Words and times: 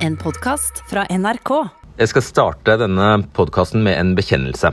En 0.00 0.14
podkast 0.16 0.78
fra 0.88 1.02
NRK. 1.12 1.50
Jeg 2.00 2.08
skal 2.08 2.24
starte 2.24 2.76
denne 2.80 3.08
podkasten 3.36 3.82
med 3.84 3.98
en 4.00 4.14
bekjennelse. 4.16 4.70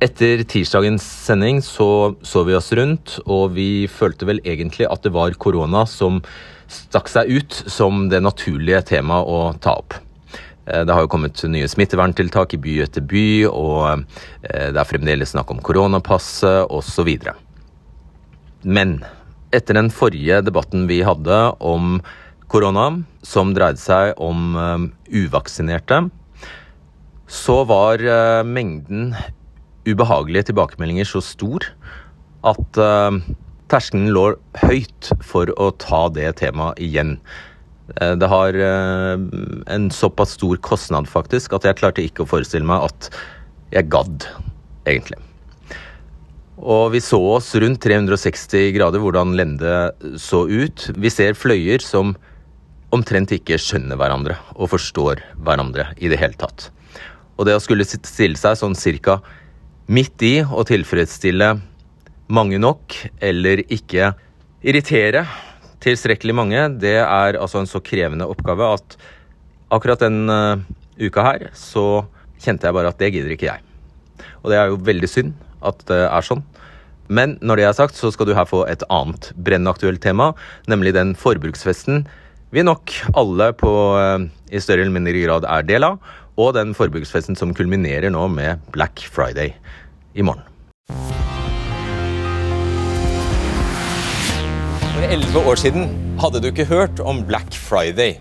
Etter 0.00 0.40
tirsdagens 0.48 1.04
sending 1.04 1.58
så 1.60 2.14
så 2.24 2.40
vi 2.48 2.54
oss 2.56 2.70
rundt, 2.78 3.18
og 3.26 3.52
vi 3.58 3.84
følte 3.92 4.24
vel 4.28 4.40
egentlig 4.40 4.88
at 4.88 5.04
det 5.04 5.12
var 5.12 5.36
korona 5.36 5.82
som 5.84 6.22
stakk 6.72 7.12
seg 7.12 7.28
ut 7.28 7.58
som 7.68 8.06
det 8.08 8.22
naturlige 8.24 8.80
temaet 8.94 9.28
å 9.28 9.52
ta 9.60 9.76
opp. 9.82 9.98
Eh, 10.64 10.84
Det 10.88 10.94
har 10.96 11.04
jo 11.04 11.12
kommet 11.12 11.44
nye 11.44 11.68
smitteverntiltak 11.68 12.54
i 12.56 12.62
by 12.64 12.78
etter 12.88 13.04
by, 13.04 13.44
og 13.52 14.06
eh, 14.48 14.70
det 14.72 14.80
er 14.80 14.92
fremdeles 14.94 15.36
snakk 15.36 15.52
om 15.52 15.60
koronapasset 15.60 16.72
osv. 16.72 17.12
Men 18.64 19.04
etter 19.52 19.76
den 19.76 19.92
forrige 19.92 20.40
debatten 20.40 20.88
vi 20.88 21.02
hadde 21.04 21.52
om 21.60 22.00
korona, 22.48 23.02
som 23.26 23.54
dreide 23.56 23.80
seg 23.82 24.14
om 24.22 24.54
eh, 24.60 24.86
uvaksinerte, 25.24 26.06
så 27.26 27.58
var 27.66 28.02
eh, 28.02 28.42
mengden 28.46 29.10
ubehagelige 29.86 30.50
tilbakemeldinger 30.50 31.08
så 31.08 31.22
stor 31.24 31.66
at 32.46 32.80
eh, 32.82 33.18
terskelen 33.72 34.12
lå 34.14 34.28
høyt 34.62 35.10
for 35.26 35.50
å 35.58 35.72
ta 35.82 36.06
det 36.14 36.36
temaet 36.42 36.82
igjen. 36.82 37.16
Det 37.86 38.26
har 38.26 38.56
en 38.58 39.84
såpass 39.94 40.32
stor 40.34 40.58
kostnad 40.58 41.06
faktisk 41.06 41.52
at 41.54 41.68
jeg 41.68 41.78
klarte 41.78 42.02
ikke 42.02 42.24
å 42.24 42.28
forestille 42.30 42.66
meg 42.66 42.82
at 42.88 43.08
jeg 43.70 43.86
gadd, 43.94 44.26
egentlig. 44.90 45.20
Og 46.58 46.96
vi 46.96 47.02
så 47.04 47.20
oss 47.36 47.52
rundt 47.62 47.78
360 47.86 48.72
grader 48.74 49.02
hvordan 49.02 49.36
Lende 49.38 49.76
så 50.18 50.42
ut. 50.50 50.88
Vi 50.98 51.14
ser 51.14 51.38
fløyer 51.38 51.82
som 51.84 52.16
omtrent 52.94 53.32
ikke 53.34 53.58
skjønner 53.60 53.98
hverandre 53.98 54.36
og 54.54 54.70
forstår 54.74 55.22
hverandre 55.42 55.90
i 55.98 56.10
det 56.12 56.20
hele 56.20 56.38
tatt. 56.38 56.70
Og 57.36 57.48
det 57.48 57.56
å 57.56 57.62
skulle 57.62 57.86
stille 57.86 58.38
seg 58.38 58.56
sånn 58.58 58.76
cirka 58.78 59.18
midt 59.92 60.22
i 60.26 60.34
og 60.44 60.66
tilfredsstille 60.70 61.52
mange 62.32 62.58
nok, 62.58 62.94
eller 63.22 63.62
ikke 63.70 64.12
irritere 64.66 65.26
tilstrekkelig 65.84 66.34
mange, 66.34 66.62
det 66.82 66.98
er 67.02 67.38
altså 67.38 67.60
en 67.60 67.70
så 67.70 67.82
krevende 67.84 68.26
oppgave 68.26 68.72
at 68.78 68.96
akkurat 69.74 70.02
den 70.02 70.26
eh, 70.32 70.64
uka 71.06 71.22
her 71.26 71.48
så 71.54 72.06
kjente 72.42 72.66
jeg 72.66 72.76
bare 72.76 72.90
at 72.90 73.00
det 73.00 73.12
gidder 73.14 73.34
ikke 73.34 73.50
jeg. 73.50 73.62
Og 74.42 74.50
det 74.50 74.58
er 74.58 74.70
jo 74.70 74.82
veldig 74.86 75.10
synd 75.10 75.34
at 75.66 75.82
det 75.90 76.02
er 76.06 76.26
sånn. 76.26 76.42
Men 77.06 77.36
når 77.38 77.60
det 77.60 77.66
er 77.68 77.76
sagt, 77.78 77.98
så 77.98 78.10
skal 78.10 78.26
du 78.26 78.34
her 78.34 78.48
få 78.48 78.64
et 78.66 78.82
annet 78.90 79.30
brennaktuelt 79.38 80.02
tema, 80.02 80.32
nemlig 80.70 80.94
den 80.96 81.14
forbruksfesten 81.18 82.06
vi 82.54 82.62
nok 82.62 82.92
alle 83.16 83.50
på, 83.58 83.72
eh, 83.98 84.28
i 84.54 84.60
større 84.62 84.84
eller 84.84 84.94
mindre 84.94 85.18
grad 85.24 85.46
er 85.48 85.66
del 85.66 85.86
av, 85.86 85.98
og 86.36 86.54
den 86.54 86.74
forbruksfesten 86.76 87.36
som 87.38 87.54
kulminerer 87.56 88.12
nå 88.12 88.26
med 88.30 88.60
Black 88.74 89.02
Friday 89.10 89.54
i 90.14 90.22
morgen. 90.22 90.44
For 94.92 95.08
elleve 95.08 95.42
år 95.42 95.60
siden 95.60 95.90
hadde 96.22 96.40
du 96.40 96.50
ikke 96.52 96.68
hørt 96.70 97.00
om 97.00 97.24
Black 97.26 97.52
Friday. 97.52 98.20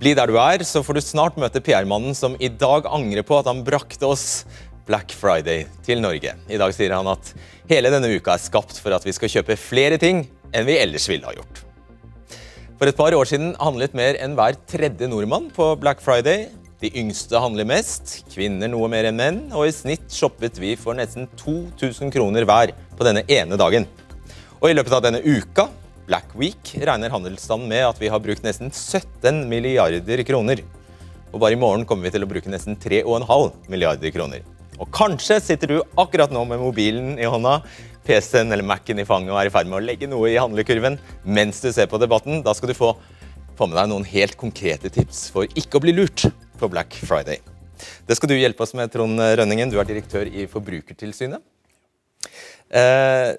Bli 0.00 0.14
der 0.16 0.30
du 0.30 0.38
er, 0.40 0.64
så 0.64 0.82
får 0.82 0.96
du 0.96 1.04
snart 1.04 1.36
møte 1.36 1.60
PR-mannen 1.60 2.16
som 2.16 2.36
i 2.40 2.48
dag 2.48 2.88
angrer 2.88 3.26
på 3.26 3.38
at 3.38 3.50
han 3.50 3.64
brakte 3.66 4.08
oss 4.08 4.44
Black 4.88 5.12
Friday 5.12 5.66
til 5.86 6.00
Norge. 6.02 6.34
I 6.48 6.58
dag 6.58 6.74
sier 6.74 6.96
han 6.96 7.10
at 7.12 7.34
hele 7.70 7.92
denne 7.92 8.10
uka 8.16 8.34
er 8.34 8.42
skapt 8.42 8.80
for 8.80 8.96
at 8.96 9.04
vi 9.06 9.14
skal 9.14 9.30
kjøpe 9.36 9.60
flere 9.60 10.00
ting 10.00 10.24
enn 10.50 10.66
vi 10.66 10.80
ellers 10.80 11.06
ville 11.10 11.28
ha 11.28 11.36
gjort. 11.36 11.69
For 12.80 12.88
et 12.88 12.96
par 12.96 13.12
år 13.12 13.28
siden 13.28 13.50
handlet 13.60 13.92
mer 13.92 14.16
enn 14.24 14.32
hver 14.38 14.56
tredje 14.64 15.04
nordmann 15.12 15.50
på 15.52 15.66
Black 15.82 15.98
Friday. 16.00 16.46
De 16.80 16.88
yngste 16.96 17.36
handler 17.36 17.66
mest, 17.68 18.22
kvinner 18.32 18.70
noe 18.72 18.86
mer 18.88 19.04
enn 19.10 19.18
menn, 19.18 19.40
og 19.52 19.66
i 19.66 19.74
snitt 19.76 20.06
shoppet 20.16 20.56
vi 20.56 20.70
for 20.80 20.96
nesten 20.96 21.26
2000 21.42 22.08
kroner 22.14 22.46
hver 22.48 22.72
på 22.96 23.04
denne 23.04 23.26
ene 23.28 23.58
dagen. 23.60 23.84
Og 24.62 24.70
i 24.70 24.78
løpet 24.78 24.96
av 24.96 25.02
denne 25.04 25.20
uka, 25.20 25.66
Black 26.08 26.32
Week, 26.40 26.72
regner 26.80 27.12
handelsstanden 27.12 27.68
med 27.68 27.84
at 27.84 28.00
vi 28.00 28.08
har 28.08 28.24
brukt 28.24 28.48
nesten 28.48 28.72
17 28.72 29.42
milliarder 29.52 30.24
kroner. 30.24 30.64
Og 31.34 31.36
bare 31.36 31.58
i 31.58 31.60
morgen 31.60 31.84
kommer 31.84 32.08
vi 32.08 32.14
til 32.16 32.24
å 32.24 32.30
bruke 32.32 32.48
nesten 32.48 32.80
3,5 32.80 33.68
milliarder 33.68 34.16
kroner. 34.16 34.48
Og 34.80 34.88
kanskje 34.88 35.36
sitter 35.44 35.68
du 35.68 35.82
akkurat 36.00 36.32
nå 36.32 36.48
med 36.48 36.64
mobilen 36.64 37.18
i 37.20 37.28
hånda, 37.28 37.58
PC-en 38.06 38.52
eller 38.52 38.66
Mac-en 38.66 39.02
i 39.02 39.06
fanget 39.08 39.32
og 39.34 39.40
er 39.40 39.50
i 39.50 39.54
ferd 39.54 39.68
med 39.70 39.80
å 39.80 39.84
legge 39.84 40.08
noe 40.10 40.30
i 40.30 40.38
handlekurven 40.40 40.98
mens 41.24 41.60
du 41.64 41.70
ser 41.72 41.90
på 41.90 42.00
debatten. 42.00 42.42
Da 42.46 42.54
skal 42.56 42.72
du 42.72 42.76
få, 42.78 42.94
få 43.58 43.68
med 43.68 43.78
deg 43.80 43.90
noen 43.92 44.08
helt 44.08 44.38
konkrete 44.40 44.92
tips 44.92 45.28
for 45.34 45.48
ikke 45.58 45.80
å 45.80 45.84
bli 45.84 45.96
lurt 45.96 46.26
på 46.60 46.70
Black 46.72 46.96
Friday. 47.04 47.42
Det 48.08 48.16
skal 48.18 48.32
du 48.32 48.36
hjelpe 48.36 48.64
oss 48.64 48.74
med, 48.76 48.90
Trond 48.92 49.20
Rønningen. 49.20 49.70
Du 49.72 49.78
er 49.80 49.88
direktør 49.88 50.28
i 50.28 50.46
Forbrukertilsynet. 50.50 51.40
Eh, 52.70 53.30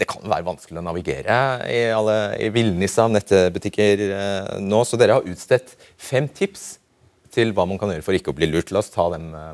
det 0.00 0.08
kan 0.08 0.24
være 0.24 0.46
vanskelig 0.46 0.80
å 0.80 0.84
navigere 0.86 1.38
i, 1.68 1.82
alle, 1.92 2.16
i 2.40 2.48
villnis 2.54 2.96
av 2.98 3.12
nettbutikker 3.12 4.06
eh, 4.08 4.54
nå, 4.64 4.80
så 4.88 4.98
dere 4.98 5.18
har 5.18 5.28
utstedt 5.28 5.76
fem 6.00 6.26
tips 6.26 6.78
til 7.32 7.52
hva 7.56 7.66
man 7.68 7.80
kan 7.80 7.92
gjøre 7.92 8.04
for 8.04 8.16
ikke 8.16 8.32
å 8.32 8.38
bli 8.38 8.48
lurt. 8.50 8.72
La 8.72 8.80
oss 8.82 8.92
ta 8.92 9.08
dem. 9.12 9.28
eh. 9.36 9.52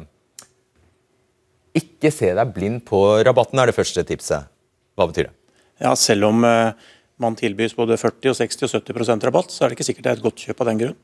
Ikke 1.76 2.12
se 2.14 2.30
deg 2.36 2.54
blind 2.54 2.84
på 2.88 3.00
rabatten, 3.26 3.58
er 3.60 3.70
det 3.70 3.76
første 3.76 4.04
tipset. 4.08 4.48
Hva 4.96 5.08
betyr 5.10 5.28
det? 5.28 5.34
Ja, 5.82 5.92
Selv 5.98 6.30
om 6.30 6.44
eh, 6.46 6.72
man 7.20 7.36
tilbys 7.38 7.76
både 7.76 7.98
40, 8.00 8.32
og 8.32 8.38
60 8.38 8.66
og 8.66 8.74
70% 8.80 9.26
rabatt, 9.28 9.52
så 9.54 9.64
er 9.64 9.70
det 9.70 9.78
ikke 9.78 9.88
sikkert 9.90 10.06
det 10.06 10.12
er 10.12 10.20
et 10.20 10.26
godt 10.26 10.44
kjøp 10.46 10.62
av 10.64 10.70
den 10.70 10.82
grunn. 10.82 10.98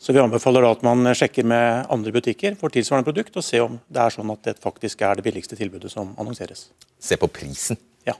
Så 0.00 0.14
Vi 0.16 0.20
anbefaler 0.22 0.64
da 0.64 0.70
at 0.72 0.84
man 0.86 1.04
sjekker 1.12 1.44
med 1.44 1.90
andre 1.92 2.12
butikker 2.14 2.54
for 2.60 2.72
tilsvarende 2.72 3.04
produkt, 3.04 3.34
og 3.36 3.44
se 3.44 3.60
om 3.60 3.76
det 3.92 4.00
er 4.00 4.14
sånn 4.14 4.30
at 4.32 4.46
det 4.46 4.54
faktisk 4.62 5.02
er 5.04 5.18
det 5.18 5.26
billigste 5.26 5.58
tilbudet 5.58 5.92
som 5.92 6.14
annonseres. 6.16 6.70
Se 6.96 7.18
på 7.20 7.28
prisen. 7.28 7.76
Ja. 8.08 8.14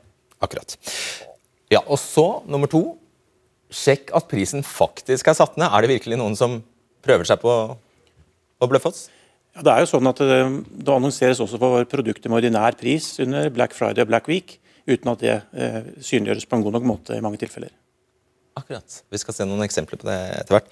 Akkurat. 0.45 0.77
Ja, 1.73 1.81
Og 1.87 1.97
så, 2.03 2.43
nummer 2.51 2.69
to, 2.69 2.99
sjekk 3.71 4.11
at 4.19 4.29
prisen 4.29 4.65
faktisk 4.67 5.31
er 5.31 5.39
satt 5.39 5.57
ned. 5.57 5.71
Er 5.71 5.87
det 5.87 5.95
virkelig 5.95 6.19
noen 6.21 6.37
som 6.37 6.59
prøver 7.07 7.25
seg 7.29 7.41
på 7.41 7.55
å 8.61 8.69
bløffe 8.69 8.91
oss? 8.91 9.07
Ja, 9.57 9.65
det 9.67 9.73
er 9.73 9.83
jo 9.83 9.91
sånn 9.91 10.07
at 10.11 10.21
det, 10.23 10.41
det 10.87 10.95
annonseres 10.95 11.41
også 11.43 11.59
for 11.59 11.85
produkter 11.91 12.31
med 12.31 12.39
ordinær 12.43 12.77
pris 12.79 13.13
under 13.23 13.49
Black 13.51 13.75
Friday 13.75 14.05
og 14.05 14.11
Black 14.13 14.29
Week, 14.31 14.59
uten 14.87 15.11
at 15.13 15.23
det 15.25 15.37
eh, 15.53 15.81
synliggjøres 16.07 16.47
på 16.47 16.59
en 16.59 16.63
god 16.67 16.77
nok 16.79 16.87
måte 16.87 17.17
i 17.19 17.23
mange 17.25 17.41
tilfeller. 17.43 17.73
Akkurat. 18.59 19.01
Vi 19.11 19.19
skal 19.23 19.35
se 19.37 19.47
noen 19.49 19.65
eksempler 19.67 19.99
på 20.01 20.07
det 20.09 20.19
etter 20.39 20.57
hvert. 20.57 20.71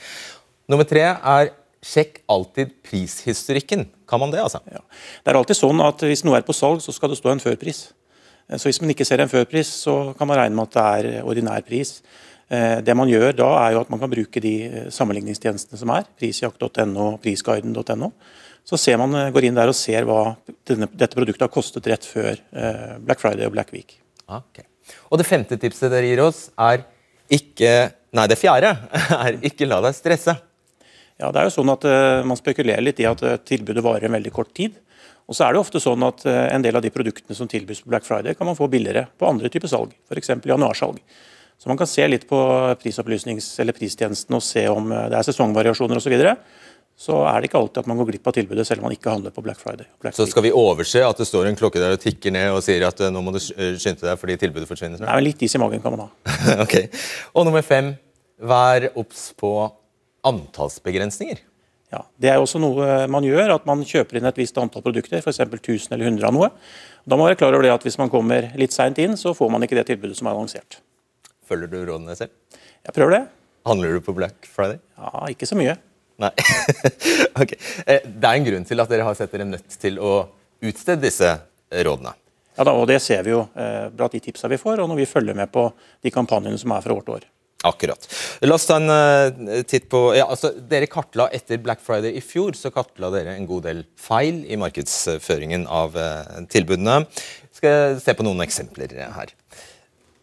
Nummer 0.70 0.86
tre 0.88 1.04
er 1.10 1.50
sjekk 1.84 2.22
alltid 2.30 2.72
prishistorikken. 2.86 3.86
Kan 4.08 4.20
man 4.22 4.32
det, 4.34 4.40
altså? 4.42 4.60
Ja. 4.70 4.80
Det 5.24 5.30
er 5.32 5.38
alltid 5.38 5.58
sånn 5.58 5.82
at 5.84 6.02
hvis 6.06 6.24
noe 6.26 6.38
er 6.40 6.46
på 6.46 6.56
salg, 6.56 6.82
så 6.84 6.94
skal 6.94 7.12
det 7.12 7.18
stå 7.20 7.30
en 7.34 7.42
førpris. 7.42 7.84
Eh, 8.48 8.56
Så 8.58 8.68
Hvis 8.70 8.80
man 8.82 8.90
ikke 8.94 9.06
ser 9.06 9.20
en 9.22 9.30
førpris, 9.30 9.70
så 9.84 10.14
kan 10.18 10.26
man 10.30 10.38
regne 10.38 10.56
med 10.58 10.70
at 10.70 10.74
det 10.78 10.88
er 11.18 11.22
ordinær 11.26 11.62
pris. 11.66 12.00
Eh, 12.50 12.80
Det 12.80 12.96
man 12.96 13.08
gjør 13.10 13.34
da, 13.36 13.48
er 13.66 13.72
jo 13.76 13.80
at 13.80 13.90
man 13.90 14.00
kan 14.00 14.10
bruke 14.10 14.40
de 14.40 14.54
eh, 14.66 14.90
sammenligningstjenestene 14.90 15.78
som 15.78 15.90
er. 15.94 16.06
Prisjakt.no, 16.18 17.16
prisguiden.no. 17.22 18.12
Så 18.68 18.76
ser 18.76 18.98
man, 19.00 19.14
eh, 19.16 19.30
går 19.32 19.48
inn 19.48 19.56
der 19.56 19.70
og 19.70 19.76
ser 19.76 20.04
hva 20.08 20.36
denne, 20.68 20.90
dette 20.92 21.16
produktet 21.16 21.46
har 21.46 21.52
kostet 21.52 21.86
rett 21.88 22.04
før 22.04 22.34
eh, 22.36 22.98
Black 23.00 23.22
Friday 23.22 23.48
og 23.48 23.54
Black 23.54 23.72
Week. 23.72 23.96
Ok. 24.28 24.60
Og 25.08 25.20
det 25.20 25.28
femte 25.28 25.56
tipset 25.60 25.92
dere 25.92 26.08
gir 26.08 26.20
oss, 26.24 26.48
er 26.56 26.84
ikke 27.32 27.94
Nei, 28.16 28.24
det 28.24 28.38
fjerde 28.40 28.70
er 29.24 29.34
ikke 29.44 29.66
la 29.68 29.82
deg 29.84 29.92
stresse. 29.92 30.32
Ja, 31.20 31.28
det 31.28 31.42
er 31.42 31.48
jo 31.48 31.52
sånn 31.58 31.72
at 31.74 31.82
eh, 31.84 32.24
Man 32.24 32.38
spekulerer 32.40 32.80
litt 32.80 33.02
i 33.02 33.08
at 33.08 33.20
tilbudet 33.44 33.84
varer 33.84 34.08
en 34.08 34.14
veldig 34.16 34.32
kort 34.32 34.54
tid. 34.56 34.78
Og 35.28 35.36
så 35.36 35.44
er 35.44 35.52
det 35.52 35.60
ofte 35.60 35.80
sånn 35.82 36.06
at 36.06 36.24
eh, 36.28 36.46
En 36.54 36.64
del 36.64 36.78
av 36.78 36.84
de 36.84 36.92
produktene 36.92 37.36
som 37.36 37.50
tilbys 37.50 37.82
på 37.84 37.92
Black 37.92 38.06
Friday, 38.08 38.36
kan 38.36 38.48
man 38.48 38.56
få 38.56 38.68
billigere 38.72 39.10
på 39.20 39.28
andre 39.28 39.50
typer 39.52 39.68
salg, 39.68 39.92
f.eks. 40.08 40.32
januarsalg. 40.40 41.02
Så 41.58 41.68
Man 41.68 41.76
kan 41.80 41.90
se 41.90 42.06
litt 42.08 42.24
på 42.30 42.38
prisopplysnings- 42.80 43.50
eller 43.60 43.76
pristjenesten 43.76 44.36
og 44.38 44.44
se 44.46 44.64
om 44.70 44.88
det 44.88 45.18
er 45.18 45.26
sesongvariasjoner 45.26 45.98
osv. 45.98 46.06
Så, 46.06 46.12
videre. 46.14 46.36
Så 46.98 47.20
er 47.30 47.38
det 47.38 47.46
ikke 47.48 47.60
alltid 47.60 47.78
at 47.84 47.88
man 47.90 48.00
går 48.00 48.08
glipp 48.10 48.26
av 48.26 48.34
tilbudet 48.34 48.64
selv 48.66 48.82
om 48.82 48.88
man 48.88 48.94
ikke 48.96 49.12
handler 49.12 49.30
på 49.34 49.42
Black 49.44 49.60
Friday. 49.62 49.86
Black 50.02 50.16
Så 50.16 50.26
skal 50.26 50.42
vi 50.42 50.50
overse 50.50 50.98
at 51.06 51.20
det 51.20 51.28
står 51.28 51.46
en 51.46 51.58
klokke 51.58 51.78
der 51.78 51.94
og 51.94 52.00
tikker 52.02 52.34
ned 52.34 52.50
og 52.56 52.58
sier 52.66 52.82
at 52.88 52.98
eh, 53.06 53.12
nå 53.14 53.22
må 53.22 53.30
du 53.36 53.38
skynde 53.38 54.02
deg 54.02 54.18
fordi 54.18 54.34
tilbudet 54.42 54.66
forsvinner? 54.66 54.98
Nei, 55.04 55.14
men 55.14 55.26
Litt 55.28 55.44
is 55.46 55.54
i 55.54 55.60
magen 55.62 55.84
kan 55.84 55.94
man 55.94 56.08
ha. 56.08 56.56
ok. 56.64 56.74
Og 57.38 57.46
nummer 57.46 57.62
fem, 57.62 57.92
vær 58.42 58.88
obs 58.98 59.28
på 59.38 59.52
antallsbegrensninger. 60.26 61.44
Ja, 61.94 62.02
Det 62.20 62.28
er 62.28 62.42
også 62.42 62.60
noe 62.60 63.06
man 63.08 63.24
gjør, 63.24 63.54
at 63.54 63.64
man 63.68 63.80
kjøper 63.86 64.18
inn 64.18 64.28
et 64.28 64.36
visst 64.42 64.58
antall 64.60 64.82
produkter, 64.84 65.22
f.eks. 65.22 65.38
1000 65.40 65.94
eller 65.94 66.10
100 66.10 66.26
av 66.28 66.34
noe. 66.36 66.50
Da 67.08 67.16
må 67.16 67.22
man 67.24 67.30
være 67.30 67.40
klar 67.40 67.54
over 67.56 67.64
det 67.64 67.72
at 67.72 67.86
Hvis 67.86 67.96
man 68.00 68.10
kommer 68.12 68.50
litt 68.60 68.74
seint 68.76 68.98
inn, 69.00 69.16
så 69.16 69.32
får 69.38 69.54
man 69.54 69.64
ikke 69.64 69.78
det 69.78 69.86
tilbudet 69.94 70.18
som 70.18 70.28
er 70.28 70.36
annonsert. 70.36 70.82
Følger 71.48 71.70
du 71.72 71.78
rådene 71.88 72.18
selv? 72.18 72.34
Jeg 72.84 72.92
prøver 72.92 73.16
det. 73.16 73.22
Handler 73.68 73.96
du 73.96 74.04
på 74.04 74.14
Black 74.16 74.44
Friday? 74.50 74.82
Ja, 74.98 75.28
Ikke 75.32 75.48
så 75.48 75.56
mye. 75.56 75.78
Nei. 76.18 76.32
ok. 77.42 77.54
Eh, 77.86 78.02
Det 78.04 78.26
er 78.26 78.34
en 78.34 78.48
grunn 78.48 78.66
til 78.66 78.82
at 78.82 78.90
dere 78.90 79.06
har 79.06 79.18
sett 79.18 79.34
dere 79.34 79.46
nødt 79.46 79.78
til 79.78 80.00
å 80.02 80.14
utstede 80.66 81.06
disse 81.06 81.30
rådene. 81.70 82.14
Ja, 82.58 82.64
da, 82.66 82.74
og 82.74 82.88
Det 82.90 82.98
ser 83.02 83.22
vi 83.22 83.36
jo 83.36 83.44
eh, 83.54 83.86
blant 83.94 84.14
de 84.16 84.20
tipsa 84.22 84.50
vi 84.50 84.58
får, 84.58 84.82
og 84.82 84.90
når 84.90 85.04
vi 85.04 85.10
følger 85.10 85.36
med 85.38 85.50
på 85.54 85.68
de 86.02 86.10
kampanjene 86.14 86.58
som 86.58 86.74
er 86.74 86.82
fra 86.82 86.96
år 86.96 87.04
til 87.06 87.18
år. 87.20 87.28
Akkurat. 87.66 88.04
La 88.46 88.54
oss 88.54 88.68
ta 88.68 88.76
en 88.78 88.90
uh, 88.90 89.62
titt 89.66 89.88
på 89.90 89.98
ja, 90.14 90.28
altså, 90.30 90.52
Dere 90.70 90.86
kartla 90.86 91.26
etter 91.34 91.58
Black 91.58 91.80
Friday 91.82 92.14
i 92.14 92.22
fjor 92.22 92.54
så 92.54 92.70
kartla 92.70 93.10
dere 93.10 93.32
en 93.34 93.48
god 93.50 93.64
del 93.66 93.80
feil 93.98 94.44
i 94.46 94.58
markedsføringen 94.62 95.64
av 95.66 95.98
uh, 95.98 96.38
tilbudene. 96.54 97.00
Skal 97.58 97.98
se 97.98 98.14
på 98.14 98.26
noen 98.26 98.44
eksempler 98.46 98.94
her. 99.10 99.34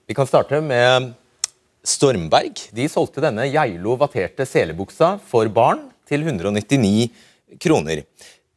Vi 0.08 0.16
kan 0.16 0.30
starte 0.30 0.62
med 0.64 1.12
Stormberg. 1.86 2.68
De 2.74 2.88
solgte 2.90 3.22
denne 3.24 3.46
Geilo 3.54 3.96
vatterte 4.02 4.48
selebuksa 4.50 5.16
for 5.30 5.50
barn 5.54 5.86
til 6.10 6.26
199 6.26 7.10
kroner 7.62 8.02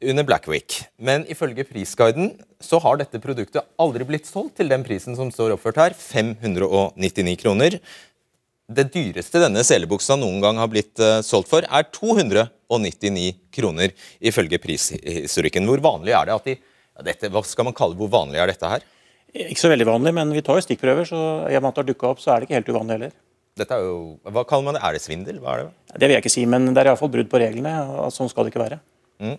under 0.03 0.25
Black 0.25 0.49
Week. 0.49 0.79
Men 0.97 1.27
ifølge 1.31 1.67
Prisguiden 1.69 2.33
så 2.63 2.81
har 2.83 3.01
dette 3.01 3.21
produktet 3.23 3.67
aldri 3.81 4.07
blitt 4.09 4.29
solgt 4.29 4.57
til 4.59 4.71
den 4.71 4.85
prisen 4.87 5.17
som 5.19 5.33
står 5.35 5.57
oppført 5.57 5.81
her, 5.83 5.97
599 5.97 7.37
kroner. 7.43 7.79
Det 8.69 8.89
dyreste 8.93 9.41
denne 9.41 9.65
selebuksa 9.65 10.19
noen 10.21 10.43
gang 10.45 10.59
har 10.61 10.69
blitt 10.73 11.01
uh, 11.01 11.21
solgt 11.25 11.49
for, 11.51 11.65
er 11.65 11.89
299 11.89 13.31
kroner, 13.55 13.95
ifølge 14.21 14.61
prishistorikken. 14.61 15.69
Hvor 15.69 15.83
vanlig 15.85 16.17
er 16.17 16.29
det 16.29 16.37
at 16.37 16.49
de 16.51 16.57
ja, 16.59 17.05
dette, 17.07 17.31
Hva 17.33 17.43
skal 17.47 17.69
man 17.69 17.77
kalle 17.77 17.97
hvor 17.97 18.11
vanlig 18.13 18.43
er 18.43 18.53
dette 18.53 18.73
her? 18.73 18.85
Ikke 19.37 19.61
så 19.61 19.71
veldig 19.73 19.87
vanlig, 19.89 20.13
men 20.17 20.33
vi 20.33 20.43
tar 20.45 20.59
jo 20.59 20.65
stikkprøver, 20.65 21.09
så 21.09 21.19
i 21.51 21.57
og 21.59 21.65
med 21.65 21.71
at 21.71 21.77
det 21.77 21.83
har 21.83 21.89
dukka 21.91 22.13
opp, 22.13 22.23
så 22.23 22.33
er 22.33 22.41
det 22.41 22.49
ikke 22.49 22.59
helt 22.59 22.71
uvanlig 22.73 22.97
heller. 22.97 23.17
Dette 23.59 23.75
er 23.75 23.85
jo, 23.85 23.99
hva 24.23 24.45
kaller 24.49 24.69
man 24.69 24.79
det? 24.79 24.83
Er 24.87 24.95
det 24.95 25.03
svindel? 25.03 25.41
Hva 25.43 25.55
er 25.55 25.65
det? 25.65 25.99
Det 25.99 26.09
vil 26.09 26.17
jeg 26.17 26.25
ikke 26.25 26.33
si, 26.33 26.45
men 26.49 26.71
det 26.71 26.83
er 26.83 26.93
iallfall 26.93 27.13
brudd 27.13 27.31
på 27.31 27.41
reglene. 27.43 27.75
og 27.99 28.13
Sånn 28.15 28.31
skal 28.31 28.47
det 28.47 28.55
ikke 28.55 28.63
være. 28.63 28.79
Mm. 29.25 29.39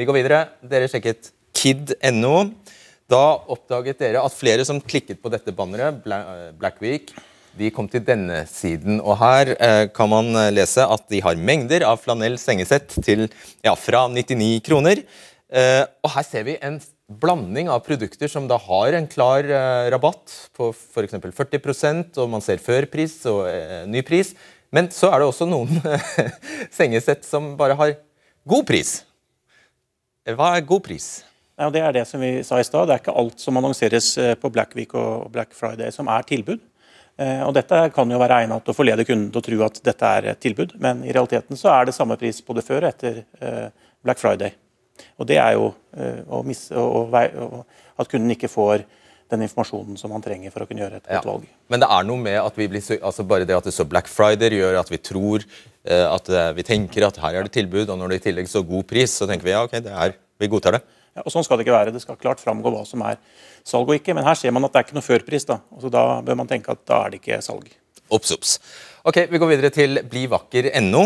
Vi 0.00 0.06
går 0.08 0.16
videre. 0.16 0.38
Dere 0.64 0.88
sjekket 0.90 1.32
kid.no. 1.56 2.36
Da 3.10 3.24
oppdaget 3.50 4.00
dere 4.00 4.22
at 4.24 4.36
flere 4.36 4.64
som 4.66 4.80
klikket 4.80 5.20
på 5.20 5.32
dette 5.32 5.52
banneret, 5.54 6.00
Black 6.58 6.78
Week, 6.82 7.10
de 7.58 7.70
kom 7.74 7.88
til 7.90 8.04
denne 8.06 8.44
siden, 8.46 9.00
og 9.02 9.16
her 9.18 9.50
eh, 9.56 9.84
kan 9.90 10.06
man 10.12 10.28
eh, 10.38 10.52
lese 10.54 10.84
at 10.86 11.08
de 11.10 11.18
har 11.24 11.34
mengder 11.34 11.82
av 11.88 11.98
flanell 11.98 12.36
sengesett 12.38 12.94
til 13.02 13.24
ja, 13.66 13.74
fra 13.74 14.04
99 14.06 14.60
kroner. 14.68 15.02
Eh, 15.50 15.82
og 16.04 16.12
her 16.14 16.26
ser 16.28 16.46
vi 16.46 16.54
en 16.62 16.78
blanding 17.10 17.70
av 17.72 17.82
produkter 17.86 18.30
som 18.30 18.46
da 18.50 18.58
har 18.60 18.94
en 18.94 19.08
klar 19.10 19.44
eh, 19.44 19.90
rabatt 19.90 20.34
på 20.56 20.70
f.eks. 20.70 21.16
40% 21.18 22.20
og 22.22 22.30
man 22.30 22.44
ser 22.44 22.62
førpris 22.62 23.18
og 23.30 23.48
eh, 23.50 23.82
ny 23.90 24.04
pris. 24.06 24.34
Men 24.70 24.90
så 24.94 25.10
er 25.10 25.20
det 25.20 25.30
også 25.30 25.48
noen 25.50 25.82
sengesett 26.78 27.26
som 27.26 27.52
bare 27.58 27.78
har 27.78 27.96
god 28.48 28.68
pris. 28.68 29.00
Eh, 30.26 30.36
hva 30.38 30.54
er 30.54 30.66
god 30.68 30.86
pris? 30.86 31.10
Ja, 31.60 31.68
det 31.74 31.82
er 31.84 31.92
det 31.98 32.06
som 32.08 32.22
vi 32.22 32.38
sa 32.46 32.60
i 32.60 32.64
stad. 32.64 32.88
Det 32.88 32.96
er 32.96 33.02
ikke 33.02 33.18
alt 33.20 33.42
som 33.42 33.58
annonseres 33.60 34.14
på 34.40 34.52
Black 34.54 34.72
Week 34.78 34.94
og 34.96 35.28
Black 35.34 35.52
Friday 35.52 35.92
som 35.92 36.08
er 36.08 36.24
tilbud. 36.28 36.62
Eh, 37.20 37.42
og 37.44 37.52
Dette 37.56 37.82
kan 37.94 38.10
jo 38.10 38.18
være 38.20 38.40
egnet 38.42 38.64
til 38.64 38.72
å 38.72 38.78
forlede 38.78 39.04
kunden 39.04 39.28
til 39.32 39.42
å 39.42 39.44
tro 39.44 39.60
at 39.66 39.80
dette 39.84 40.12
er 40.16 40.30
et 40.32 40.40
tilbud, 40.40 40.76
men 40.80 41.02
i 41.04 41.12
realiteten 41.12 41.58
så 41.58 41.72
er 41.74 41.88
det 41.88 41.96
samme 41.96 42.16
pris 42.20 42.40
både 42.46 42.64
før 42.64 42.86
og 42.86 42.92
etter 42.94 43.22
eh, 43.44 43.66
Black 44.04 44.22
Friday. 44.22 44.54
Og 45.18 45.28
Det 45.28 45.38
er 45.40 45.56
jo 45.58 45.70
eh, 45.96 46.22
å 46.28 46.42
misse, 46.46 46.74
og, 46.76 47.14
og, 47.14 47.64
at 48.00 48.10
kunden 48.10 48.34
ikke 48.36 48.50
får 48.50 48.86
den 49.30 49.44
informasjonen 49.46 49.98
som 49.98 50.10
man 50.10 50.22
trenger 50.24 50.50
for 50.50 50.64
å 50.64 50.66
kunne 50.66 50.82
gjøre 50.82 50.98
et 50.98 51.10
godt 51.10 51.28
valg. 51.28 51.50
Men 51.70 51.82
det 51.82 51.90
er 51.94 52.06
noe 52.08 52.18
med 52.18 52.38
at 52.40 52.56
vi 52.58 52.66
blir, 52.70 52.82
så, 52.82 52.98
altså 52.98 53.26
bare 53.28 53.46
det 53.46 53.54
at 53.54 53.68
det 53.68 53.74
så 53.76 53.86
Black 53.86 54.10
Friday 54.10 54.56
gjør 54.58 54.80
at 54.80 54.90
vi 54.90 54.98
tror 54.98 55.46
at 55.80 56.26
vi 56.52 56.64
tenker 56.66 57.06
at 57.06 57.16
her 57.22 57.38
er 57.38 57.46
det 57.46 57.54
tilbud, 57.54 57.88
og 57.88 57.96
når 57.96 58.10
det 58.12 58.16
i 58.18 58.24
tillegg 58.26 58.50
så 58.52 58.60
god 58.66 58.84
pris, 58.90 59.14
så 59.16 59.24
tenker 59.30 59.46
vi 59.46 59.54
ja, 59.54 59.62
ok, 59.64 59.78
det 59.80 59.94
er, 59.96 60.12
vi 60.36 60.50
godtar 60.52 60.76
det. 60.76 60.82
Ja, 61.16 61.24
og 61.24 61.32
Sånn 61.34 61.46
skal 61.46 61.58
det 61.58 61.66
ikke 61.66 61.74
være. 61.74 61.94
Det 61.94 62.02
skal 62.04 62.18
klart 62.20 62.42
framgå 62.42 62.70
hva 62.72 62.84
som 62.88 63.02
er 63.06 63.18
salg 63.66 63.88
og 63.90 63.98
ikke. 63.98 64.14
Men 64.16 64.26
her 64.26 64.38
ser 64.38 64.54
man 64.54 64.66
at 64.66 64.74
det 64.74 64.80
er 64.80 64.86
ikke 64.86 64.98
noe 64.98 65.06
førpris. 65.06 65.46
Da 65.48 65.58
og 65.74 65.88
da 65.92 66.04
bør 66.26 66.38
man 66.42 66.50
tenke 66.50 66.74
at 66.74 66.84
da 66.88 67.02
er 67.04 67.14
det 67.14 67.22
ikke 67.22 67.40
salg. 67.44 67.66
Ops, 68.10 68.32
ops. 68.34 68.54
Ok, 69.06 69.24
Vi 69.30 69.40
går 69.40 69.50
videre 69.50 69.72
til 69.74 70.02
blivakker.no. 70.10 71.04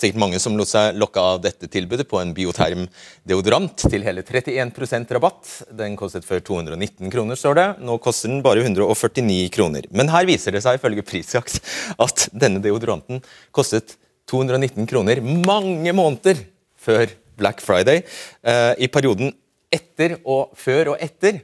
Sikkert 0.00 0.20
mange 0.22 0.38
som 0.40 0.54
lot 0.56 0.70
seg 0.70 0.96
lokke 0.96 1.20
av 1.20 1.42
dette 1.44 1.68
tilbudet 1.68 2.06
på 2.08 2.16
en 2.22 2.30
bioterm 2.32 2.86
deodorant 3.28 3.82
til 3.84 4.06
hele 4.06 4.22
31% 4.24 5.12
rabatt. 5.12 5.50
Den 5.76 5.98
kostet 6.00 6.24
før 6.24 6.40
219 6.46 7.12
kroner, 7.12 7.36
står 7.36 7.58
det. 7.58 7.66
Nå 7.84 7.98
koster 8.00 8.32
den 8.32 8.40
bare 8.44 8.64
149 8.64 9.50
kroner. 9.52 9.90
Men 9.92 10.08
her 10.08 10.24
viser 10.28 10.56
det 10.56 10.64
seg 10.64 10.78
ifølge 10.78 11.04
Prisjakt 11.04 11.60
at 12.00 12.30
denne 12.32 12.62
deodoranten 12.64 13.20
kostet 13.52 13.98
219 14.30 14.88
kroner 14.88 15.20
mange 15.20 15.92
måneder 15.92 16.46
før 16.80 17.12
Black 17.36 17.60
Friday. 17.60 18.00
Eh, 18.40 18.72
I 18.86 18.88
perioden 18.88 19.34
etter 19.70 20.16
og 20.24 20.56
før 20.56 20.94
og 20.94 21.04
etter 21.04 21.42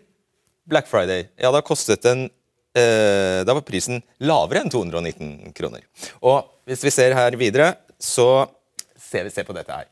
Black 0.66 0.88
Friday, 0.90 1.28
ja, 1.38 1.52
da 1.54 1.60
kostet 1.62 2.02
den 2.02 2.24
eh, 2.74 3.44
Da 3.46 3.54
var 3.54 3.62
prisen 3.66 4.00
lavere 4.18 4.64
enn 4.64 4.72
219 4.72 5.52
kroner. 5.54 5.84
Og 6.24 6.40
hvis 6.66 6.82
vi 6.82 6.94
ser 6.94 7.14
her 7.14 7.36
videre, 7.38 7.74
så 7.98 8.46
ser 9.00 9.26
vi 9.26 9.34
se 9.34 9.44
på 9.46 9.56
dette 9.56 9.72
her. 9.72 9.88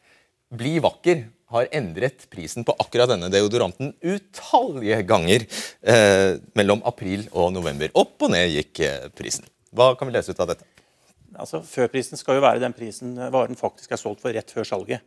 Bli 0.54 0.76
vakker 0.82 1.24
har 1.54 1.70
endret 1.76 2.26
prisen 2.32 2.66
på 2.66 2.74
akkurat 2.82 3.10
denne 3.12 3.30
deodoranten 3.32 3.92
utallige 4.02 5.00
ganger 5.06 5.44
eh, 5.46 6.40
mellom 6.58 6.82
april 6.88 7.26
og 7.32 7.52
november. 7.54 7.92
Opp 7.94 8.26
og 8.26 8.32
ned 8.34 8.50
gikk 8.56 8.82
eh, 8.86 9.10
prisen. 9.14 9.46
Hva 9.74 9.92
kan 9.98 10.08
vi 10.08 10.14
lese 10.16 10.34
ut 10.34 10.40
av 10.42 10.50
dette? 10.52 10.66
Altså, 11.34 11.60
Førprisen 11.66 12.18
skal 12.18 12.38
jo 12.38 12.44
være 12.44 12.62
den 12.62 12.74
prisen 12.74 13.16
varen 13.34 13.58
faktisk 13.58 13.94
er 13.94 14.00
solgt 14.00 14.22
for 14.22 14.34
rett 14.34 14.50
før 14.54 14.66
salget. 14.68 15.02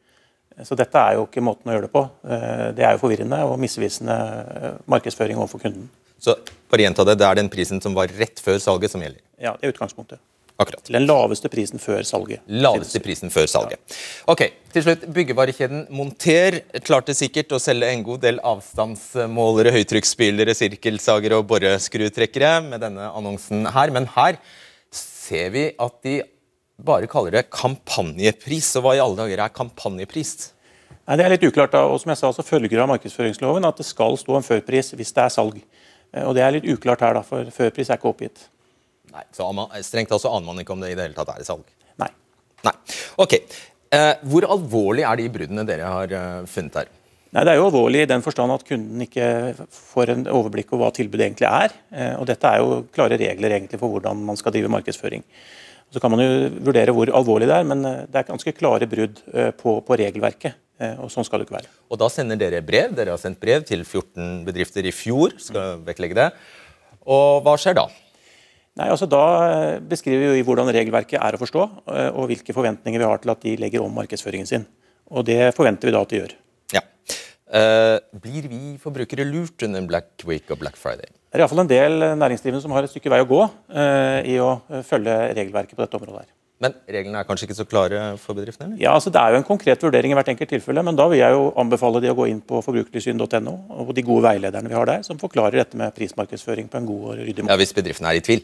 Så 0.65 0.75
dette 0.79 0.97
er 0.97 1.17
jo 1.17 1.27
ikke 1.27 1.43
måten 1.45 1.69
å 1.69 1.75
gjøre 1.75 1.85
det 1.85 1.93
på. 1.93 2.03
Eh, 2.25 2.67
det 2.77 2.85
er 2.85 2.95
jo 2.95 3.03
forvirrende 3.03 3.39
og 3.45 3.59
misvisende 3.61 4.15
eh, 4.57 4.79
markedsføring 4.89 5.39
overfor 5.39 5.61
kunden. 5.67 5.89
Så 6.17 6.33
bare 6.71 6.87
gjenta 6.87 7.05
det, 7.05 7.19
det 7.21 7.27
er 7.27 7.37
den 7.37 7.51
prisen 7.53 7.81
som 7.83 7.93
var 7.97 8.11
rett 8.17 8.41
før 8.41 8.57
salget 8.61 8.93
som 8.93 9.03
gjelder? 9.03 9.21
Ja, 9.37 9.53
det 9.59 9.67
er 9.67 9.75
utgangspunktet. 9.75 10.21
Akkurat. 10.57 10.87
Den 10.89 11.05
laveste 11.05 11.51
prisen 11.53 11.77
før 11.77 12.01
salget. 12.07 12.41
Laveste 12.49 12.97
prisen 13.05 13.29
før 13.29 13.45
salget. 13.45 13.77
Ok, 14.25 14.41
til 14.73 14.85
slutt. 14.87 15.03
Byggevarekjeden 15.13 15.83
Monter 15.93 16.57
klarte 16.81 17.13
sikkert 17.13 17.53
å 17.53 17.59
selge 17.61 17.91
en 17.93 18.01
god 18.07 18.23
del 18.25 18.39
avstandsmålere, 18.41 19.75
høytrykksspylere, 19.75 20.55
sirkelsagere 20.57 21.37
og 21.37 21.45
boreskrutrekkere 21.51 22.55
med 22.71 22.81
denne 22.81 23.11
annonsen 23.13 23.69
her, 23.75 23.93
men 23.93 24.09
her 24.17 24.41
ser 24.89 25.53
vi 25.53 25.67
at 25.77 26.01
de 26.07 26.17
bare 26.81 27.09
kaller 27.11 27.37
det 27.37 27.47
kampanjepris. 27.53 28.73
Og 28.79 28.85
hva 28.87 28.97
i 28.97 29.01
alle 29.03 29.17
dager 29.21 29.45
er 29.45 29.53
kampanjepris? 29.53 30.35
Nei, 31.07 31.15
Det 31.17 31.25
er 31.25 31.33
litt 31.37 31.47
uklart. 31.47 31.71
da, 31.71 31.85
og 31.85 32.01
som 32.01 32.09
jeg 32.11 32.17
sa, 32.17 32.33
så 32.33 32.43
følger 32.43 32.81
av 32.81 32.89
markedsføringsloven 32.89 33.65
at 33.65 33.77
det 33.77 33.85
skal 33.85 34.17
stå 34.17 34.35
en 34.37 34.43
førpris 34.45 34.93
hvis 34.97 35.13
det 35.13 35.23
er 35.23 35.29
salg. 35.29 35.61
Eh, 36.13 36.23
og 36.25 36.33
Det 36.35 36.43
er 36.43 36.51
litt 36.51 36.65
uklart 36.65 37.01
her, 37.01 37.13
da, 37.13 37.21
for 37.21 37.45
førpris 37.45 37.89
er 37.89 37.97
ikke 38.01 38.09
oppgitt. 38.09 38.47
Nei, 39.17 39.25
så 39.33 39.49
Strengt 39.85 40.11
tatt 40.13 40.21
så 40.21 40.33
aner 40.35 40.45
man 40.45 40.61
ikke 40.61 40.75
om 40.75 40.83
det 40.83 40.93
i 40.93 40.97
det 40.97 41.09
hele 41.09 41.17
tatt 41.17 41.33
er 41.33 41.41
i 41.41 41.47
salg? 41.47 41.65
Nei. 41.97 42.11
Nei. 42.67 42.75
Ok. 43.23 43.39
Eh, 43.97 44.13
hvor 44.29 44.45
alvorlig 44.45 45.05
er 45.07 45.17
de 45.17 45.27
bruddene 45.31 45.63
dere 45.65 45.89
har 45.89 46.13
uh, 46.13 46.47
funnet 46.49 46.81
her? 46.81 46.89
Nei, 47.33 47.43
Det 47.43 47.53
er 47.53 47.59
jo 47.59 47.67
alvorlig 47.67 48.03
i 48.03 48.09
den 48.09 48.23
forstand 48.23 48.53
at 48.53 48.65
kunden 48.67 49.03
ikke 49.03 49.27
får 49.73 50.13
en 50.13 50.27
overblikk 50.31 50.71
over 50.73 50.87
hva 50.87 50.93
tilbudet 50.95 51.27
egentlig 51.27 51.47
er. 51.49 51.73
Eh, 51.91 52.13
og 52.19 52.27
Dette 52.29 52.51
er 52.51 52.61
jo 52.63 52.83
klare 52.93 53.19
regler 53.19 53.57
egentlig 53.57 53.79
for 53.81 53.91
hvordan 53.93 54.21
man 54.29 54.39
skal 54.39 54.55
drive 54.55 54.71
markedsføring. 54.71 55.25
Så 55.93 56.01
kan 56.03 56.11
man 56.11 56.23
jo 56.23 56.29
vurdere 56.67 56.95
hvor 56.95 57.11
alvorlig 57.15 57.49
det 57.49 57.57
er, 57.57 57.67
men 57.67 57.83
eh, 57.87 58.05
det 58.11 58.21
er 58.21 58.29
ganske 58.29 58.55
klare 58.55 58.87
brudd 58.89 59.19
eh, 59.33 59.51
på, 59.55 59.79
på 59.87 59.99
regelverket. 60.03 60.59
Eh, 60.79 60.95
og 61.03 61.11
sånn 61.11 61.25
skal 61.27 61.41
det 61.41 61.47
ikke 61.47 61.57
være. 61.57 61.71
Og 61.91 61.99
Da 61.99 62.09
sender 62.13 62.39
dere 62.39 62.63
brev. 62.65 62.95
Dere 62.95 63.15
har 63.15 63.21
sendt 63.21 63.41
brev 63.43 63.65
til 63.67 63.83
14 63.83 64.43
bedrifter 64.47 64.87
i 64.87 64.95
fjor. 64.95 65.35
skal 65.41 65.81
vektlegge 65.87 66.19
det. 66.19 66.29
Og 67.07 67.43
hva 67.43 67.55
skjer 67.59 67.77
da? 67.79 67.87
Nei, 68.77 68.89
altså 68.93 69.07
Da 69.09 69.21
beskriver 69.89 70.35
vi 70.35 70.43
hvordan 70.45 70.69
regelverket 70.69 71.17
er 71.17 71.33
å 71.33 71.41
forstå, 71.41 71.63
og 72.13 72.27
hvilke 72.29 72.53
forventninger 72.53 73.01
vi 73.01 73.07
har 73.09 73.23
til 73.23 73.33
at 73.33 73.41
de 73.41 73.55
legger 73.57 73.81
om 73.81 73.95
markedsføringen 73.97 74.49
sin. 74.49 74.67
Og 75.09 75.25
Det 75.25 75.55
forventer 75.57 75.89
vi 75.89 75.95
da 75.95 76.03
at 76.03 76.13
de 76.13 76.21
gjør. 76.21 76.35
Ja. 76.75 76.83
Uh, 77.47 77.97
blir 78.11 78.49
vi 78.51 78.75
forbrukere 78.81 79.23
lurt 79.27 79.63
under 79.63 79.85
Black 79.87 80.25
Week 80.27 80.49
og 80.51 80.59
Black 80.59 80.75
Friday? 80.75 81.07
Det 81.27 81.39
er 81.39 81.43
iallfall 81.45 81.63
en 81.63 81.69
del 81.69 82.01
næringsdrivende 82.19 82.63
som 82.63 82.73
har 82.75 82.83
et 82.83 82.91
stykke 82.91 83.11
vei 83.13 83.21
å 83.23 83.29
gå 83.29 83.39
uh, 83.45 84.19
i 84.27 84.35
å 84.41 84.57
eh, 84.71 84.83
følge 84.87 85.15
regelverket 85.37 85.77
på 85.77 85.83
dette 85.83 85.99
området. 85.99 86.25
her. 86.25 86.33
Men 86.63 86.73
reglene 86.89 87.19
er 87.21 87.27
kanskje 87.27 87.45
ikke 87.45 87.57
så 87.59 87.67
klare 87.69 87.99
for 88.17 88.33
bedriftene? 88.33 88.71
eller? 88.71 88.81
Ja, 88.81 88.95
altså 88.97 89.11
Det 89.13 89.21
er 89.21 89.35
jo 89.35 89.39
en 89.39 89.45
konkret 89.45 89.83
vurdering 89.83 90.11
i 90.11 90.17
hvert 90.17 90.31
enkelt 90.33 90.49
tilfelle, 90.49 90.83
men 90.83 90.97
da 90.97 91.05
vil 91.11 91.21
jeg 91.21 91.35
jo 91.35 91.51
anbefale 91.61 92.01
de 92.01 92.09
å 92.09 92.17
gå 92.17 92.25
inn 92.31 92.39
på 92.41 92.63
forbrukertilsyn.no 92.65 93.53
og 93.77 93.93
de 93.93 94.05
gode 94.07 94.25
veilederne 94.25 94.71
vi 94.71 94.75
har 94.79 94.89
der, 94.89 95.03
som 95.05 95.21
forklarer 95.21 95.61
dette 95.61 95.77
med 95.77 95.93
prismarkedsføring 95.95 96.71
på 96.71 96.81
en 96.81 96.89
god 96.89 97.03
og 97.11 97.19
ryddig 97.21 97.45
måte. 97.45 97.53
Ja, 97.53 97.61
Hvis 97.61 97.75
bedriftene 97.77 98.09
er 98.09 98.19
i 98.19 98.25
tvil? 98.25 98.41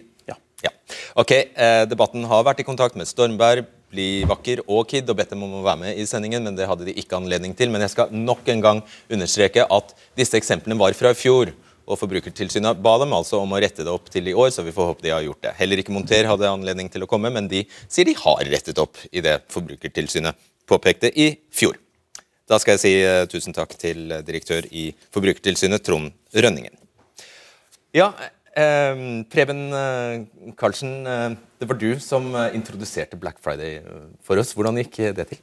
Ja. 0.63 0.71
Ok, 1.19 1.31
eh, 1.31 1.83
Debatten 1.89 2.23
har 2.29 2.45
vært 2.47 2.61
i 2.63 2.67
kontakt 2.67 2.95
med 2.99 3.09
Stormberg, 3.09 3.67
bli 3.93 4.23
vakker 4.25 4.63
og 4.65 4.87
Kid 4.89 5.09
og 5.11 5.19
bedt 5.19 5.35
dem 5.35 5.43
om 5.45 5.59
å 5.59 5.65
være 5.65 5.81
med 5.83 5.99
i 5.99 6.05
sendingen, 6.09 6.41
men 6.47 6.55
det 6.57 6.65
hadde 6.69 6.87
de 6.87 6.95
ikke 6.97 7.19
anledning 7.19 7.53
til. 7.57 7.69
Men 7.73 7.83
jeg 7.85 7.93
skal 7.93 8.15
nok 8.15 8.47
en 8.49 8.63
gang 8.63 8.81
understreke 9.11 9.67
at 9.69 9.93
disse 10.17 10.39
eksemplene 10.39 10.79
var 10.79 10.95
fra 10.97 11.13
i 11.13 11.19
fjor. 11.19 11.53
Og 11.83 11.99
Forbrukertilsynet 11.99 12.79
ba 12.79 12.93
dem 13.01 13.11
altså 13.11 13.41
om 13.43 13.53
å 13.53 13.59
rette 13.59 13.83
det 13.83 13.91
opp 13.91 14.07
til 14.11 14.29
i 14.31 14.35
år, 14.39 14.53
så 14.55 14.63
vi 14.63 14.71
får 14.71 14.93
håpe 14.93 15.03
de 15.03 15.11
har 15.11 15.25
gjort 15.25 15.41
det. 15.43 15.55
Heller 15.59 15.81
ikke 15.81 15.91
Monter 15.91 16.29
hadde 16.29 16.47
anledning 16.47 16.87
til 16.89 17.03
å 17.03 17.09
komme, 17.11 17.31
men 17.33 17.49
de 17.51 17.65
sier 17.91 18.07
de 18.07 18.15
har 18.21 18.43
rettet 18.53 18.79
opp 18.79 19.01
i 19.11 19.23
det 19.25 19.41
Forbrukertilsynet 19.51 20.39
påpekte 20.69 21.11
i 21.11 21.33
fjor. 21.51 21.75
Da 22.47 22.55
skal 22.59 22.77
jeg 22.77 22.83
si 22.83 22.93
uh, 23.03 23.25
tusen 23.27 23.55
takk 23.55 23.75
til 23.79 24.15
direktør 24.23 24.65
i 24.71 24.89
Forbrukertilsynet, 25.11 25.83
Trond 25.83 26.15
Rønningen. 26.31 26.75
Ja, 27.95 28.13
Eh, 28.53 29.23
Preben 29.33 29.61
Karlsen, 30.55 31.07
eh, 31.07 31.29
det 31.57 31.65
var 31.65 31.77
du 31.79 31.99
som 31.99 32.27
eh, 32.35 32.53
introduserte 32.53 33.17
Black 33.17 33.39
Friday 33.41 33.77
eh, 33.79 34.03
for 34.21 34.37
oss. 34.37 34.51
Hvordan 34.53 34.77
gikk 34.81 34.99
det 35.17 35.25
til? 35.31 35.39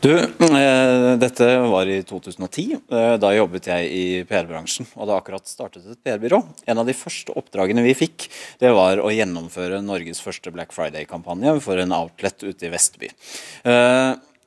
Du, 0.00 0.12
eh, 0.16 1.16
dette 1.20 1.48
var 1.68 1.90
i 1.90 1.98
2010. 2.06 2.78
Eh, 2.78 3.16
da 3.20 3.32
jobbet 3.36 3.68
jeg 3.68 3.90
i 3.92 4.04
PR-bransjen 4.28 4.88
og 4.94 5.02
hadde 5.02 5.18
akkurat 5.18 5.50
startet 5.50 5.84
et 5.84 6.00
PR-byrå. 6.06 6.40
En 6.64 6.80
av 6.80 6.88
de 6.88 6.96
første 6.96 7.34
oppdragene 7.36 7.84
vi 7.84 7.96
fikk, 7.98 8.30
det 8.62 8.72
var 8.72 9.04
å 9.04 9.12
gjennomføre 9.12 9.82
Norges 9.84 10.24
første 10.24 10.54
Black 10.54 10.72
Friday-kampanje 10.76 11.58
for 11.64 11.82
en 11.82 11.92
outlet 11.98 12.46
ute 12.46 12.70
i 12.70 12.72
Vestby. 12.72 13.12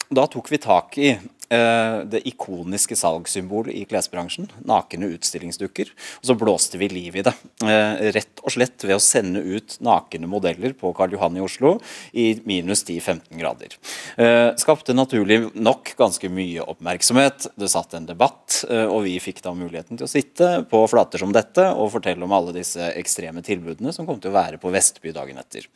Da 0.09 0.25
tok 0.33 0.47
vi 0.49 0.57
tak 0.57 0.97
i 0.97 1.11
det 1.49 2.21
ikoniske 2.29 2.95
salgssymbolet 2.99 3.73
i 3.73 3.85
klesbransjen. 3.89 4.49
Nakne 4.69 5.09
utstillingsdukker. 5.15 5.89
Og 6.21 6.27
så 6.29 6.35
blåste 6.37 6.77
vi 6.77 6.89
liv 6.91 7.15
i 7.19 7.23
det. 7.25 7.33
Eh, 7.65 8.11
rett 8.15 8.43
og 8.43 8.53
slett 8.53 8.83
ved 8.85 8.97
å 8.97 9.03
sende 9.03 9.41
ut 9.41 9.77
nakne 9.85 10.29
modeller 10.29 10.75
på 10.77 10.91
Karl 10.97 11.15
Johan 11.15 11.37
i 11.39 11.43
Oslo 11.43 11.75
i 12.13 12.27
minus 12.47 12.83
10-15 12.85 13.39
grader. 13.39 13.75
Eh, 14.19 14.51
skapte 14.61 14.95
naturlig 14.95 15.41
nok 15.55 15.93
ganske 15.99 16.29
mye 16.33 16.65
oppmerksomhet. 16.65 17.49
Det 17.59 17.71
satt 17.71 17.95
en 17.97 18.07
debatt, 18.09 18.61
og 18.69 19.03
vi 19.05 19.15
fikk 19.21 19.41
da 19.45 19.51
muligheten 19.55 19.97
til 19.97 20.05
å 20.05 20.09
sitte 20.09 20.47
på 20.69 20.81
flater 20.91 21.21
som 21.21 21.31
dette 21.33 21.63
og 21.71 21.91
fortelle 21.93 22.25
om 22.25 22.33
alle 22.35 22.53
disse 22.55 22.91
ekstreme 22.97 23.41
tilbudene 23.45 23.93
som 23.95 24.07
kom 24.07 24.19
til 24.21 24.31
å 24.31 24.35
være 24.35 24.59
på 24.61 24.71
Vestby 24.73 25.13
dagen 25.15 25.39
etter. 25.39 25.67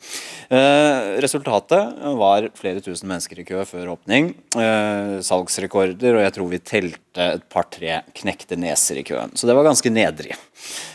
Resultatet 1.22 2.02
var 2.18 2.48
flere 2.58 2.82
tusen 2.84 3.08
mennesker 3.10 3.40
i 3.40 3.46
kø 3.48 3.64
før 3.68 3.94
åpning. 3.94 4.32
Salgsresultatet 4.54 5.63
verdensrekorder, 5.64 6.16
og 6.16 6.22
jeg 6.24 6.34
tror 6.34 6.48
vi 6.50 6.58
telte 6.58 7.26
et 7.34 7.44
par-tre 7.48 8.02
knekte 8.14 8.56
neser 8.56 8.98
i 8.98 9.04
køen. 9.04 9.34
Så 9.36 9.46
det 9.46 9.54
var 9.54 9.64
ganske 9.64 9.90
nedrig. 9.90 10.34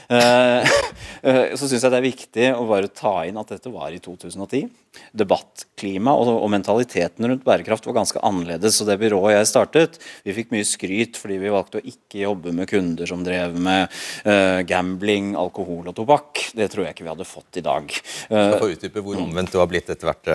Eh, 0.10 0.70
eh, 1.22 1.56
så 1.56 1.68
syns 1.70 1.84
jeg 1.84 1.94
det 1.94 2.00
er 2.00 2.06
viktig 2.06 2.52
å 2.56 2.66
bare 2.70 2.90
ta 2.90 3.22
inn 3.30 3.38
at 3.40 3.52
dette 3.54 3.72
var 3.74 3.94
i 3.94 4.02
2010. 4.02 4.70
Debattklima 5.14 6.16
og, 6.18 6.32
og 6.34 6.50
mentaliteten 6.52 7.28
rundt 7.30 7.46
bærekraft 7.46 7.86
var 7.86 8.00
ganske 8.00 8.24
annerledes. 8.26 8.80
Og 8.82 8.90
det 8.90 8.98
byrået 9.02 9.36
jeg 9.36 9.52
startet, 9.52 10.00
vi 10.26 10.36
fikk 10.38 10.54
mye 10.56 10.68
skryt 10.68 11.20
fordi 11.20 11.38
vi 11.44 11.54
valgte 11.54 11.82
å 11.82 11.86
ikke 11.86 12.24
jobbe 12.24 12.56
med 12.58 12.70
kunder 12.72 13.10
som 13.10 13.24
drev 13.26 13.56
med 13.62 13.88
uh, 14.26 14.60
gambling, 14.68 15.36
alkohol 15.40 15.92
og 15.92 15.98
tobakk. 15.98 16.50
Det 16.58 16.72
tror 16.74 16.88
jeg 16.88 16.98
ikke 16.98 17.06
vi 17.06 17.14
hadde 17.14 17.30
fått 17.30 17.62
i 17.62 17.66
dag. 17.66 17.94
Uh, 18.28 18.34
skal 18.34 18.64
få 18.66 18.74
utdype 18.74 19.06
hvor 19.06 19.22
omvendt 19.22 19.54
du 19.54 19.60
har 19.62 19.70
blitt 19.70 19.94
etter 19.94 20.10
hvert, 20.10 20.34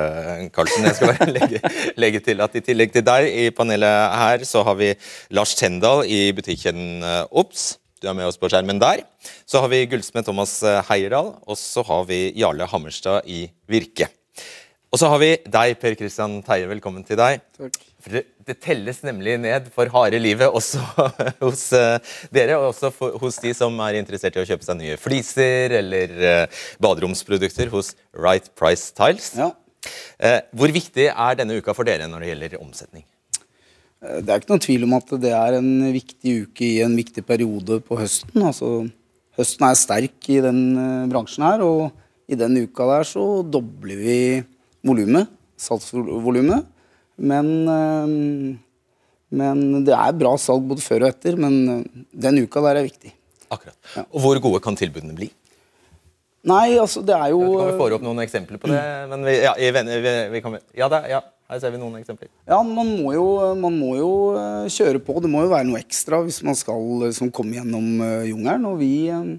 Karlsen. 0.54 0.86
Jeg 0.86 0.98
skal 1.00 1.14
bare 1.14 1.32
legge, 1.38 1.62
legge, 1.98 2.24
til 2.24 2.44
at 2.46 2.54
i 2.54 2.62
tillegg 2.64 2.94
til 2.94 3.06
deg 3.06 3.30
i 3.30 3.48
panelet 3.54 4.18
her, 4.22 4.46
så 4.48 4.62
har 4.66 4.78
vi 4.78 4.94
Lars 5.34 5.58
Tendal 5.58 6.06
i 6.06 6.28
butikken 6.36 7.02
Ops 7.34 7.72
du 8.02 8.10
er 8.10 8.16
med 8.16 8.28
oss 8.28 8.40
på 8.40 8.50
skjermen 8.50 8.80
der. 8.82 9.04
Så 9.46 9.62
har 9.62 9.70
vi 9.72 9.84
gullsmed 9.90 10.26
Thomas 10.26 10.58
eh, 10.66 10.82
Heierdal, 10.90 11.34
og 11.46 11.58
så 11.60 11.84
har 11.86 12.04
vi 12.10 12.26
Jarle 12.38 12.68
Hammerstad 12.70 13.28
i 13.30 13.46
Virke. 13.70 14.10
Og 14.94 15.00
så 15.00 15.08
har 15.10 15.18
vi 15.18 15.32
deg, 15.50 15.72
Per 15.82 15.96
Kristian 15.98 16.36
Teie. 16.46 16.68
Velkommen 16.70 17.02
til 17.06 17.18
deg. 17.18 17.40
Takk. 17.58 17.78
For 18.04 18.14
det, 18.14 18.20
det, 18.46 18.54
telles 18.62 19.00
nemlig 19.02 19.38
ned 19.40 19.70
for 19.74 19.88
harde 19.90 20.20
livet 20.20 20.52
også 20.52 20.82
hos 21.44 21.64
uh, 21.74 21.96
dere, 22.34 22.58
og 22.60 22.68
også 22.68 22.92
for, 22.94 23.16
hos 23.22 23.40
de 23.42 23.54
som 23.56 23.80
er 23.86 23.98
interessert 23.98 24.36
i 24.36 24.42
å 24.42 24.46
kjøpe 24.46 24.66
seg 24.66 24.78
nye 24.78 24.98
fliser 25.00 25.74
eller 25.80 26.14
uh, 26.20 26.62
baderomsprodukter 26.84 27.72
hos 27.72 27.94
Right 28.12 28.52
Price 28.60 28.92
Tiles. 28.94 29.32
Ja. 29.40 29.50
Uh, 30.20 30.38
hvor 30.54 30.70
viktig 30.76 31.08
er 31.10 31.40
denne 31.40 31.58
uka 31.58 31.74
for 31.74 31.88
dere 31.88 32.06
når 32.12 32.22
det 32.22 32.30
gjelder 32.30 32.60
omsetning? 32.60 33.06
Eh, 34.04 34.20
det 34.24 34.32
er 34.32 34.42
ikke 34.42 34.52
noen 34.52 34.64
tvil 34.64 34.86
om 34.86 34.96
at 34.98 35.14
det 35.22 35.32
er 35.36 35.58
en 35.58 35.70
viktig 35.94 36.36
uke 36.44 36.66
i 36.66 36.82
en 36.84 36.96
viktig 36.98 37.24
periode 37.26 37.80
på 37.84 37.98
høsten. 37.98 38.44
Altså, 38.44 38.72
høsten 39.38 39.68
er 39.68 39.80
sterk 39.80 40.30
i 40.32 40.40
den 40.44 40.60
uh, 40.78 41.06
bransjen 41.10 41.46
her, 41.46 41.64
og 41.64 42.30
i 42.30 42.38
den 42.38 42.58
uka 42.64 42.86
der 42.92 43.08
så 43.08 43.24
dobler 43.42 44.00
vi 44.00 44.18
volumet, 44.84 45.30
salgsvolumet. 45.60 46.68
Men, 47.14 47.50
uh, 47.68 48.54
men 49.34 49.64
det 49.86 49.94
er 49.96 50.18
bra 50.18 50.34
salg 50.40 50.66
både 50.70 50.84
før 50.84 51.06
og 51.06 51.14
etter, 51.14 51.38
men 51.40 51.84
den 52.10 52.44
uka 52.44 52.62
der 52.68 52.82
er 52.82 52.88
viktig. 52.90 53.14
Akkurat. 53.54 53.76
Og 54.10 54.22
hvor 54.22 54.38
gode 54.42 54.60
kan 54.62 54.76
tilbudene 54.78 55.16
bli? 55.16 55.30
Nei, 56.44 56.74
altså 56.76 57.00
det 57.00 57.14
er 57.16 57.30
jo 57.32 57.40
Kan 57.56 57.70
vi 57.70 57.76
få 57.78 57.86
opp 57.96 58.02
noen 58.04 58.20
eksempler 58.20 58.60
på 58.60 58.68
det? 58.68 58.80
Men 59.08 59.22
vi, 59.24 59.36
ja, 59.40 59.54
vi, 59.56 60.12
vi 60.34 60.42
kan, 60.44 60.58
ja, 60.76 60.90
det, 60.92 61.00
ja. 61.08 61.22
Her 61.54 61.60
ser 61.62 61.70
vi 61.70 61.78
noen 61.78 62.00
eksempler. 62.00 62.26
Ja, 62.50 62.56
man 62.66 62.88
må, 62.98 63.12
jo, 63.14 63.24
man 63.54 63.76
må 63.78 63.92
jo 63.94 64.10
eh, 64.34 64.64
kjøre 64.74 64.98
på. 65.06 65.14
Det 65.22 65.28
må 65.30 65.44
jo 65.44 65.52
være 65.52 65.68
noe 65.68 65.78
ekstra 65.78 66.18
hvis 66.24 66.40
man 66.42 66.56
skal 66.58 66.80
liksom, 67.04 67.28
komme 67.34 67.54
gjennom 67.60 68.00
uh, 68.02 68.24
jungelen. 68.26 68.64
Og 68.72 68.80
vi, 68.80 68.88
uh, 69.14 69.36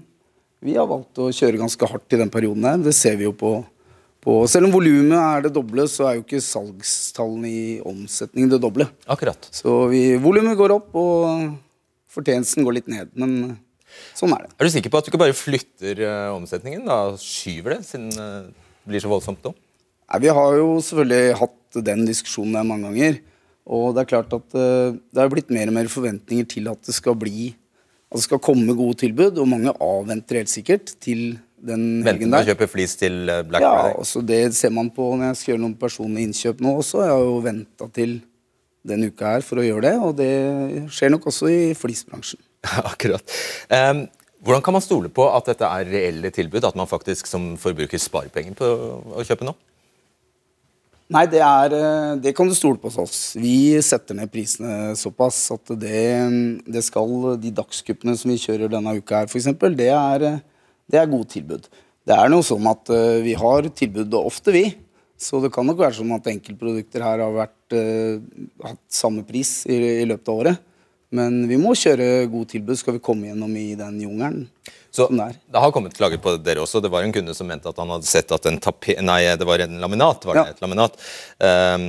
vi, 0.64 0.78
har 0.78 0.88
valgt 0.88 1.20
å 1.20 1.28
kjøre 1.28 1.60
ganske 1.60 1.88
hardt 1.90 2.16
i 2.16 2.20
den 2.22 2.32
perioden 2.32 2.64
her. 2.64 2.78
Det 2.80 2.94
ser 2.96 3.18
vi 3.20 3.26
jo 3.26 3.34
på. 3.36 3.50
på 4.24 4.38
selv 4.48 4.70
om 4.70 4.72
volumet 4.78 5.18
er 5.18 5.44
det 5.44 5.52
doble, 5.58 5.84
så 5.92 6.08
er 6.08 6.16
jo 6.16 6.24
ikke 6.24 6.40
salgstallene 6.40 7.52
i 7.52 7.60
omsetning 7.84 8.48
det 8.48 8.62
doble. 8.64 8.88
Akkurat. 9.12 9.50
Så 9.52 9.76
volumet 10.24 10.56
går 10.56 10.72
opp, 10.78 10.96
og 10.96 11.52
fortjenesten 12.16 12.64
går 12.64 12.78
litt 12.78 12.90
ned. 12.94 13.12
Men 13.12 13.58
sånn 14.16 14.32
er 14.38 14.46
det. 14.46 14.54
Er 14.56 14.64
du 14.64 14.76
sikker 14.78 14.94
på 14.94 15.02
at 15.02 15.04
du 15.04 15.12
ikke 15.12 15.20
bare 15.26 15.36
flytter 15.36 16.00
uh, 16.00 16.32
omsetningen? 16.38 16.88
da, 16.88 17.02
Skyver 17.20 17.76
det, 17.76 17.82
siden 17.92 18.08
det 18.16 18.88
blir 18.88 19.04
så 19.04 19.12
voldsomt 19.12 19.44
nå? 19.44 19.52
Nei, 20.06 20.20
Vi 20.22 20.32
har 20.38 20.56
jo 20.56 20.68
selvfølgelig 20.80 21.38
hatt 21.40 21.54
den 21.84 22.04
diskusjonen 22.08 22.56
der 22.56 22.66
mange 22.68 22.88
ganger. 22.90 23.20
Og 23.66 23.90
det 23.94 24.04
er 24.04 24.10
klart 24.14 24.32
at 24.36 24.54
uh, 24.54 24.94
det 24.94 25.22
er 25.22 25.32
blitt 25.32 25.50
mer 25.52 25.72
og 25.72 25.76
mer 25.76 25.90
forventninger 25.90 26.46
til 26.52 26.70
at 26.70 26.80
det 26.86 26.94
skal 26.94 27.18
bli 27.18 27.50
at 28.06 28.20
det 28.20 28.26
skal 28.28 28.42
komme 28.42 28.76
gode 28.78 29.00
tilbud, 29.02 29.38
og 29.42 29.48
mange 29.50 29.72
avventer 29.82 30.40
helt 30.40 30.52
sikkert 30.52 30.92
til 31.02 31.40
den 31.58 32.04
helgen 32.06 32.30
der. 32.30 32.44
Venter 32.44 32.44
å 32.44 32.54
kjøpe 32.54 32.68
flis 32.70 32.94
til 33.00 33.16
eh, 33.26 33.42
Black 33.48 33.64
Friday? 33.64 33.90
Ja, 33.90 33.98
altså 33.98 34.22
det 34.22 34.40
ser 34.54 34.72
man 34.74 34.92
på 34.94 35.08
når 35.16 35.32
jeg 35.32 35.40
skal 35.40 35.52
gjøre 35.52 35.64
noen 35.64 35.78
personlige 35.80 36.30
innkjøp 36.30 36.62
nå 36.62 36.76
også. 36.82 37.02
Jeg 37.02 37.14
har 37.16 37.24
jo 37.26 37.40
venta 37.44 37.88
til 37.96 38.18
denne 38.86 39.10
uka 39.10 39.32
her 39.34 39.42
for 39.42 39.58
å 39.58 39.66
gjøre 39.66 39.88
det, 39.88 39.94
og 39.98 40.12
det 40.20 40.32
skjer 40.94 41.10
nok 41.10 41.26
også 41.32 41.50
i 41.50 41.60
flisbransjen. 41.74 42.38
Akkurat. 42.92 43.34
Um, 43.66 44.04
hvordan 44.46 44.62
kan 44.62 44.76
man 44.76 44.84
stole 44.84 45.10
på 45.10 45.26
at 45.26 45.48
dette 45.50 45.66
er 45.66 45.90
reelle 45.90 46.30
tilbud, 46.30 46.62
at 46.68 46.78
man 46.78 46.86
faktisk 46.86 47.26
som 47.26 47.56
forbruker 47.58 47.98
sparer 47.98 48.30
penger 48.30 48.54
på 48.60 48.68
å 49.18 49.26
kjøpe 49.26 49.48
nå? 49.48 49.56
Nei, 51.06 51.22
det, 51.30 51.38
er, 51.38 51.74
eh, 51.76 52.12
det 52.18 52.32
kan 52.34 52.48
du 52.50 52.54
stole 52.58 52.80
på 52.82 52.90
hos 52.90 52.98
oss. 52.98 53.18
Vi 53.38 53.78
setter 53.84 54.16
ned 54.18 54.30
prisene 54.32 54.94
såpass 54.98 55.38
at 55.54 55.70
det, 55.78 56.06
det 56.66 56.82
skal 56.82 57.36
De 57.38 57.52
dagskuppene 57.54 58.16
som 58.18 58.32
vi 58.32 58.40
kjører 58.42 58.72
denne 58.72 58.96
uka 58.98 59.22
her, 59.22 59.30
f.eks., 59.30 59.46
det, 59.78 59.92
er, 59.94 60.26
det 60.90 60.98
er 60.98 61.12
gode 61.12 61.30
tilbud. 61.30 61.68
Det 62.06 62.14
er 62.14 62.30
noe 62.30 62.42
sånn 62.46 62.66
at 62.70 62.90
uh, 62.90 63.22
vi 63.22 63.36
har 63.38 63.70
tilbud 63.74 64.14
ofte, 64.18 64.54
vi. 64.54 64.64
Så 65.18 65.38
det 65.42 65.52
kan 65.54 65.66
nok 65.66 65.78
være 65.80 65.96
sånn 66.00 66.12
at 66.14 66.26
enkeltprodukter 66.30 67.02
her 67.06 67.22
har 67.22 67.34
vært, 67.34 67.74
uh, 67.74 68.18
hatt 68.66 68.82
samme 68.90 69.22
pris 69.26 69.60
i, 69.70 69.78
i 70.02 70.06
løpet 70.10 70.30
av 70.30 70.42
året. 70.42 70.64
Men 71.14 71.44
vi 71.46 71.58
må 71.58 71.74
kjøre 71.78 72.26
gode 72.30 72.50
tilbud 72.50 72.78
skal 72.78 72.98
vi 72.98 73.04
komme 73.06 73.30
gjennom 73.30 73.54
i 73.58 73.68
den 73.78 74.02
jungelen. 74.02 74.46
Så 74.96 75.06
det 75.12 75.60
har 75.60 75.72
kommet 75.74 75.96
klager 75.96 76.20
på 76.22 76.36
dere 76.40 76.62
også. 76.64 76.80
Det 76.80 76.90
var 76.92 77.04
en 77.04 77.12
kunde 77.12 77.34
som 77.36 77.48
mente 77.50 77.68
at 77.68 77.78
han 77.82 77.90
hadde 77.92 78.08
sett 78.08 78.32
at 78.32 78.48
en 78.48 78.58
tapet 78.62 79.02
Nei, 79.04 79.20
det 79.36 79.46
var 79.48 79.60
en 79.60 79.78
laminat. 79.82 80.24
var 80.24 80.38
det 80.38 80.44
ja. 80.46 80.54
et 80.54 80.62
laminat. 80.64 80.96
Um, 81.36 81.88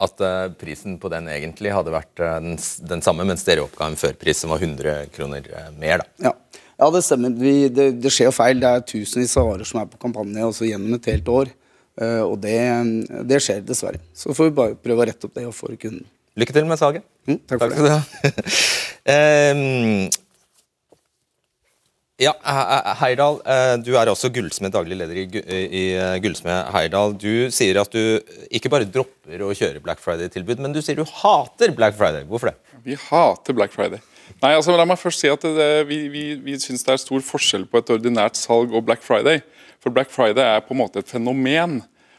at 0.00 0.22
uh, 0.24 0.52
prisen 0.56 0.96
på 1.00 1.10
den 1.12 1.28
egentlig 1.28 1.72
hadde 1.74 1.92
vært 1.92 2.22
uh, 2.22 2.38
den, 2.40 2.56
den, 2.88 3.02
samme, 3.04 3.26
mens 3.28 3.44
dere 3.44 3.66
oppga 3.66 3.90
en 3.90 3.98
førpris 4.00 4.44
som 4.44 4.52
var 4.52 4.62
100 4.62 5.10
kroner 5.14 5.48
uh, 5.52 5.66
mer. 5.80 6.00
da. 6.00 6.30
Ja. 6.30 6.62
ja 6.80 6.90
det 6.94 7.02
stemmer. 7.04 7.34
Vi, 7.36 7.54
det, 7.68 7.90
det, 8.00 8.12
skjer 8.12 8.30
jo 8.30 8.36
feil. 8.36 8.62
Det 8.62 8.70
er 8.70 8.86
tusenvis 8.94 9.36
av 9.40 9.50
varer 9.52 9.68
som 9.68 9.82
er 9.82 9.90
på 9.92 10.00
kampanje 10.00 10.48
også 10.48 10.68
gjennom 10.70 10.96
et 10.96 11.12
helt 11.12 11.28
år. 11.40 11.52
og 12.00 12.36
det, 12.40 12.56
det, 13.28 13.42
skjer 13.44 13.60
dessverre. 13.66 14.00
Så 14.16 14.32
får 14.32 14.48
vi 14.48 14.56
bare 14.56 14.78
prøve 14.80 15.02
å 15.02 15.08
rette 15.10 15.28
opp 15.28 15.36
det 15.36 15.44
og 15.44 15.52
få 15.52 15.74
kunden. 15.74 16.06
Lykke 16.40 16.54
til 16.56 16.68
med 16.68 16.80
salget. 16.80 17.04
Mm, 17.28 17.40
takk, 17.44 17.60
takk 17.60 17.74
for 17.76 17.84
det. 17.90 18.00
Ja, 22.20 22.34
Heyerdahl, 23.00 23.38
eh, 23.48 23.74
du 23.80 23.94
er 23.96 24.10
også 24.12 24.28
gullsmed, 24.28 24.74
daglig 24.74 24.98
leder 25.00 25.16
i, 25.16 25.84
eh, 25.96 26.18
Gullsmed 26.20 26.66
Heyerdahl. 26.68 27.14
Du 27.16 27.48
sier 27.48 27.78
at 27.80 27.88
du 27.94 28.20
ikke 28.52 28.68
bare 28.68 28.84
dropper 28.84 29.40
å 29.40 29.54
kjøre 29.56 29.80
Black 29.80 30.02
Friday-tilbud, 30.04 30.58
men 30.60 30.74
du 30.74 30.82
sier 30.84 30.98
du 30.98 31.04
hater 31.08 31.72
Black 31.72 31.96
Friday. 31.96 32.26
Hvorfor 32.28 32.50
det? 32.50 32.56
Vi 32.84 32.98
hater 33.08 33.56
Black 33.56 33.72
Friday. 33.72 34.02
Nei, 34.42 34.50
altså 34.52 34.76
La 34.76 34.84
meg 34.84 35.00
først 35.00 35.24
si 35.24 35.30
at 35.32 35.40
det, 35.40 35.86
vi, 35.88 36.08
vi, 36.12 36.24
vi 36.44 36.58
syns 36.60 36.84
det 36.84 36.92
er 36.92 37.00
stor 37.00 37.24
forskjell 37.24 37.64
på 37.64 37.80
et 37.80 37.92
ordinært 37.96 38.36
salg 38.36 38.74
og 38.76 38.84
Black 38.84 39.00
Friday. 39.00 39.40
For 39.80 39.88
Black 39.88 40.12
Friday 40.12 40.44
er 40.44 40.60
på 40.60 40.76
en 40.76 40.82
måte 40.82 41.00
et 41.00 41.08
fenomen, 41.08 41.78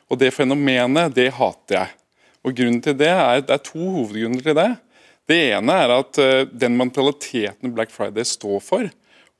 og 0.09 0.17
det 0.17 0.31
fenomenet, 0.33 1.13
det 1.13 1.27
hater 1.37 1.77
jeg. 1.77 1.93
Og 2.41 2.57
grunnen 2.57 2.81
til 2.81 2.97
Det 2.97 3.11
er, 3.11 3.43
det 3.45 3.53
er 3.53 3.61
to 3.69 3.77
hovedgrunner 3.77 4.41
til 4.41 4.57
det. 4.57 4.71
Det 5.29 5.37
ene 5.53 5.77
er 5.85 5.93
at 5.99 6.23
den 6.57 6.73
mentaliteten 6.73 7.69
Black 7.77 7.93
Friday 7.93 8.25
står 8.25 8.57
for, 8.65 8.89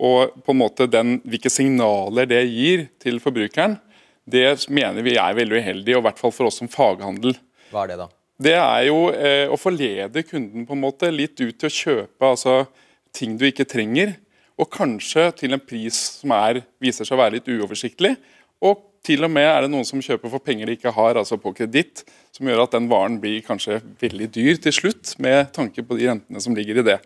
og 0.02 0.34
på 0.42 0.54
en 0.54 0.62
måte 0.64 0.90
den, 0.90 1.20
hvilke 1.30 1.52
signaler 1.54 2.26
det 2.30 2.42
gir 2.50 2.88
til 3.02 3.22
forbrukeren, 3.22 3.78
det 4.26 4.48
mener 4.74 5.06
vi 5.06 5.18
er 5.20 5.38
veldig 5.38 5.62
uheldig, 5.62 5.96
og 5.96 6.02
i 6.02 6.08
hvert 6.08 6.22
fall 6.22 6.34
for 6.34 6.50
oss 6.50 6.60
som 6.62 6.70
faghandel. 6.72 7.36
Hva 7.72 7.86
er 7.86 7.94
det 7.94 8.00
da? 8.02 8.08
Det 8.42 8.56
er 8.58 8.86
jo 8.88 9.00
eh, 9.14 9.46
å 9.52 9.58
forlede 9.60 10.24
kunden 10.26 10.66
på 10.66 10.74
en 10.74 10.82
måte 10.82 11.12
litt 11.14 11.38
ut 11.42 11.58
til 11.62 11.68
å 11.68 11.76
kjøpe 11.76 12.30
altså, 12.32 12.64
ting 13.14 13.36
du 13.38 13.46
ikke 13.50 13.68
trenger, 13.70 14.16
og 14.62 14.70
kanskje 14.74 15.28
til 15.38 15.56
en 15.56 15.62
pris 15.62 15.98
som 16.22 16.34
er, 16.38 16.64
viser 16.82 17.06
seg 17.06 17.18
å 17.18 17.22
være 17.22 17.38
litt 17.38 17.50
uoversiktlig. 17.50 18.16
Og 18.66 18.82
til 19.06 19.26
og 19.26 19.32
med 19.34 19.48
er 19.48 19.66
det 19.66 19.72
noen 19.74 19.86
som 19.88 20.02
kjøper 20.04 20.30
for 20.30 20.44
penger 20.46 20.70
de 20.70 20.76
ikke 20.78 20.94
har, 20.94 21.18
altså 21.18 21.38
på 21.42 21.54
kreditt, 21.58 22.04
som 22.34 22.50
gjør 22.50 22.66
at 22.66 22.76
den 22.76 22.90
varen 22.92 23.18
blir 23.22 23.42
kanskje 23.46 23.80
veldig 24.02 24.28
dyr 24.34 24.60
til 24.62 24.76
slutt, 24.78 25.16
med 25.22 25.50
tanke 25.56 25.86
på 25.86 25.98
de 25.98 26.10
rentene 26.12 26.44
som 26.44 26.58
ligger 26.58 26.82
i 26.82 26.86
det. 26.92 27.00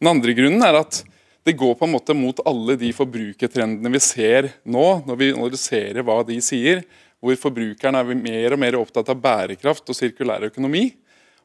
Den 0.00 0.12
andre 0.12 0.36
grunnen 0.36 0.64
er 0.64 0.80
at 0.82 1.00
det 1.48 1.56
går 1.58 1.74
på 1.78 1.86
en 1.86 1.94
måte 1.94 2.14
mot 2.16 2.40
alle 2.48 2.76
de 2.76 2.92
forbrukertrendene 2.92 3.92
vi 3.94 4.00
ser 4.04 4.50
nå, 4.68 4.86
når 5.08 5.18
vi 5.20 5.32
analyserer 5.32 6.04
hva 6.04 6.20
de 6.28 6.38
sier, 6.44 6.84
hvor 7.18 7.38
forbrukeren 7.40 7.98
er 7.98 8.14
mer 8.14 8.54
og 8.54 8.60
mer 8.62 8.76
opptatt 8.78 9.08
av 9.10 9.20
bærekraft 9.22 9.88
og 9.88 9.96
sirkulær 9.96 10.46
økonomi. 10.50 10.90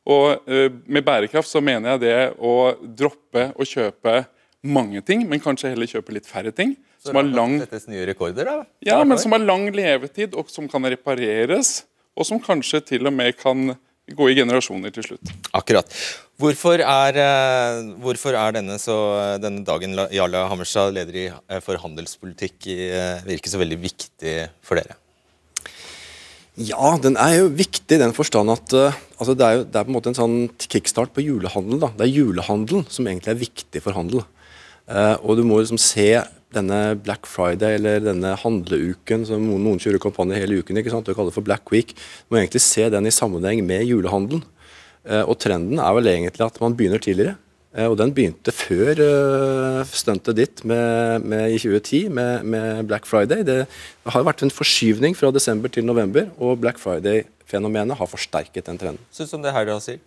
Og 0.03 0.43
uh, 0.49 0.67
Med 0.85 1.05
bærekraft 1.07 1.49
så 1.49 1.63
mener 1.63 1.93
jeg 1.93 2.03
det 2.03 2.17
å 2.43 2.73
droppe 2.83 3.51
å 3.55 3.67
kjøpe 3.67 4.25
mange 4.63 5.01
ting, 5.03 5.23
men 5.27 5.41
kanskje 5.43 5.71
heller 5.73 5.89
kjøpe 5.89 6.15
litt 6.15 6.27
færre 6.27 6.51
ting. 6.55 6.75
Som 7.03 7.17
har 7.19 7.27
lang 7.27 7.57
nye 7.59 8.05
rekorder, 8.07 8.47
da? 8.47 8.67
Ja, 8.83 9.01
men 9.03 9.19
som 9.19 9.35
har 9.35 9.43
lang 9.43 9.65
levetid, 9.75 10.37
og 10.39 10.51
som 10.51 10.69
kan 10.71 10.87
repareres. 10.87 11.81
Og 12.15 12.27
som 12.27 12.39
kanskje 12.39 12.79
til 12.93 13.09
og 13.09 13.15
med 13.15 13.35
kan 13.39 13.73
gå 14.11 14.29
i 14.29 14.37
generasjoner 14.37 14.93
til 14.95 15.07
slutt. 15.07 15.33
Akkurat. 15.55 15.89
Hvorfor 16.43 16.81
er, 16.81 17.17
eh, 17.23 17.77
hvorfor 18.03 18.35
er 18.35 18.57
denne, 18.57 18.75
så, 18.81 18.95
denne, 19.39 19.63
dagen 19.63 19.95
Jarle 20.11 20.41
Hammerstad, 20.51 20.91
leder 20.91 21.15
i, 21.15 21.25
eh, 21.31 21.61
for 21.63 21.79
handelspolitikk, 21.79 22.67
virker 23.23 23.53
så 23.53 23.61
veldig 23.61 23.79
viktig 23.79 24.35
for 24.59 24.75
dere? 24.75 24.97
Ja, 26.59 26.97
den 27.01 27.15
er 27.15 27.37
jo 27.37 27.47
viktig 27.49 27.95
i 27.95 28.01
den 28.01 28.11
forstand 28.13 28.51
at 28.51 28.75
altså 28.75 29.33
det, 29.33 29.45
er 29.45 29.55
jo, 29.55 29.63
det, 29.63 29.77
er 29.79 29.87
på 29.87 29.89
en 29.93 29.95
måte 29.95 30.11
en 30.11 30.19
sånn 30.19 30.37
kickstart 30.59 31.15
på 31.15 31.23
julehandel. 31.23 31.79
da. 31.79 31.93
Det 31.95 32.05
er 32.05 32.17
julehandelen 32.19 32.85
som 32.91 33.07
egentlig 33.07 33.31
er 33.31 33.43
viktig 33.47 33.81
for 33.81 33.95
handel. 33.97 34.27
Uh, 34.83 35.15
og 35.23 35.39
du 35.39 35.45
må 35.47 35.61
liksom 35.61 35.79
se 35.79 36.19
denne 36.53 36.79
Black 37.01 37.27
Friday 37.29 37.77
eller 37.79 38.03
denne 38.03 38.33
handleuken 38.37 39.23
som 39.25 39.41
noen, 39.41 39.63
noen 39.63 39.79
kjører 39.81 40.01
kampanje 40.03 40.37
hele 40.37 40.59
uken, 40.61 40.77
ikke 40.77 40.91
sant? 40.93 41.07
du 41.07 41.15
kaller 41.17 41.33
for 41.33 41.45
Black 41.45 41.71
Week. 41.73 41.95
Du 41.95 42.35
må 42.35 42.41
egentlig 42.41 42.61
se 42.65 42.89
den 42.93 43.09
i 43.09 43.13
sammenheng 43.13 43.63
med 43.65 43.87
julehandelen. 43.87 44.43
Uh, 45.03 45.23
og 45.27 45.35
trenden 45.43 45.81
er 45.83 45.95
vel 45.97 46.11
egentlig 46.13 46.45
at 46.45 46.59
man 46.63 46.75
begynner 46.79 47.01
tidligere. 47.03 47.35
Eh, 47.73 47.89
og 47.89 47.97
den 47.97 48.11
begynte 48.13 48.53
før 48.53 48.99
uh, 49.01 49.79
stuntet 49.89 50.37
ditt 50.37 50.61
med, 50.69 51.25
med, 51.25 51.55
i 51.55 51.57
2010 51.57 52.01
med, 52.13 52.45
med, 52.45 52.83
Black 52.89 53.09
Friday. 53.09 53.41
Det 53.47 53.63
har 54.13 54.25
vært 54.27 54.45
en 54.45 54.53
forskyvning 54.53 55.17
fra 55.17 55.31
desember 55.33 55.73
til 55.73 55.87
november, 55.87 56.29
og 56.37 56.61
Black 56.61 56.77
Friday-fenomenet 56.81 57.97
har 57.97 58.11
forsterket 58.11 58.69
den 58.69 58.77
trenden. 58.77 59.01
Syns 59.11 59.33
du 59.33 59.39
om 59.39 59.45
det 59.45 59.55
her 59.55 59.65
da 59.69 59.79
sier? 59.81 60.01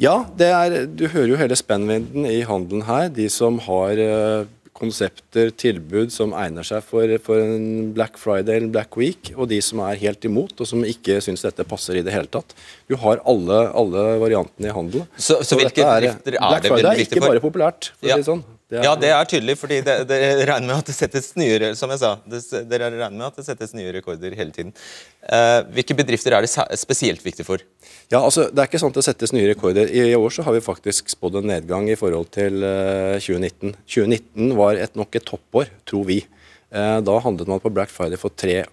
Ja, 0.00 0.16
er, 0.40 0.82
du 0.88 1.06
hører 1.08 1.30
jo 1.30 1.40
hele 1.40 1.56
spennvidden 1.56 2.26
i 2.28 2.40
handelen 2.44 2.84
her. 2.88 3.08
De 3.12 3.28
som 3.32 3.60
har 3.64 4.00
konsepter, 4.76 5.50
tilbud 5.56 6.12
som 6.14 6.34
egner 6.36 6.66
seg 6.66 6.84
for, 6.84 7.10
for, 7.24 7.40
en 7.40 7.92
Black 7.96 8.20
Friday 8.20 8.60
eller 8.60 8.72
Black 8.74 8.98
Week, 9.00 9.32
og 9.36 9.50
de 9.52 9.60
som 9.64 9.82
er 9.86 10.00
helt 10.00 10.24
imot 10.28 10.60
og 10.60 10.68
som 10.68 10.84
ikke 10.86 11.18
syns 11.24 11.44
dette 11.46 11.66
passer 11.68 12.00
i 12.00 12.04
det 12.06 12.14
hele 12.14 12.30
tatt. 12.30 12.54
Du 12.90 12.96
har 13.00 13.22
alle, 13.28 13.62
alle 13.76 14.04
variantene 14.22 14.70
i 14.70 14.76
handel. 14.76 15.06
Så, 15.16 15.40
så, 15.42 15.58
hvilke 15.58 15.82
bedrifter 15.82 16.36
er, 16.36 16.38
det 16.38 16.44
Black 16.44 16.68
Friday 16.68 16.92
er 16.92 17.06
ikke 17.06 17.24
bare 17.24 17.42
populært. 17.44 17.92
for 17.96 18.10
ja. 18.12 18.18
å 18.18 18.22
si 18.22 18.30
sånn. 18.30 18.44
Det 18.66 18.80
ja, 18.82 18.96
det 18.98 19.12
er 19.14 19.28
tydelig, 19.30 19.54
fordi 19.60 19.76
dere 19.86 20.46
regner 20.48 20.66
med 20.66 20.80
at 20.80 20.88
det 20.88 20.94
settes 20.96 21.28
nye 21.38 21.68
som 21.78 21.92
jeg 21.92 22.00
sa, 22.00 22.16
dere 22.66 22.88
regner 22.90 23.12
med 23.12 23.28
at 23.28 23.36
det 23.38 23.44
settes 23.46 23.70
nye 23.78 23.92
rekorder 23.94 24.34
hele 24.34 24.50
tiden. 24.50 24.72
Eh, 25.22 25.60
hvilke 25.76 25.94
bedrifter 25.94 26.34
er 26.34 26.42
det 26.42 26.50
spesielt 26.80 27.22
viktig 27.22 27.46
for? 27.46 27.62
Ja, 28.10 28.24
altså, 28.24 28.48
Det 28.50 28.58
er 28.58 28.66
ikke 28.66 28.80
sånn 28.82 28.90
at 28.90 28.98
det 28.98 29.06
settes 29.06 29.34
nye 29.36 29.46
rekorder. 29.52 29.86
I, 29.86 30.10
år 30.18 30.34
så 30.34 30.42
har 30.42 30.56
vi 30.56 30.64
faktisk 30.66 31.14
spådd 31.14 31.38
en 31.44 31.50
nedgang 31.52 31.86
i 31.92 31.94
forhold 31.94 32.32
til 32.34 32.66
eh, 32.66 33.22
2019. 33.22 33.76
2019 33.86 34.58
var 34.58 34.82
et, 34.82 34.98
nok 34.98 35.14
et 35.14 35.30
toppår, 35.30 35.70
tror 35.86 36.10
vi. 36.10 36.24
Eh, 36.74 36.98
da 37.06 37.18
handlet 37.22 37.54
man 37.54 37.62
på 37.62 37.70
Black 37.70 37.94
Friday 37.94 38.18
for 38.18 38.34
3,7 38.34 38.66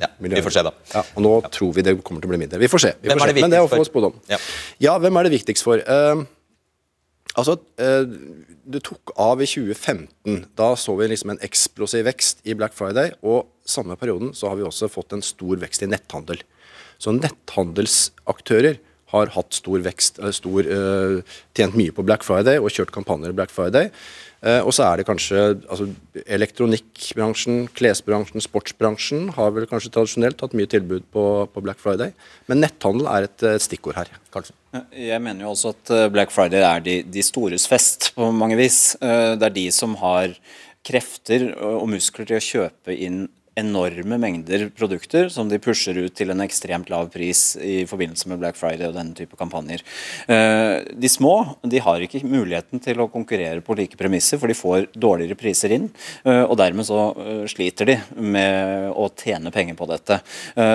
ja, 0.00 0.08
milliarder. 0.16 0.40
Vi 0.40 0.48
får 0.48 0.56
se, 0.56 0.68
da. 0.70 0.76
Ja, 0.96 1.04
og 1.12 1.26
Nå 1.28 1.38
ja. 1.42 1.56
tror 1.60 1.76
vi 1.76 1.84
det 1.84 2.00
kommer 2.00 2.24
til 2.24 2.32
å 2.32 2.32
bli 2.32 2.40
mindre. 2.46 2.64
Vi 2.64 2.72
får 2.72 2.88
se. 2.88 2.96
Vi 3.04 3.12
får 3.12 3.20
se. 3.20 3.34
Det 3.36 3.44
Men 3.44 3.52
det 3.52 3.60
er 3.60 3.68
å 3.68 3.72
få 3.72 3.84
spådd 3.84 4.14
om. 4.14 4.22
Ja. 4.32 4.40
ja, 4.80 4.96
hvem 5.04 5.20
er 5.20 5.28
det 5.28 5.40
viktigst 5.42 5.68
for? 5.68 5.84
Uh, 5.84 6.24
Altså, 7.38 7.56
eh, 7.80 8.04
Det 8.72 8.82
tok 8.86 9.12
av 9.18 9.40
i 9.42 9.46
2015. 9.46 10.46
Da 10.54 10.74
så 10.76 10.94
vi 10.96 11.08
liksom 11.08 11.32
en 11.32 11.42
eksplosiv 11.42 12.04
vekst 12.06 12.44
i 12.46 12.54
Black 12.54 12.72
Friday. 12.72 13.12
Og 13.22 13.48
samme 13.66 13.96
perioden 13.96 14.32
så 14.32 14.48
har 14.48 14.56
vi 14.56 14.62
også 14.62 14.88
fått 14.88 15.12
en 15.12 15.22
stor 15.22 15.56
vekst 15.56 15.82
i 15.82 15.90
netthandel. 15.90 16.42
Så 16.98 17.10
netthandelsaktører 17.16 18.78
har 19.12 19.32
hatt 19.36 19.56
stor 19.56 19.82
vekst, 19.84 20.20
stor, 20.36 20.66
uh, 20.66 21.38
tjent 21.56 21.76
mye 21.78 21.94
på 21.94 22.04
Black 22.06 22.24
Friday 22.26 22.60
og 22.60 22.72
kjørt 22.72 22.92
kampanjer 22.94 23.34
Black 23.36 23.52
Friday. 23.54 23.90
Uh, 24.42 24.58
og 24.66 24.72
så 24.74 24.88
er 24.88 24.98
det 24.98 25.06
kanskje 25.06 25.42
altså, 25.70 25.86
elektronikkbransjen, 26.24 27.68
klesbransjen, 27.78 28.42
sportsbransjen 28.42 29.28
har 29.36 29.52
vel 29.54 29.68
kanskje 29.70 29.92
tradisjonelt 29.94 30.42
hatt 30.42 30.56
mye 30.58 30.70
tilbud 30.70 31.06
på, 31.14 31.26
på 31.52 31.64
Black 31.64 31.78
Friday. 31.82 32.10
Men 32.50 32.64
netthandel 32.64 33.06
er 33.12 33.28
et, 33.28 33.38
et, 33.46 33.62
stikkord 33.62 34.00
her, 34.00 34.10
kanskje. 34.34 34.56
Jeg 34.96 35.20
mener 35.22 35.46
jo 35.46 35.52
også 35.52 35.74
at 35.74 35.92
eh, 35.92 36.08
Black 36.10 36.32
Friday 36.32 36.64
er 36.64 36.82
de, 36.82 36.96
de 37.04 37.22
stores 37.22 37.68
fest 37.68 38.10
på 38.16 38.30
mange 38.34 38.56
vis. 38.58 38.96
Det 38.98 39.46
er 39.46 39.54
de 39.54 39.66
som 39.74 39.94
har 40.00 40.32
krefter 40.82 41.52
og 41.62 41.86
muskler 41.92 42.26
til 42.26 42.40
å 42.40 42.46
kjøpe 42.46 42.96
inn 42.96 43.26
enorme 43.58 44.16
mengder 44.18 44.68
produkter 44.76 45.28
som 45.32 45.48
de 45.50 45.58
pusher 45.60 45.98
ut 46.00 46.14
til 46.16 46.32
en 46.32 46.40
ekstremt 46.44 46.88
lav 46.92 47.10
pris 47.12 47.52
i 47.60 47.82
forbindelse 47.88 48.30
med 48.30 48.40
Black 48.40 48.56
Friday 48.56 48.88
og 48.88 48.96
denne 48.96 49.16
type 49.16 49.36
kampanjer. 49.36 49.84
Eh, 50.26 50.78
de 50.96 51.10
små 51.12 51.34
de 51.68 51.82
har 51.84 52.00
ikke 52.00 52.22
muligheten 52.24 52.80
til 52.82 53.02
å 53.02 53.10
konkurrere 53.12 53.60
på 53.64 53.76
like 53.76 53.98
premisser, 54.00 54.40
for 54.40 54.48
de 54.48 54.56
får 54.56 54.88
dårligere 54.96 55.36
priser 55.38 55.76
inn. 55.76 55.90
Eh, 56.24 56.44
og 56.46 56.56
dermed 56.60 56.88
så 56.88 57.10
eh, 57.12 57.44
sliter 57.52 57.92
de 57.92 57.98
med 58.16 58.92
å 58.96 59.10
tjene 59.12 59.52
penger 59.52 59.76
på 59.78 59.88
dette. 59.90 60.20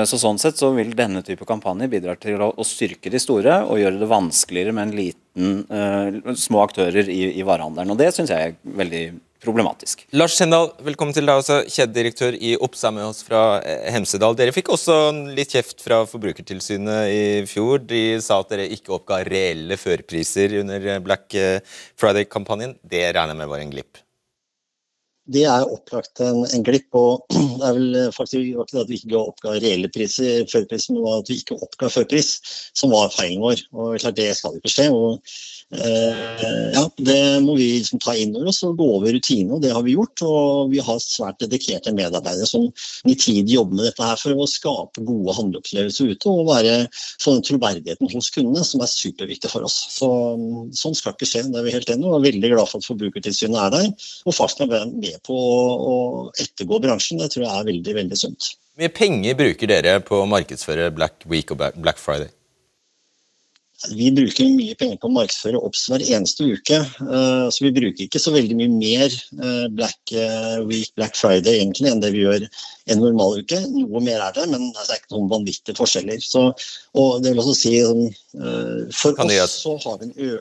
Så 0.08 0.18
Sånn 0.18 0.40
sett 0.42 0.58
så 0.60 0.72
vil 0.76 0.96
denne 0.98 1.22
type 1.24 1.46
kampanjer 1.48 1.90
bidra 1.92 2.16
til 2.20 2.42
å 2.42 2.66
styrke 2.66 3.12
de 3.14 3.20
store 3.22 3.62
og 3.70 3.78
gjøre 3.80 4.02
det 4.02 4.10
vanskeligere 4.10 4.74
med 4.76 4.88
en 4.88 4.98
liten, 4.98 6.34
små 6.42 6.64
aktører 6.66 7.08
i, 7.14 7.38
i 7.38 7.46
varehandelen. 7.46 7.94
Og 7.94 8.00
Det 8.02 8.10
syns 8.16 8.34
jeg 8.34 8.50
er 8.50 8.78
veldig 8.82 9.04
problematisk. 9.44 10.06
Lars 10.18 10.38
Kjendal, 10.38 10.72
velkommen 10.86 11.16
til 11.16 11.28
deg 11.28 11.42
også, 11.42 11.60
kjededirektør 11.72 12.38
i 12.38 12.56
Oppsa 12.64 12.92
med 12.94 13.08
oss 13.08 13.24
fra 13.28 13.60
eh, 13.62 13.88
Hemsedal. 13.94 14.38
Dere 14.38 14.56
fikk 14.56 14.72
også 14.74 14.98
litt 15.38 15.54
kjeft 15.56 15.84
fra 15.84 16.02
Forbrukertilsynet 16.10 17.12
i 17.12 17.22
fjor. 17.50 17.84
De 17.86 18.20
sa 18.24 18.42
at 18.42 18.52
dere 18.54 18.68
ikke 18.74 18.96
oppga 18.98 19.22
reelle 19.28 19.78
førpriser 19.80 20.60
under 20.64 20.90
eh, 20.96 21.00
Black 21.04 21.38
eh, 21.38 21.62
Friday-kampanjen. 22.00 22.78
Det 22.82 23.08
regner 23.12 23.36
jeg 23.36 23.42
med 23.44 23.54
var 23.54 23.64
en 23.64 23.74
glipp? 23.76 24.04
Det 25.28 25.44
er 25.44 25.68
opplagt 25.68 26.22
en, 26.24 26.46
en, 26.46 26.64
glipp. 26.64 26.88
og 26.96 27.26
Det 27.60 27.68
er 27.68 27.76
vel 27.76 27.98
faktisk 28.16 28.40
ikke 28.40 28.82
at 28.84 28.92
vi 28.92 29.00
ikke 29.02 29.20
oppga 29.20 29.58
reelle 29.58 29.92
priser, 29.92 30.46
førpris, 30.52 30.88
men 30.94 31.04
at 31.18 31.30
vi 31.30 31.42
ikke 31.42 31.60
oppga 31.60 31.92
førpris, 31.92 32.38
som 32.78 32.94
var 32.96 33.12
feilen 33.16 33.44
vår. 33.44 33.66
og 33.76 33.98
klart 34.00 34.20
Det 34.20 34.30
skal 34.40 34.60
ikke 34.60 34.72
skje. 34.72 34.90
og 34.94 35.20
ja, 35.70 36.84
Det 36.96 37.44
må 37.44 37.58
vi 37.58 37.66
liksom 37.78 38.00
ta 38.00 38.14
inn 38.16 38.32
over 38.38 38.48
oss 38.54 38.62
og 38.64 38.78
gå 38.80 38.86
over 38.98 39.12
rutinene, 39.12 39.58
og 39.58 39.64
det 39.66 39.74
har 39.76 39.84
vi 39.84 39.98
gjort. 39.98 40.24
Og 40.24 40.72
vi 40.72 40.80
har 40.84 41.00
svært 41.04 41.42
dedikerte 41.44 41.92
medarbeidere 41.96 42.48
som 42.48 42.70
i 43.10 43.16
tid 43.20 43.52
jobber 43.52 43.80
med 43.80 43.90
dette 43.90 44.08
her 44.08 44.20
for 44.22 44.32
å 44.38 44.48
skape 44.48 45.04
gode 45.08 45.36
handleopplevelser 45.38 46.14
ute 46.14 46.32
og 46.32 46.48
være 46.52 46.78
den 46.88 47.44
troverdigheten 47.50 48.12
hos 48.14 48.32
kundene, 48.34 48.64
som 48.64 48.84
er 48.84 48.92
superviktig 48.92 49.52
for 49.52 49.68
oss. 49.68 49.76
Så, 49.98 50.10
sånn 50.78 50.96
skal 50.98 51.18
ikke 51.18 51.30
skje, 51.30 51.44
det 51.52 51.60
er 51.60 51.68
vi 51.68 51.76
helt 51.76 51.92
enige 51.92 52.14
og 52.14 52.22
er 52.22 52.30
veldig 52.30 52.54
glad 52.56 52.72
for 52.72 52.80
at 52.80 52.88
Forbrukertilsynet 52.88 53.60
er 53.66 53.76
der 53.76 53.92
og 54.28 54.36
faktisk 54.36 54.64
er 54.64 54.88
med 54.88 55.20
på 55.28 55.36
å 55.36 55.98
ettergå 56.40 56.80
bransjen. 56.84 57.20
Det 57.20 57.34
tror 57.34 57.48
jeg 57.48 57.54
er 57.54 57.70
veldig, 57.74 58.00
veldig 58.02 58.20
sunt. 58.20 58.54
Hvor 58.78 58.86
mye 58.86 58.94
penger 58.94 59.38
bruker 59.38 59.72
dere 59.72 60.00
på 60.06 60.22
å 60.22 60.30
markedsføre 60.30 60.92
Black 60.96 61.26
Week 61.30 61.52
og 61.52 61.64
Black 61.82 62.00
Friday? 62.00 62.32
Vi 63.86 64.08
bruker 64.10 64.48
mye 64.58 64.74
penger 64.78 64.98
på 64.98 65.06
å 65.06 65.14
markedsføre 65.14 65.60
OBS 65.62 65.84
hver 65.92 66.02
eneste 66.02 66.48
uke. 66.50 66.80
Eh, 66.82 67.46
så 67.54 67.62
vi 67.62 67.74
bruker 67.76 68.08
ikke 68.08 68.22
så 68.22 68.34
veldig 68.34 68.58
mye 68.58 68.72
mer 68.74 69.14
eh, 69.14 69.68
Black 69.78 70.14
eh, 70.18 70.58
Week, 70.66 70.90
Black 70.98 71.14
Friday 71.20 71.60
egentlig 71.60 71.92
enn 71.92 72.02
det 72.02 72.10
vi 72.16 72.24
gjør 72.24 72.48
en 72.48 73.04
normal 73.04 73.38
uke. 73.44 73.62
Noe 73.70 74.02
mer 74.02 74.24
er 74.26 74.34
det, 74.34 74.48
men 74.50 74.72
det 74.74 74.88
er 74.88 74.98
ikke 74.98 75.14
noen 75.14 75.30
vanvittige 75.36 75.78
forskjeller. 75.78 76.24
Så, 76.26 76.48
og 76.98 77.22
det 77.22 77.36
vil 77.36 77.44
også 77.44 77.58
si, 77.60 77.76
For 78.98 79.22
oss 79.28 79.60
så 79.62 79.78
har 79.86 80.02
vi 80.02 80.10
en 80.10 80.40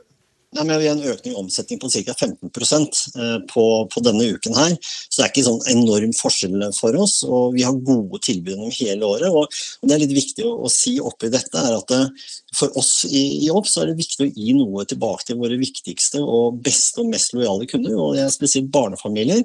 Nei, 0.56 0.64
men 0.64 0.80
Vi 0.80 0.88
har 0.88 0.96
en 0.96 1.10
økning 1.12 1.34
i 1.34 1.36
omsetning 1.36 1.80
på 1.82 1.90
ca. 1.92 2.14
15 2.16 2.48
eh, 2.48 3.38
på, 3.50 3.64
på 3.92 4.02
denne 4.04 4.24
uken. 4.32 4.56
her, 4.56 4.76
så 4.80 5.20
Det 5.20 5.24
er 5.26 5.32
ikke 5.32 5.46
sånn 5.48 5.60
enorm 5.74 6.14
forskjell 6.16 6.64
for 6.76 6.96
oss. 7.02 7.18
og 7.24 7.54
Vi 7.56 7.64
har 7.66 7.76
gode 7.76 8.20
tilbud 8.24 8.54
gjennom 8.54 8.72
hele 8.72 9.04
året. 9.04 9.28
og, 9.28 9.52
Det 9.82 9.94
er 9.94 10.02
litt 10.04 10.16
viktig 10.16 10.46
å, 10.48 10.54
å, 10.64 10.72
si 10.72 10.96
oppi 11.00 11.28
dette 11.32 11.60
er 11.60 11.76
at 11.76 11.88
det, 11.92 12.02
eh, 12.06 12.34
for 12.56 12.72
oss 12.80 13.04
i 13.04 13.44
Jobb 13.44 13.66
så 13.68 13.82
er 13.82 13.90
det 13.90 14.00
viktig 14.00 14.24
å 14.24 14.32
gi 14.32 14.54
noe 14.56 14.86
tilbake 14.88 15.28
til 15.28 15.40
våre 15.42 15.58
viktigste 15.60 16.22
og 16.24 16.62
beste 16.64 17.02
og 17.02 17.10
mest 17.12 17.34
lojale 17.36 17.68
kunder. 17.68 17.98
og 17.98 18.14
det 18.16 18.24
er 18.24 18.32
Spesielt 18.32 18.72
barnefamilier 18.72 19.44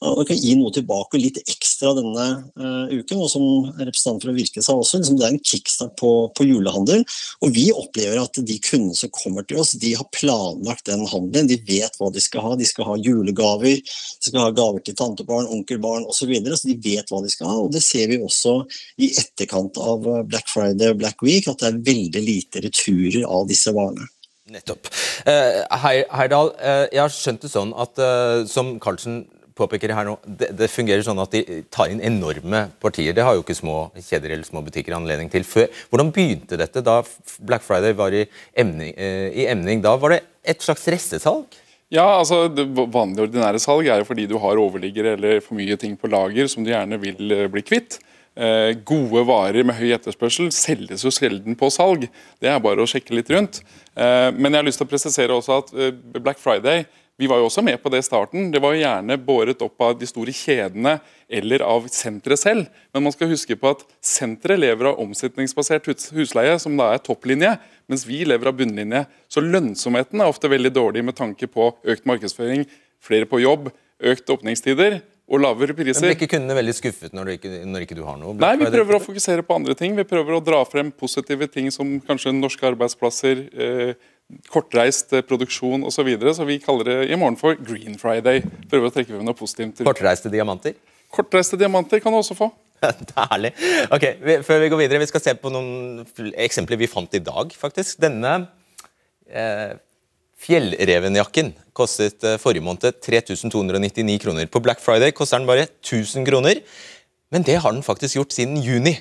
Og 0.00 0.22
kan 0.24 0.38
gi 0.40 0.54
noe 0.56 0.72
tilbake, 0.72 1.18
litt 1.20 1.42
ekstra 1.42 1.90
denne 1.98 2.26
uh, 2.56 2.88
uken. 2.88 3.18
Og 3.20 3.28
som 3.28 3.44
representanten 3.76 4.22
fra 4.24 4.32
Virke 4.36 4.62
sa 4.64 4.76
også, 4.78 5.00
liksom, 5.02 5.18
det 5.20 5.26
er 5.26 5.34
en 5.34 5.42
kickstart 5.44 5.92
på, 6.00 6.12
på, 6.36 6.46
julehandel. 6.48 7.02
Og 7.44 7.52
vi 7.52 7.66
opplever 7.74 8.16
at 8.22 8.40
de 8.48 8.56
kundene 8.64 8.96
som 8.96 9.12
kommer 9.12 9.44
til 9.44 9.60
oss, 9.60 9.74
de 9.80 9.92
har 9.98 10.08
planlagt 10.16 10.88
den 10.88 11.04
handelen. 11.10 11.50
De 11.50 11.58
vet 11.68 12.00
hva 12.00 12.08
de 12.14 12.22
skal 12.24 12.46
ha. 12.46 12.54
De 12.56 12.68
skal 12.68 12.88
ha 12.88 12.96
julegaver, 12.96 13.76
de 13.80 14.30
skal 14.30 14.46
ha 14.46 14.54
gaver 14.56 14.84
til 14.86 14.96
tantebarn, 14.96 15.50
onkelbarn 15.52 16.08
osv. 16.08 16.20
Så, 16.20 16.28
videre, 16.28 16.56
så 16.56 16.68
de 16.68 16.76
vet 16.84 17.08
hva 17.10 17.22
de 17.24 17.32
skal 17.32 17.48
ha. 17.48 17.58
Og 17.64 17.72
det 17.74 17.80
ser 17.84 18.08
vi 18.12 18.20
også 18.22 18.60
i 19.00 19.10
etterkant 19.20 19.80
av 19.80 20.04
Black 20.28 20.48
Friday 20.52 20.92
og 20.92 21.00
Black 21.00 21.24
Week, 21.26 21.48
at 21.48 21.60
det 21.60 21.70
er 21.70 21.84
veldig 21.90 22.24
lite 22.24 22.64
returer 22.64 23.24
av 23.28 23.48
disse 23.50 23.72
varene. 23.76 24.08
Nettopp. 24.50 24.88
Uh, 25.28 25.60
Heyerdahl, 25.82 26.54
uh, 26.58 26.86
jeg 26.90 27.02
har 27.02 27.12
skjønt 27.14 27.44
det 27.44 27.52
sånn 27.52 27.74
at 27.78 28.00
uh, 28.02 28.42
som 28.50 28.74
Carlsen 28.82 29.22
påpeker 29.58 29.94
her 29.96 30.08
nå, 30.08 30.16
det, 30.24 30.50
det, 30.58 30.70
fungerer 30.72 31.04
sånn 31.06 31.20
at 31.22 31.34
de 31.34 31.62
tar 31.72 31.92
inn 31.92 32.02
enorme 32.04 32.66
partier. 32.82 33.14
Det 33.16 33.24
har 33.26 33.36
jo 33.36 33.44
ikke 33.44 33.58
små 33.58 33.78
kjeder 33.96 34.34
eller 34.34 34.46
små 34.48 34.62
butikker 34.66 34.96
anledning 34.96 35.32
til 35.32 35.46
før. 35.46 35.70
Hvordan 35.90 36.12
begynte 36.14 36.58
dette 36.60 36.84
da 36.86 37.00
Black 37.46 37.66
Friday 37.66 37.96
var 37.98 38.14
i 38.16 38.26
emning? 38.58 38.94
I 38.96 39.48
emning 39.50 39.82
da 39.84 39.96
var 40.00 40.16
det 40.16 40.22
et 40.44 40.62
slags 40.64 40.86
restesalg? 40.90 41.58
Ja, 41.90 42.06
altså 42.20 42.44
det 42.52 42.68
Vanlig 42.70 43.24
ordinære 43.26 43.58
salg 43.62 43.88
er 43.90 44.02
jo 44.02 44.06
fordi 44.06 44.28
du 44.30 44.36
har 44.38 44.60
overliggere 44.62 45.16
eller 45.16 45.42
for 45.42 45.58
mye 45.58 45.74
ting 45.80 45.96
på 45.98 46.10
lager 46.10 46.46
som 46.50 46.62
du 46.62 46.70
gjerne 46.70 47.00
vil 47.02 47.34
bli 47.50 47.66
kvitt. 47.66 47.98
Eh, 48.38 48.76
gode 48.86 49.24
varer 49.26 49.66
med 49.66 49.74
høy 49.74 49.90
etterspørsel 49.96 50.52
selges 50.54 51.02
jo 51.02 51.10
sjelden 51.12 51.56
på 51.58 51.66
salg. 51.74 52.06
Det 52.40 52.48
er 52.48 52.62
bare 52.62 52.84
å 52.84 52.88
sjekke 52.88 53.16
litt 53.16 53.30
rundt. 53.34 53.58
Eh, 53.98 54.30
men 54.36 54.52
jeg 54.52 54.60
har 54.60 54.68
lyst 54.68 54.80
til 54.80 54.86
å 54.86 54.92
presisere 54.92 55.34
også 55.34 55.56
at 55.58 55.72
eh, 55.74 55.90
Black 56.22 56.38
Friday 56.38 56.86
vi 57.20 57.28
var 57.28 57.36
jo 57.36 57.50
også 57.50 57.60
med 57.60 57.76
på 57.82 57.90
det 57.92 57.98
i 58.00 58.04
starten. 58.06 58.46
Det 58.48 58.62
var 58.64 58.72
jo 58.72 58.80
gjerne 58.80 59.18
båret 59.20 59.60
opp 59.60 59.82
av 59.84 59.98
de 60.00 60.06
store 60.08 60.32
kjedene 60.32 60.94
eller 61.28 61.60
av 61.66 61.84
senteret 61.92 62.40
selv. 62.40 62.70
Men 62.94 63.04
man 63.04 63.12
skal 63.12 63.28
huske 63.28 63.58
på 63.60 63.74
at 63.74 63.82
senteret 64.00 64.62
lever 64.62 64.88
av 64.88 65.02
omsetningsbasert 65.02 65.90
husleie, 66.16 66.56
som 66.62 66.80
da 66.80 66.94
er 66.94 67.02
topplinje, 67.04 67.52
mens 67.92 68.06
vi 68.08 68.22
lever 68.24 68.48
av 68.48 68.56
bunnlinje. 68.56 69.04
Så 69.28 69.44
lønnsomheten 69.44 70.22
er 70.22 70.32
ofte 70.32 70.48
veldig 70.48 70.72
dårlig 70.72 71.04
med 71.04 71.18
tanke 71.18 71.50
på 71.50 71.68
økt 71.84 72.08
markedsføring, 72.08 72.64
flere 73.04 73.28
på 73.28 73.42
jobb, 73.44 73.68
økt 74.00 74.32
åpningstider 74.32 75.02
og 75.30 75.42
lavere 75.44 75.76
priser. 75.76 76.00
Men 76.00 76.14
Blir 76.14 76.16
ikke 76.16 76.30
kundene 76.32 76.56
veldig 76.56 76.76
skuffet 76.78 77.12
når, 77.14 77.34
ikke, 77.36 77.52
når 77.68 77.84
ikke 77.84 77.98
du 77.98 78.02
har 78.06 78.16
noe? 78.18 78.32
Nei, 78.40 78.54
vi 78.58 78.70
prøver 78.72 78.96
å 78.96 79.02
fokusere 79.04 79.44
på 79.46 79.60
andre 79.60 79.76
ting. 79.78 79.92
Vi 79.98 80.08
prøver 80.08 80.38
å 80.38 80.40
dra 80.44 80.62
frem 80.68 80.88
positive 80.90 81.46
ting 81.52 81.68
som 81.74 81.98
kanskje 82.06 82.32
norske 82.34 82.64
arbeidsplasser, 82.72 83.44
eh, 83.52 83.92
kortreist 84.52 85.12
eh, 85.16 85.24
produksjon 85.26 85.84
osv. 85.84 86.00
Så, 86.00 86.06
videre. 86.06 86.34
så 86.36 86.46
vi 86.48 86.60
kaller 86.62 86.88
det 86.88 86.96
i 87.10 87.18
morgen 87.18 87.38
for 87.40 87.58
Green 87.58 87.98
Friday. 88.00 88.42
Prøver 88.70 88.88
å 88.88 88.94
trekke 88.94 89.12
frem 89.12 89.26
noe 89.26 89.36
positivt. 89.36 89.82
Kortreiste 89.86 90.32
diamanter? 90.32 90.76
Kortreiste 91.10 91.58
diamanter 91.60 92.02
kan 92.02 92.14
du 92.14 92.20
også 92.20 92.38
få. 92.38 92.50
Er 92.86 93.28
herlig. 93.34 93.52
Ok, 93.92 94.06
vi, 94.24 94.38
Før 94.46 94.62
vi 94.62 94.70
går 94.72 94.82
videre, 94.84 95.02
vi 95.02 95.10
skal 95.10 95.22
se 95.24 95.34
på 95.36 95.52
noen 95.52 96.06
eksempler 96.40 96.80
vi 96.80 96.88
fant 96.88 97.14
i 97.16 97.22
dag, 97.24 97.52
faktisk. 97.60 97.98
Denne 98.00 98.38
eh, 99.28 99.76
Fjellrevenjakken 100.40 101.52
kostet 101.76 102.24
eh, 102.24 102.38
forrige 102.40 102.64
måned 102.64 103.00
3299 103.04 104.16
kroner. 104.22 104.48
På 104.48 104.62
Black 104.64 104.80
Friday 104.80 105.12
koster 105.12 105.40
den 105.40 105.50
bare 105.50 105.68
1000 105.68 106.24
kroner, 106.28 106.62
men 107.30 107.44
det 107.44 107.58
har 107.60 107.74
den 107.76 107.84
faktisk 107.84 108.16
gjort 108.16 108.36
siden 108.36 108.62
juni. 108.64 108.96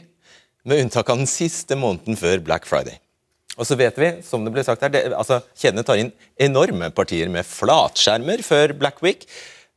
Med 0.67 0.83
unntak 0.83 1.07
av 1.09 1.21
den 1.21 1.29
siste 1.29 1.77
måneden 1.79 2.19
før 2.19 2.41
Black 2.43 2.67
Friday. 2.67 2.99
Og 3.59 3.67
så 3.67 3.75
vet 3.79 3.97
vi, 3.99 4.09
som 4.23 4.45
det 4.45 4.53
ble 4.55 4.63
sagt 4.63 4.83
her, 4.85 4.91
det, 4.93 5.01
altså, 5.11 5.41
Kjedene 5.59 5.83
tar 5.83 5.99
inn 5.99 6.13
enorme 6.39 6.87
partier 6.95 7.31
med 7.31 7.47
flatskjermer 7.47 8.43
før 8.45 8.71
Black 8.79 9.03
Week. 9.03 9.25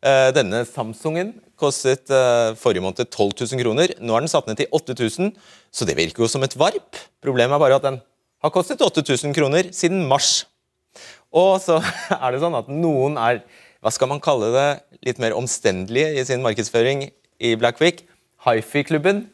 Uh, 0.02 0.30
denne 0.34 0.62
Samsungen 0.66 1.34
kostet 1.58 2.10
uh, 2.10 2.54
forrige 2.58 2.82
måned 2.84 3.02
12 3.08 3.34
000 3.42 3.62
kroner. 3.62 3.94
Nå 3.98 4.14
er 4.14 4.24
den 4.24 4.30
satt 4.30 4.46
ned 4.46 4.60
til 4.60 4.70
8000, 4.74 5.34
så 5.74 5.88
det 5.88 5.98
virker 5.98 6.24
jo 6.24 6.30
som 6.30 6.46
et 6.46 6.54
varp. 6.58 7.00
Problemet 7.22 7.58
er 7.58 7.62
bare 7.62 7.78
at 7.80 7.88
den 7.88 7.98
har 8.42 8.54
kostet 8.54 8.82
8000 8.82 9.34
kroner 9.34 9.70
siden 9.74 10.06
mars. 10.10 10.44
Og 11.34 11.58
så 11.64 11.80
er 12.22 12.30
det 12.30 12.42
sånn 12.42 12.58
at 12.58 12.70
noen 12.70 13.18
er 13.18 13.42
hva 13.82 13.90
skal 13.90 14.12
man 14.12 14.22
kalle 14.22 14.52
det, 14.54 14.70
litt 15.02 15.18
mer 15.18 15.34
omstendelige 15.34 16.14
i 16.14 16.26
sin 16.26 16.42
markedsføring 16.44 17.08
i 17.42 17.54
Black 17.58 17.82
Week. 17.82 18.04
Hifi-klubben 18.46 19.24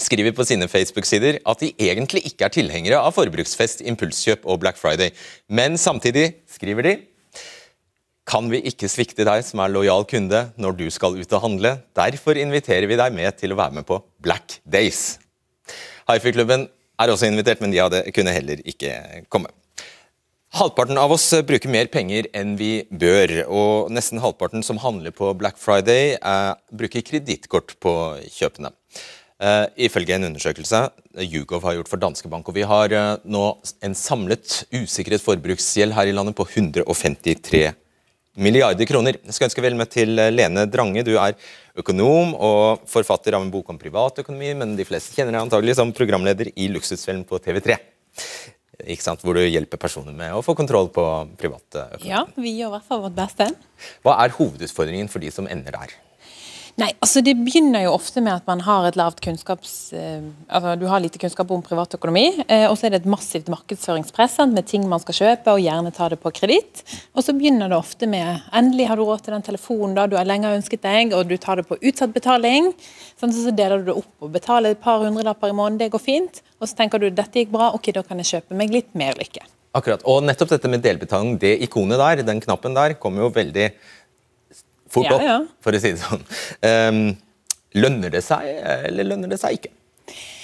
skriver 0.00 0.32
på 0.36 0.44
sine 0.48 0.68
Facebook-sider 0.70 1.40
at 1.48 1.62
de 1.62 1.72
egentlig 1.76 2.24
ikke 2.30 2.46
er 2.46 2.54
tilhengere 2.54 3.00
av 3.00 3.14
forbruksfest, 3.16 3.82
impulskjøp 3.84 4.46
og 4.48 4.60
Black 4.62 4.80
Friday. 4.80 5.12
Men 5.48 5.76
samtidig 5.80 6.30
skriver 6.50 6.88
de 6.88 6.94
kan 8.28 8.46
vi 8.48 8.62
ikke 8.70 8.88
svikte 8.90 9.26
deg 9.26 9.42
som 9.44 9.60
er 9.64 9.72
lojal 9.72 10.06
kunde 10.08 10.44
når 10.60 10.76
du 10.78 10.84
skal 10.94 11.18
ut 11.18 11.34
og 11.36 11.42
handle. 11.42 11.74
Derfor 11.98 12.38
inviterer 12.38 12.86
vi 12.88 12.98
deg 13.00 13.14
med 13.16 13.34
til 13.40 13.52
å 13.52 13.58
være 13.58 13.80
med 13.80 13.88
på 13.88 13.98
Black 14.22 14.60
Days. 14.64 15.18
Hifi-klubben 16.08 16.68
er 17.02 17.10
også 17.10 17.28
invitert, 17.28 17.60
men 17.62 17.74
de 17.74 17.82
hadde, 17.82 18.04
kunne 18.14 18.34
heller 18.34 18.62
ikke 18.68 18.94
komme. 19.32 19.50
Halvparten 20.52 20.98
av 21.00 21.14
oss 21.14 21.30
bruker 21.48 21.70
mer 21.72 21.88
penger 21.88 22.26
enn 22.36 22.58
vi 22.58 22.84
bør, 22.92 23.38
og 23.48 23.92
nesten 23.94 24.20
halvparten 24.20 24.64
som 24.66 24.80
handler 24.82 25.14
på 25.16 25.30
Black 25.40 25.56
Friday, 25.56 26.12
eh, 26.20 26.52
bruker 26.76 27.04
kredittkort 27.08 27.72
på 27.80 27.94
kjøpene. 28.28 28.70
Eh, 29.42 29.64
ifølge 29.88 30.14
en 30.14 30.28
undersøkelse 30.28 30.84
Yougov 31.24 31.64
har 31.66 31.74
gjort 31.74 31.90
for 31.90 31.98
Danske 31.98 32.28
Bank. 32.30 32.46
og 32.46 32.54
Vi 32.54 32.62
har 32.62 32.92
uh, 32.94 33.18
nå 33.26 33.42
en 33.82 33.94
samlet 33.98 34.60
usikret 34.70 35.22
forbruksgjeld 35.22 35.96
her 35.96 36.06
i 36.06 36.14
landet 36.14 36.36
på 36.38 36.46
153 36.46 37.72
milliarder 38.38 38.86
kroner. 38.88 39.18
Jeg 39.18 39.34
skal 39.34 39.48
ønske 39.48 39.64
vel 39.64 39.74
med 39.76 39.90
til 39.92 40.14
eh, 40.14 40.30
Lene 40.30 40.64
Drange. 40.70 41.02
Du 41.04 41.16
er 41.18 41.34
økonom 41.76 42.36
og 42.38 42.86
forfatter 42.88 43.34
av 43.34 43.42
en 43.42 43.50
bok 43.52 43.74
om 43.74 43.80
privatøkonomi, 43.82 44.54
men 44.62 44.76
de 44.78 44.86
fleste 44.86 45.16
kjenner 45.16 45.34
deg 45.34 45.48
antagelig 45.48 45.76
som 45.80 45.92
programleder 45.96 46.52
i 46.54 46.70
Luksusfellen 46.70 47.26
på 47.26 47.42
TV3 47.42 47.80
ikke 48.88 49.04
sant? 49.04 49.20
hvor 49.22 49.36
du 49.36 49.42
hjelper 49.42 49.78
personer 49.78 50.14
med 50.16 50.32
å 50.34 50.40
få 50.42 50.54
kontroll 50.58 50.88
på 50.94 51.02
private 51.38 51.88
økonomi. 51.98 52.14
Ja, 52.14 52.22
vi 52.34 52.54
gjør 52.56 52.72
i 52.72 52.74
hvert 52.76 52.88
fall 52.88 53.02
vårt 53.04 53.18
beste. 53.18 53.50
Hva 54.06 54.16
er 54.22 54.34
hovedutfordringen 54.38 55.10
for 55.12 55.22
de 55.22 55.30
som 55.34 55.50
ender 55.50 55.76
der? 55.76 55.94
Nei, 56.80 56.88
altså 57.04 57.20
Det 57.20 57.34
begynner 57.36 57.84
jo 57.84 57.92
ofte 57.92 58.22
med 58.24 58.32
at 58.32 58.46
man 58.48 58.62
har 58.64 58.86
et 58.88 58.96
lavt 58.96 59.20
kunnskaps... 59.24 59.92
Eh, 59.92 60.24
altså 60.48 60.72
Du 60.80 60.86
har 60.88 61.02
lite 61.04 61.20
kunnskap 61.20 61.50
om 61.52 61.64
privatøkonomi, 61.64 62.24
eh, 62.46 62.64
og 62.70 62.78
så 62.78 62.88
er 62.88 62.94
det 62.94 63.02
et 63.02 63.10
massivt 63.12 63.50
markedsføringspress 63.52 64.38
med 64.48 64.64
ting 64.70 64.88
man 64.88 65.02
skal 65.02 65.18
kjøpe, 65.18 65.52
og 65.52 65.60
gjerne 65.60 65.92
ta 65.92 66.08
det 66.08 66.20
på 66.22 66.32
kreditt. 66.32 66.82
Og 67.12 67.26
så 67.26 67.36
begynner 67.36 67.68
det 67.68 67.76
ofte 67.76 68.08
med 68.08 68.40
endelig 68.56 68.88
har 68.88 68.96
du 68.96 69.04
råd 69.04 69.26
til 69.26 69.36
den 69.36 69.46
telefonen 69.50 69.96
da 69.98 70.08
du 70.08 70.16
har 70.16 70.28
lenge 70.28 70.54
ønsket 70.56 70.84
deg, 70.88 71.12
og 71.12 71.28
du 71.28 71.36
tar 71.36 71.60
det 71.60 71.68
på 71.68 71.76
utsatt 71.76 72.16
betaling. 72.16 72.72
Sånn, 73.20 73.36
så 73.36 73.52
deler 73.52 73.82
du 73.82 73.92
det 73.92 73.98
opp 74.00 74.24
og 74.24 74.32
betaler 74.32 74.72
et 74.72 74.82
par 74.82 75.04
hundrelapper 75.04 75.52
i 75.52 75.56
måneden, 75.56 75.82
det 75.84 75.92
går 75.92 76.02
fint. 76.02 76.40
Og 76.60 76.70
så 76.70 76.78
tenker 76.78 77.02
du 77.02 77.10
dette 77.10 77.42
gikk 77.42 77.52
bra, 77.52 77.74
ok, 77.76 77.92
da 77.98 78.06
kan 78.06 78.22
jeg 78.22 78.38
kjøpe 78.38 78.56
meg 78.56 78.72
litt 78.72 78.94
mer 78.96 79.18
lykke. 79.20 79.44
Akkurat, 79.72 80.02
og 80.04 80.20
nettopp 80.24 80.50
dette 80.52 80.68
med 80.68 80.82
delbetaling, 80.84 81.38
det 81.40 81.54
ikonet 81.64 81.96
der, 81.96 82.20
den 82.28 82.42
knappen 82.44 82.74
der, 82.76 82.92
kommer 83.00 83.24
jo 83.24 83.30
veldig 83.32 83.70
fort 84.92 85.10
opp, 85.10 85.22
ja, 85.22 85.36
ja. 85.36 85.38
for 85.64 85.76
å 85.76 85.82
si 85.82 85.94
det 85.94 86.02
sånn. 86.02 86.26
Um, 86.68 87.04
lønner 87.78 88.12
det 88.12 88.24
seg, 88.26 88.48
eller 88.90 89.08
lønner 89.14 89.32
det 89.32 89.40
seg 89.40 89.60
ikke? 89.60 89.72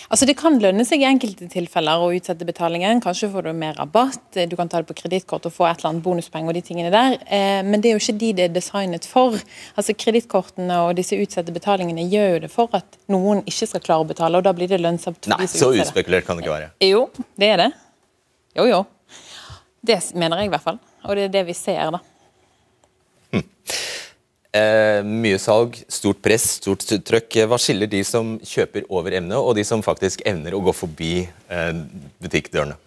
Altså 0.08 0.24
Det 0.24 0.38
kan 0.40 0.56
lønne 0.56 0.84
seg 0.88 1.02
i 1.02 1.06
enkelte 1.08 1.50
tilfeller 1.52 2.00
å 2.00 2.08
utsette 2.16 2.46
betalingen. 2.48 3.00
Kanskje 3.04 3.28
får 3.32 3.44
du 3.44 3.50
mer 3.60 3.74
rabatt, 3.76 4.22
du 4.32 4.54
kan 4.56 4.70
ta 4.70 4.80
det 4.80 4.88
på 4.88 4.96
kredittkort 5.02 5.44
og 5.44 5.52
få 5.52 5.66
et 5.68 5.82
eller 5.82 5.90
annet 5.90 6.04
bonuspenger 6.06 6.48
og 6.48 6.56
de 6.56 6.62
tingene 6.64 6.92
der. 6.94 7.18
Eh, 7.26 7.60
men 7.66 7.82
det 7.84 7.90
er 7.90 7.98
jo 7.98 8.00
ikke 8.00 8.16
de 8.22 8.30
det 8.38 8.46
er 8.46 8.54
designet 8.54 9.04
for. 9.08 9.36
Altså 9.76 9.92
Kredittkortene 9.92 10.80
og 10.86 10.94
disse 10.96 11.18
utsatte 11.20 11.52
betalingene 11.52 12.06
gjør 12.08 12.38
jo 12.38 12.40
det 12.46 12.50
for 12.52 12.72
at 12.78 12.96
noen 13.12 13.44
ikke 13.44 13.68
skal 13.68 13.84
klare 13.84 14.06
å 14.06 14.08
betale, 14.08 14.40
og 14.40 14.48
da 14.48 14.54
blir 14.56 14.70
det 14.70 14.80
lønnsomt. 14.80 15.28
Nei, 15.28 15.44
så 15.52 15.74
utspekulert 15.76 16.28
kan 16.28 16.40
det 16.40 16.46
ikke 16.46 16.56
være. 16.56 16.72
Jo, 16.88 17.04
det 17.36 17.52
er 17.52 17.64
det. 17.66 17.70
Jo, 18.56 18.64
jo. 18.70 18.80
Det 19.84 20.00
mener 20.16 20.40
jeg 20.40 20.48
i 20.48 20.54
hvert 20.56 20.64
fall. 20.64 20.80
Og 21.04 21.20
det 21.20 21.28
er 21.28 21.36
det 21.36 21.44
vi 21.50 21.56
ser, 21.56 21.92
da. 21.92 22.00
Hm. 23.36 23.44
Eh, 24.48 25.04
mye 25.04 25.36
salg, 25.36 25.74
stort 25.92 26.22
press, 26.24 26.54
stort 26.56 26.86
trøkk. 27.04 27.42
Hva 27.50 27.58
skiller 27.60 27.90
de 27.90 28.00
som 28.06 28.36
kjøper 28.40 28.86
over 28.88 29.18
emnet, 29.18 29.36
og 29.36 29.52
de 29.58 29.64
som 29.68 29.84
faktisk 29.84 30.24
evner 30.28 30.56
å 30.56 30.62
gå 30.64 30.72
forbi 30.72 31.12
eh, 31.26 31.72
butikkdørene? 32.24 32.78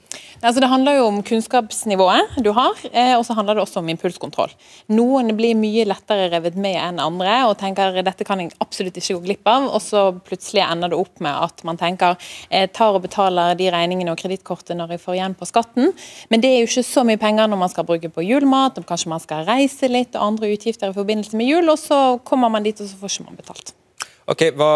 Altså 0.41 0.57
det 0.63 0.71
handler 0.71 0.95
jo 0.97 1.03
om 1.05 1.19
kunnskapsnivået 1.21 2.37
du 2.41 2.49
har, 2.57 2.77
eh, 2.89 3.13
og 3.13 3.21
så 3.27 3.35
handler 3.37 3.59
det 3.59 3.61
også 3.61 3.77
om 3.81 3.89
impulskontroll. 3.93 4.49
Noen 4.89 5.29
blir 5.37 5.53
mye 5.53 5.83
lettere 5.85 6.31
revet 6.33 6.55
med 6.57 6.79
enn 6.81 7.01
andre 7.03 7.35
og 7.45 7.59
tenker 7.59 7.99
dette 8.01 8.25
kan 8.25 8.41
jeg 8.41 8.55
absolutt 8.63 8.97
ikke 8.97 9.19
gå 9.19 9.21
glipp 9.27 9.51
av, 9.51 9.67
og 9.69 9.83
så 9.85 10.07
plutselig 10.25 10.63
ender 10.65 10.89
det 10.89 10.97
opp 10.97 11.21
med 11.21 11.45
at 11.45 11.61
man 11.67 11.77
tenker 11.77 12.17
jeg 12.49 12.71
tar 12.73 12.97
og 12.97 13.03
betaler 13.05 13.53
de 13.59 13.69
regningene 13.69 14.15
og 14.15 14.17
kredittkortet 14.17 14.73
når 14.79 14.95
jeg 14.95 15.03
får 15.03 15.19
igjen 15.19 15.37
på 15.37 15.49
skatten, 15.49 15.93
men 16.33 16.41
det 16.41 16.49
er 16.49 16.63
jo 16.63 16.71
ikke 16.71 16.89
så 16.89 17.05
mye 17.05 17.21
penger 17.21 17.51
når 17.51 17.61
man 17.61 17.73
skal 17.73 17.85
bruke 17.85 18.09
på 18.09 18.25
julemat, 18.25 18.79
og 18.81 18.87
kanskje 18.89 19.13
man 19.13 19.21
skal 19.21 19.45
reise 19.45 19.91
litt 19.91 20.17
og 20.17 20.31
andre 20.31 20.49
utgifter 20.55 20.89
i 20.89 20.97
forbindelse 20.97 21.37
med 21.37 21.51
jul, 21.53 21.69
og 21.69 21.77
så 21.77 22.01
kommer 22.25 22.49
man 22.49 22.65
dit 22.65 22.81
og 22.81 22.89
så 22.89 22.97
får 22.97 23.13
ikke 23.13 23.27
man 23.29 23.43
betalt. 23.43 23.75
Ok, 24.31 24.47
hva... 24.57 24.71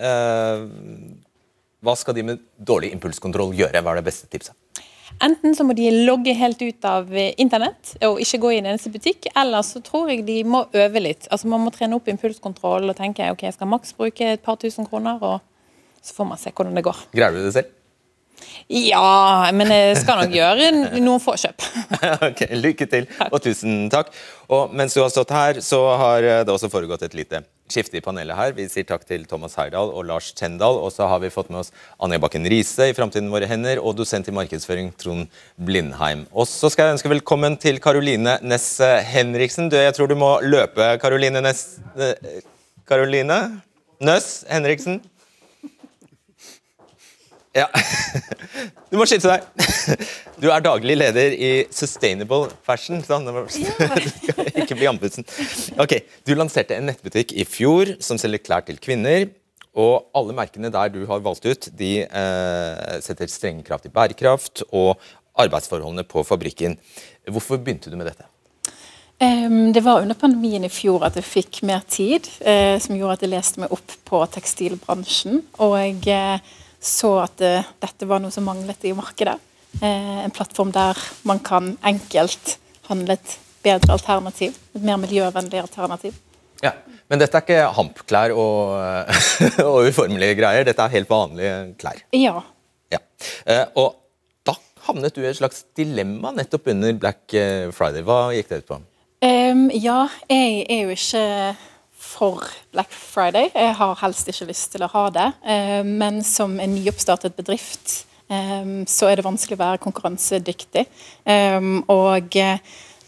Øh 0.00 1.20
hva 1.82 1.94
skal 1.98 2.14
de 2.14 2.22
med 2.22 2.42
dårlig 2.62 2.92
impulskontroll 2.94 3.56
gjøre? 3.58 3.80
Hva 3.82 3.94
er 3.94 3.98
det 3.98 4.06
beste 4.06 4.28
tipset? 4.30 4.54
Enten 5.20 5.54
så 5.54 5.64
må 5.66 5.74
de 5.76 5.90
logge 6.06 6.34
helt 6.34 6.62
ut 6.62 6.88
av 6.88 7.12
eh, 7.14 7.34
internett 7.42 7.94
og 8.08 8.20
ikke 8.22 8.40
gå 8.42 8.54
i 8.54 8.58
en 8.62 8.70
eneste 8.72 8.90
butikk, 8.94 9.28
eller 9.36 9.62
så 9.66 9.82
tror 9.84 10.10
jeg 10.10 10.24
de 10.26 10.40
må 10.48 10.64
øve 10.72 11.02
litt. 11.02 11.28
Altså 11.30 11.50
Man 11.52 11.62
må 11.66 11.74
trene 11.74 11.98
opp 11.98 12.08
impulskontroll 12.10 12.90
og 12.90 12.98
tenke 12.98 13.28
ok, 13.34 13.46
jeg 13.48 13.58
skal 13.58 13.70
maks 13.70 13.94
bruke 13.98 14.32
et 14.34 14.42
par 14.42 14.58
tusen 14.62 14.88
kroner, 14.88 15.22
og 15.22 15.40
så 16.02 16.16
får 16.16 16.28
man 16.32 16.42
se 16.42 16.50
hvordan 16.54 16.78
det 16.78 16.86
går. 16.88 17.06
Greier 17.14 17.36
du 17.36 17.44
det 17.44 17.54
selv? 17.58 17.78
Ja, 18.72 19.50
men 19.54 19.70
jeg 19.70 19.96
skal 20.00 20.18
nok 20.18 20.32
gjøre 20.34 20.70
noen 20.98 21.22
få 21.22 21.36
kjøp. 21.38 21.62
ok, 22.28 22.40
Lykke 22.58 22.88
til, 22.90 23.06
og 23.28 23.38
tusen 23.44 23.84
takk. 23.92 24.10
Og 24.52 24.72
mens 24.74 24.96
du 24.96 25.02
har 25.04 25.12
stått 25.12 25.30
her, 25.34 25.60
så 25.62 25.84
har 26.00 26.26
det 26.42 26.50
også 26.50 26.70
foregått 26.72 27.04
et 27.06 27.14
lite 27.14 27.44
skifte 27.72 27.98
i 27.98 28.04
panelet 28.04 28.36
her. 28.36 28.52
Vi 28.56 28.68
sier 28.70 28.86
takk 28.88 29.06
til 29.08 29.24
Thomas 29.28 29.56
Heyerdahl 29.58 29.90
og 29.90 30.06
Lars 30.10 30.30
Tendal. 30.36 30.78
Og 30.82 30.92
så 30.94 31.08
har 31.10 31.22
vi 31.22 31.32
fått 31.32 31.50
med 31.52 31.62
oss 31.62 31.72
Anja 32.02 32.20
Bakken 32.22 32.46
Riise 32.52 32.90
i 32.90 32.96
Framtiden 32.96 33.32
våre 33.32 33.48
hender, 33.50 33.80
og 33.82 33.96
dosent 33.98 34.28
i 34.28 34.36
markedsføring 34.36 34.92
Trond 35.00 35.32
Blindheim. 35.56 36.26
Og 36.32 36.48
så 36.50 36.70
skal 36.72 36.90
jeg 36.90 36.98
ønske 36.98 37.12
velkommen 37.12 37.56
til 37.60 37.80
Karoline 37.82 38.38
Næss 38.44 38.76
Henriksen. 39.10 39.72
Du, 39.72 39.78
jeg 39.80 39.96
tror 39.96 40.12
du 40.12 40.18
må 40.20 40.34
løpe, 40.44 40.92
Karoline 41.02 41.42
Næss 41.44 41.80
Karoline 42.88 43.40
Nøss 44.02 44.42
Henriksen. 44.50 45.00
Ja. 47.56 47.68
Du 48.92 48.98
må 49.00 49.06
skynde 49.08 49.32
deg. 49.32 50.08
Du 50.36 50.50
er 50.52 50.60
daglig 50.64 50.94
leder 50.98 51.32
i 51.32 51.50
Sustainable 51.72 52.50
Fashion. 52.66 53.00
Sånn. 53.04 53.24
Ikke 54.60 54.76
bli 54.76 54.88
andputsen. 54.90 55.24
Ok, 55.80 55.96
Du 56.28 56.34
lanserte 56.36 56.76
en 56.76 56.90
nettbutikk 56.90 57.32
i 57.32 57.46
fjor 57.48 57.94
som 58.04 58.20
selger 58.20 58.42
klær 58.44 58.66
til 58.66 58.76
kvinner. 58.82 59.30
Og 59.72 60.10
alle 60.12 60.36
merkene 60.36 60.68
der 60.72 60.92
du 60.92 61.00
har 61.08 61.24
valgt 61.24 61.48
ut, 61.48 61.70
de 61.72 62.02
eh, 62.04 63.00
setter 63.00 63.32
strenge 63.32 63.64
krav 63.64 63.80
til 63.80 63.94
bærekraft 63.94 64.66
og 64.68 65.00
arbeidsforholdene 65.40 66.04
på 66.04 66.24
fabrikken. 66.28 66.76
Hvorfor 67.32 67.56
begynte 67.56 67.88
du 67.88 67.96
med 67.96 68.12
dette? 68.12 68.28
Det 69.22 69.80
var 69.84 70.02
under 70.02 70.18
pandemien 70.18 70.64
i 70.66 70.72
fjor 70.72 71.04
at 71.06 71.14
jeg 71.14 71.24
fikk 71.24 71.60
mer 71.68 71.84
tid, 71.86 72.26
uh, 72.42 72.74
som 72.82 72.96
gjorde 72.98 73.14
at 73.14 73.22
jeg 73.22 73.30
leste 73.30 73.62
meg 73.62 73.70
opp 73.70 73.94
på 74.08 74.18
tekstilbransjen. 74.34 75.44
Og 75.62 75.76
jeg 75.78 76.00
uh, 76.10 76.56
så 76.82 77.14
at 77.22 77.42
uh, 77.46 77.70
dette 77.82 78.08
var 78.10 78.22
noe 78.22 78.34
som 78.34 78.46
manglet 78.46 78.88
i 78.88 78.94
markedet. 78.96 79.36
Uh, 79.78 80.24
en 80.26 80.34
plattform 80.34 80.72
der 80.74 80.98
man 81.28 81.40
kan 81.44 81.72
enkelt 81.88 82.56
handle 82.88 83.16
et 83.16 83.38
bedre 83.62 83.94
alternativ. 83.94 84.58
Et 84.74 84.84
mer 84.84 84.98
miljøvennlig 85.00 85.62
alternativ. 85.62 86.18
Ja, 86.62 86.76
Men 87.10 87.18
dette 87.18 87.36
er 87.36 87.42
ikke 87.42 87.72
hampklær 87.76 88.32
og, 88.38 88.76
og 89.70 89.88
uformelige 89.88 90.36
greier, 90.38 90.64
dette 90.64 90.84
er 90.84 90.94
helt 90.94 91.10
vanlige 91.10 91.56
klær? 91.80 91.98
Ja. 92.14 92.38
ja. 92.94 93.00
Og 93.74 93.98
da 94.46 94.54
havnet 94.86 95.16
du 95.16 95.20
i 95.24 95.28
et 95.28 95.40
slags 95.40 95.64
dilemma 95.76 96.30
nettopp 96.32 96.70
under 96.72 96.94
Black 97.02 97.34
Friday. 97.74 98.06
Hva 98.06 98.30
gikk 98.36 98.52
det 98.52 98.62
ut 98.62 98.70
på? 98.70 98.78
Um, 99.22 99.68
ja, 99.70 100.06
jeg 100.30 100.64
er 100.70 100.80
jo 100.86 100.94
ikke 100.96 101.26
for 102.12 102.44
Black 102.74 102.92
Friday. 102.92 103.50
Jeg 103.54 103.74
har 103.78 103.98
helst 104.02 104.28
ikke 104.30 104.48
lyst 104.50 104.72
til 104.74 104.84
å 104.84 104.90
ha 104.92 105.04
det. 105.14 105.28
Eh, 105.44 105.80
men 105.86 106.20
som 106.26 106.58
en 106.60 106.74
nyoppstartet 106.76 107.36
bedrift 107.38 108.02
eh, 108.28 108.72
så 108.88 109.08
er 109.10 109.18
det 109.18 109.26
vanskelig 109.26 109.58
å 109.58 109.62
være 109.64 109.82
konkurransedyktig. 109.86 110.84
Eh, 111.24 111.58
og 111.92 112.38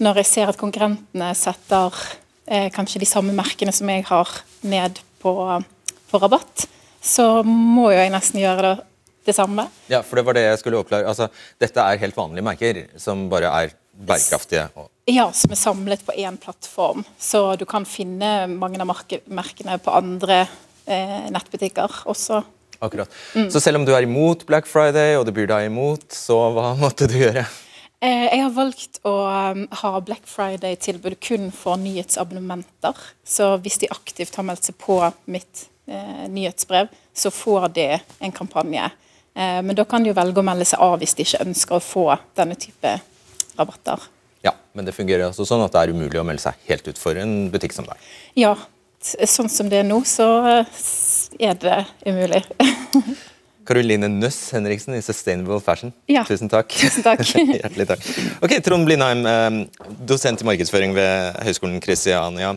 når 0.05 0.23
jeg 0.23 0.31
ser 0.31 0.53
at 0.53 0.61
konkurrentene 0.61 1.33
setter 1.39 2.05
kanskje 2.45 3.01
de 3.01 3.07
samme 3.09 3.33
merkene 3.33 3.73
som 3.73 3.89
jeg 3.89 4.03
har, 4.05 4.29
ned 4.69 4.99
på, 5.23 5.33
på 6.11 6.19
rabatt, 6.21 6.67
så 7.01 7.41
må 7.47 7.87
jo 7.89 7.97
jeg 7.97 8.13
nesten 8.13 8.43
gjøre 8.43 8.67
det 8.67 8.75
det 9.25 9.33
samme. 9.33 9.67
Ja, 9.89 10.03
for 10.05 10.19
det 10.19 10.27
var 10.27 10.37
det 10.37 10.45
jeg 10.45 10.61
skulle 10.61 10.81
oppklare. 10.83 11.09
Altså, 11.09 11.31
dette 11.61 11.81
er 11.81 12.01
helt 12.03 12.17
vanlige 12.17 12.45
merker 12.45 12.81
som 13.01 13.27
bare 13.33 13.53
er 13.63 13.73
bærekraftige? 13.95 14.69
Ja, 15.11 15.29
som 15.37 15.53
er 15.53 15.61
samlet 15.61 16.05
på 16.07 16.15
én 16.17 16.37
plattform. 16.41 17.05
Så 17.19 17.57
du 17.61 17.65
kan 17.69 17.87
finne 17.89 18.47
mange 18.51 18.81
av 18.81 18.91
merkene 19.27 19.79
på 19.79 19.95
andre 19.95 20.45
eh, 20.87 21.27
nettbutikker 21.35 22.03
også. 22.11 22.43
Akkurat. 22.85 23.11
Mm. 23.35 23.51
Så 23.51 23.61
selv 23.61 23.81
om 23.81 23.85
du 23.85 23.95
er 23.95 24.05
imot 24.05 24.47
Black 24.47 24.67
Friday, 24.69 25.17
og 25.19 25.27
du 25.27 25.33
blir 25.33 25.49
deg 25.49 25.69
imot, 25.71 26.09
så 26.13 26.39
hva 26.57 26.73
måtte 26.83 27.09
du 27.11 27.19
gjøre? 27.21 27.47
Eh, 28.05 28.27
jeg 28.29 28.43
har 28.43 28.53
valgt 28.53 28.99
å 29.09 29.15
um, 29.55 29.63
ha 29.81 29.93
Black 30.05 30.27
Friday-tilbud 30.29 31.17
kun 31.25 31.49
for 31.55 31.81
nyhetsabonnementer. 31.81 32.99
Så 33.25 33.55
hvis 33.65 33.81
de 33.81 33.93
aktivt 33.93 34.37
har 34.37 34.45
meldt 34.45 34.69
seg 34.69 34.77
på 34.81 34.99
mitt 35.31 35.67
eh, 35.89 36.27
nyhetsbrev, 36.29 36.93
så 37.15 37.33
får 37.33 37.71
de 37.77 37.89
en 37.97 38.35
kampanje. 38.35 38.91
Eh, 39.35 39.61
men 39.63 39.77
da 39.79 39.87
kan 39.89 40.05
de 40.05 40.13
jo 40.13 40.19
velge 40.19 40.43
å 40.43 40.47
melde 40.47 40.69
seg 40.69 40.85
av 40.85 40.99
hvis 41.01 41.17
de 41.17 41.25
ikke 41.25 41.45
ønsker 41.47 41.79
å 41.79 41.85
få 41.85 42.07
denne 42.37 42.59
type 42.61 42.99
rabatter. 43.59 44.09
Ja, 44.45 44.53
Men 44.77 44.85
det 44.85 44.95
fungerer 44.97 45.27
altså 45.29 45.47
sånn 45.49 45.63
at 45.65 45.73
det 45.73 45.83
er 45.83 45.93
umulig 45.95 46.21
å 46.21 46.25
melde 46.27 46.43
seg 46.43 46.59
helt 46.69 46.89
ut 46.89 47.01
for 47.01 47.17
en 47.21 47.51
butikk 47.53 47.73
som 47.77 47.87
deg? 47.89 48.01
Ja, 48.39 48.55
sånn 49.01 49.49
som 49.53 49.71
det 49.73 49.83
er 49.83 49.87
nå, 49.89 50.01
så 50.09 50.27
er 51.41 51.57
det 51.63 51.79
umulig. 52.05 52.43
Karoline 53.65 54.11
Nøss 54.13 54.39
Henriksen 54.53 54.97
i 54.99 55.01
Sustainable 55.01 55.57
Fashion. 55.65 55.93
Ja. 56.11 56.27
Tusen 56.29 56.51
takk. 56.53 56.69
Tusen 56.77 57.05
takk. 57.07 57.23
Hjertelig 57.63 57.87
takk. 57.89 58.09
Ok, 58.45 58.59
Trond 58.67 58.85
Blindheim, 58.85 59.25
eh, 59.25 59.89
dosent 60.05 60.45
i 60.45 60.49
markedsføring 60.51 60.93
ved 60.97 61.39
Høgskolen 61.47 61.81
Kristiania. 61.85 62.53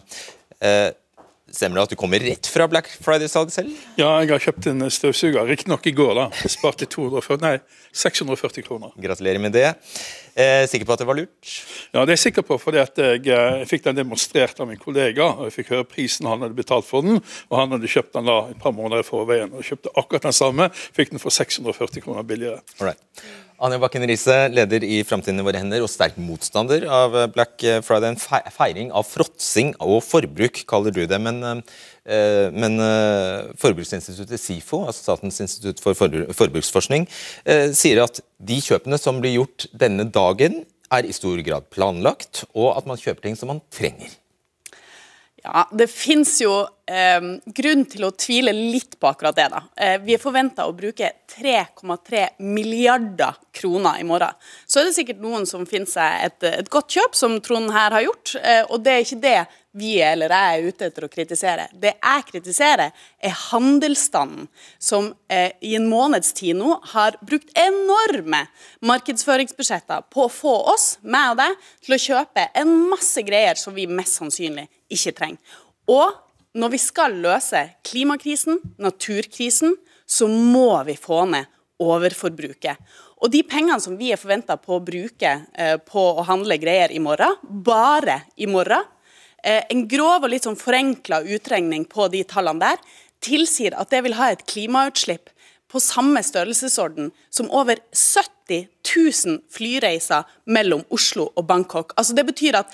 Stemmer 1.48 1.80
det 1.80 1.84
at 1.88 1.92
du 1.94 2.00
kommer 2.00 2.20
rett 2.20 2.48
fra 2.52 2.66
Black 2.68 2.90
Friday-salget 3.00 3.56
selv? 3.56 3.76
Ja, 3.96 4.10
jeg 4.20 4.34
har 4.34 4.42
kjøpt 4.44 4.66
en 4.68 4.84
støvsuger. 4.92 5.46
Riktignok 5.48 5.86
i 5.88 5.94
går, 5.96 6.12
da. 6.18 6.26
Sparte 6.52 6.88
240, 6.92 7.40
nei, 7.40 7.54
640 7.96 8.66
kroner. 8.66 8.92
Gratulerer 9.00 9.40
med 9.40 9.56
det. 9.56 9.70
Eh, 10.36 10.66
sikker 10.68 10.86
på 10.86 10.98
at 10.98 11.02
det 11.02 11.08
var 11.08 11.18
lurt? 11.18 11.54
Ja, 11.96 12.04
det 12.04 12.12
er 12.12 12.14
jeg 12.18 12.24
sikker 12.26 12.46
på, 12.46 12.60
fordi 12.60 12.82
jeg, 12.82 12.92
eh, 13.00 13.16
jeg 13.26 13.70
fikk 13.72 13.88
den 13.88 14.02
demonstrert 14.02 14.60
av 14.60 14.68
min 14.68 14.82
kollega. 14.82 15.32
og 15.32 15.48
Jeg 15.48 15.56
fikk 15.56 15.74
høre 15.78 15.88
prisen 15.88 16.28
han 16.28 16.44
hadde 16.44 16.60
betalt 16.60 16.86
for 16.86 17.02
den, 17.02 17.24
og 17.50 17.58
han 17.58 17.72
hadde 17.72 17.88
kjøpt 17.96 18.14
den 18.20 18.28
da 18.28 18.38
et 18.52 18.60
par 18.60 18.76
måneder 18.76 19.06
i 19.06 19.08
forveien. 19.08 19.54
og 19.56 19.64
Kjøpte 19.64 19.96
akkurat 19.96 20.28
den 20.28 20.36
samme, 20.36 20.70
fikk 20.76 21.16
den 21.16 21.24
for 21.24 21.32
640 21.32 22.04
kroner 22.04 22.28
billigere. 22.28 22.60
Alright. 22.82 23.00
Anja 23.58 23.80
Bakken 23.82 24.04
Riise, 24.06 24.36
leder 24.54 24.84
i 24.86 25.00
Framtiden 25.02 25.42
i 25.42 25.44
våre 25.46 25.58
hender 25.58 25.82
og 25.82 25.90
sterk 25.90 26.14
motstander 26.22 26.84
av 26.94 27.16
Black 27.34 27.64
Friday. 27.82 28.12
En 28.12 28.52
feiring 28.54 28.92
av 28.94 29.08
fråtsing 29.10 29.72
og 29.82 30.04
forbruk, 30.06 30.60
kaller 30.70 30.94
du 30.94 31.00
det. 31.10 31.18
Men, 31.18 31.42
eh, 31.42 32.52
men 32.54 32.78
eh, 32.78 33.50
Forbruksinstituttet 33.58 34.44
SIFO, 34.44 34.84
altså 34.86 35.08
Statens 35.08 35.42
institutt 35.42 35.82
for 35.82 35.98
forbruksforskning, 35.98 37.10
eh, 37.50 37.74
sier 37.74 38.04
at 38.04 38.22
de 38.38 38.60
kjøpene 38.62 39.02
som 39.02 39.24
blir 39.24 39.40
gjort 39.40 39.66
denne 39.74 40.06
dagen, 40.06 40.62
er 40.94 41.10
i 41.10 41.18
stor 41.18 41.42
grad 41.42 41.66
planlagt, 41.74 42.46
og 42.54 42.78
at 42.78 42.86
man 42.86 43.02
kjøper 43.02 43.26
ting 43.26 43.36
som 43.36 43.50
man 43.50 43.66
trenger. 43.74 44.14
Ja, 45.42 45.66
Det 45.74 45.90
finnes 45.90 46.38
jo 46.46 46.68
eh, 46.88 47.28
grunn 47.60 47.86
til 47.90 48.08
å 48.08 48.14
tvile 48.16 48.54
litt 48.56 48.98
på 49.00 49.10
akkurat 49.10 49.36
det. 49.38 49.48
da. 49.54 49.62
Eh, 49.76 49.98
vi 50.04 50.16
er 50.16 50.24
forventa 50.24 50.68
å 50.68 50.76
bruke 50.76 51.12
3,3 51.38 52.40
milliarder 52.40 53.38
kroner 53.54 54.00
i 54.00 54.08
morgen. 54.08 54.34
Så 54.66 54.82
er 54.82 54.90
det 54.90 54.98
sikkert 54.98 55.22
noen 55.24 55.46
som 55.50 55.66
finner 55.70 55.90
seg 55.90 56.26
et, 56.26 56.50
et 56.64 56.74
godt 56.74 56.98
kjøp, 56.98 57.16
som 57.16 57.40
Trond 57.44 57.72
her 57.76 57.96
har 57.96 58.06
gjort. 58.08 58.36
Eh, 58.42 58.64
og 58.70 58.84
det 58.86 58.94
er 58.94 59.06
ikke 59.06 59.24
det 59.24 59.40
vi 59.78 59.98
eller 60.02 60.32
jeg 60.34 60.58
er 60.58 60.68
ute 60.72 60.88
etter 60.90 61.06
å 61.06 61.12
kritisere. 61.12 61.68
Det 61.74 61.94
jeg 61.94 62.26
kritiserer, 62.32 62.94
er 63.22 63.36
handelsstanden, 63.52 64.48
som 64.82 65.12
eh, 65.30 65.54
i 65.62 65.76
en 65.78 65.88
måneds 65.90 66.34
tid 66.38 66.58
nå 66.58 66.80
har 66.94 67.18
brukt 67.22 67.52
enorme 67.58 68.44
markedsføringsbudsjetter 68.88 70.08
på 70.14 70.26
å 70.26 70.34
få 70.34 70.56
oss, 70.74 70.88
meg 71.02 71.36
og 71.36 71.42
deg, 71.44 71.68
til 71.86 71.98
å 71.98 72.04
kjøpe 72.08 72.48
en 72.58 72.74
masse 72.90 73.22
greier 73.28 73.60
som 73.60 73.76
vi 73.78 73.86
mest 73.90 74.18
sannsynlig 74.18 74.66
ikke 74.94 75.14
trenger. 75.20 75.60
Og 75.88 76.16
når 76.58 76.74
vi 76.74 76.80
skal 76.82 77.20
løse 77.22 77.62
klimakrisen, 77.86 78.60
naturkrisen, 78.82 79.78
så 80.08 80.28
må 80.28 80.72
vi 80.88 80.98
få 80.98 81.26
ned 81.30 81.48
overforbruket. 81.84 82.80
Og 83.22 83.32
de 83.34 83.44
pengene 83.46 83.80
som 83.82 83.98
vi 83.98 84.12
er 84.14 84.20
forventa 84.20 84.58
på 84.62 84.78
å 84.78 84.84
bruke 84.84 85.34
eh, 85.54 85.78
på 85.78 86.04
å 86.18 86.26
handle 86.26 86.58
greier 86.62 86.94
i 86.94 87.02
morgen, 87.02 87.38
bare 87.44 88.24
i 88.38 88.50
morgen, 88.50 88.86
Eh, 89.48 89.64
en 89.70 89.86
grov 89.88 90.26
og 90.26 90.32
litt 90.34 90.48
sånn 90.48 90.58
forenkla 90.58 91.22
utregning 91.30 91.86
på 91.88 92.08
de 92.12 92.24
tallene 92.28 92.64
der 92.64 92.82
tilsier 93.24 93.76
at 93.78 93.94
det 93.94 94.02
vil 94.06 94.18
ha 94.18 94.32
et 94.34 94.44
klimautslipp 94.50 95.30
på 95.72 95.82
samme 95.84 96.24
størrelsesorden 96.24 97.12
som 97.34 97.50
over 97.54 97.80
70 97.94 98.68
000 98.82 99.42
flyreiser 99.54 100.26
mellom 100.50 100.84
Oslo 100.94 101.30
og 101.36 101.48
Bangkok. 101.50 101.94
Altså 101.96 102.16
Det 102.18 102.26
betyr 102.28 102.60
at 102.60 102.74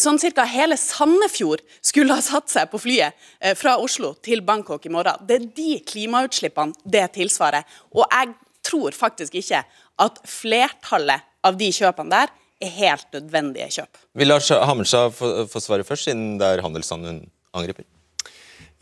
sånn 0.00 0.20
cirka 0.20 0.46
hele 0.48 0.78
Sandefjord 0.80 1.64
skulle 1.84 2.16
ha 2.16 2.24
satt 2.24 2.52
seg 2.52 2.70
på 2.72 2.80
flyet 2.80 3.12
eh, 3.40 3.52
fra 3.58 3.76
Oslo 3.82 4.14
til 4.24 4.40
Bangkok 4.46 4.86
i 4.88 4.92
morgen. 4.92 5.20
Det 5.28 5.36
er 5.36 5.48
de 5.58 5.78
klimautslippene 5.84 6.88
det 6.88 7.04
tilsvarer. 7.18 7.66
Og 7.92 8.06
jeg 8.06 8.32
tror 8.64 8.96
faktisk 8.96 9.36
ikke 9.40 9.64
at 10.04 10.22
flertallet 10.26 11.26
av 11.44 11.58
de 11.60 11.68
kjøpene 11.74 12.12
der 12.14 12.32
er 12.64 12.72
helt 12.78 13.10
nødvendige 13.12 13.68
kjøp. 13.78 14.00
Vil 14.16 14.30
Lars 14.30 14.48
Hammerstad 14.48 15.12
få, 15.18 15.60
svare 15.60 15.84
først, 15.86 16.08
siden 16.08 16.38
det 16.40 16.48
er 16.48 16.64
handelsstanden 16.64 17.10
hun 17.10 17.20
angriper? 17.54 17.84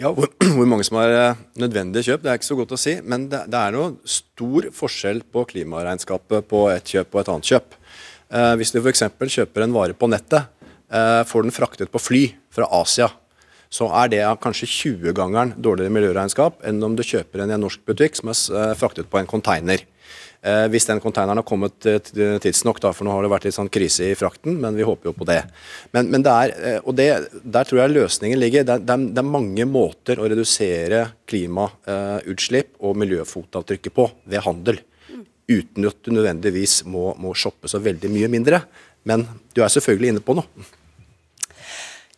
Ja, 0.00 0.10
hvor, 0.14 0.30
hvor, 0.56 0.68
mange 0.68 0.86
som 0.86 0.98
har 1.00 1.12
eh, 1.16 1.42
nødvendige 1.60 2.12
kjøp, 2.12 2.22
det 2.22 2.32
er 2.32 2.40
ikke 2.40 2.50
så 2.52 2.58
godt 2.58 2.74
å 2.74 2.80
si. 2.80 2.96
Men 3.04 3.28
det, 3.32 3.44
det 3.52 3.58
er 3.58 3.76
noe 3.76 3.92
stor 4.08 4.70
forskjell 4.74 5.22
på 5.34 5.44
klimaregnskapet 5.52 6.48
på 6.48 6.64
et 6.72 6.94
kjøp 6.94 7.14
og 7.14 7.22
et 7.22 7.32
annet 7.34 7.52
kjøp. 7.52 7.78
Eh, 8.32 8.54
hvis 8.60 8.72
du 8.74 8.80
f.eks. 8.80 9.04
kjøper 9.36 9.66
en 9.66 9.76
vare 9.76 9.96
på 9.98 10.08
nettet, 10.10 10.46
eh, 10.46 10.61
får 10.92 11.46
den 11.46 11.54
fraktet 11.54 11.88
på 11.88 12.00
fly 12.02 12.22
fra 12.52 12.66
Asia, 12.76 13.06
så 13.72 13.88
er 14.02 14.10
det 14.12 14.20
kanskje 14.42 14.68
20-gangeren 14.68 15.54
dårligere 15.56 15.94
miljøregnskap 15.94 16.60
enn 16.68 16.82
om 16.84 16.96
du 16.96 17.04
kjøper 17.06 17.42
en 17.42 17.54
i 17.54 17.56
en 17.56 17.64
norsk 17.64 17.80
butikk 17.88 18.18
som 18.18 18.28
er 18.32 18.42
eh, 18.58 18.74
fraktet 18.76 19.08
på 19.08 19.20
en 19.20 19.30
container. 19.30 19.86
Eh, 20.42 20.66
hvis 20.68 20.88
den 20.88 21.00
containeren 21.00 21.40
har 21.40 21.46
kommet 21.48 21.86
eh, 21.88 22.00
tidsnok, 22.42 22.82
da, 22.82 22.90
for 22.92 23.06
nå 23.06 23.14
har 23.14 23.24
det 23.24 23.30
vært 23.32 23.46
litt 23.48 23.56
sånn 23.56 23.70
krise 23.72 24.10
i 24.10 24.18
frakten, 24.18 24.58
men 24.60 24.76
vi 24.76 24.84
håper 24.84 25.08
jo 25.08 25.14
på 25.16 25.28
det. 25.28 25.38
Men, 25.96 26.10
men 26.12 26.26
det 26.26 26.34
er, 26.34 26.52
eh, 26.58 26.78
og 26.82 26.98
det, 26.98 27.08
der 27.56 27.68
tror 27.68 27.80
jeg 27.80 27.94
løsningen 27.94 28.42
ligger. 28.42 28.68
Det 28.68 28.76
er, 28.76 28.84
det 28.84 29.22
er, 29.22 29.30
mange 29.38 29.66
måter 29.70 30.20
å 30.20 30.28
redusere 30.28 31.06
klimautslipp 31.30 32.74
og 32.84 33.00
miljøfotavtrykket 33.00 33.96
på 33.96 34.08
ved 34.28 34.44
handel. 34.44 34.82
Uten 35.48 35.88
at 35.88 36.04
du 36.04 36.12
nødvendigvis 36.12 36.82
må, 36.90 37.14
må 37.22 37.32
shoppe 37.38 37.72
så 37.72 37.80
veldig 37.80 38.12
mye 38.12 38.30
mindre. 38.36 38.64
Men 39.08 39.24
du 39.56 39.64
er 39.64 39.72
selvfølgelig 39.72 40.12
inne 40.12 40.26
på 40.26 40.36
noe. 40.36 40.68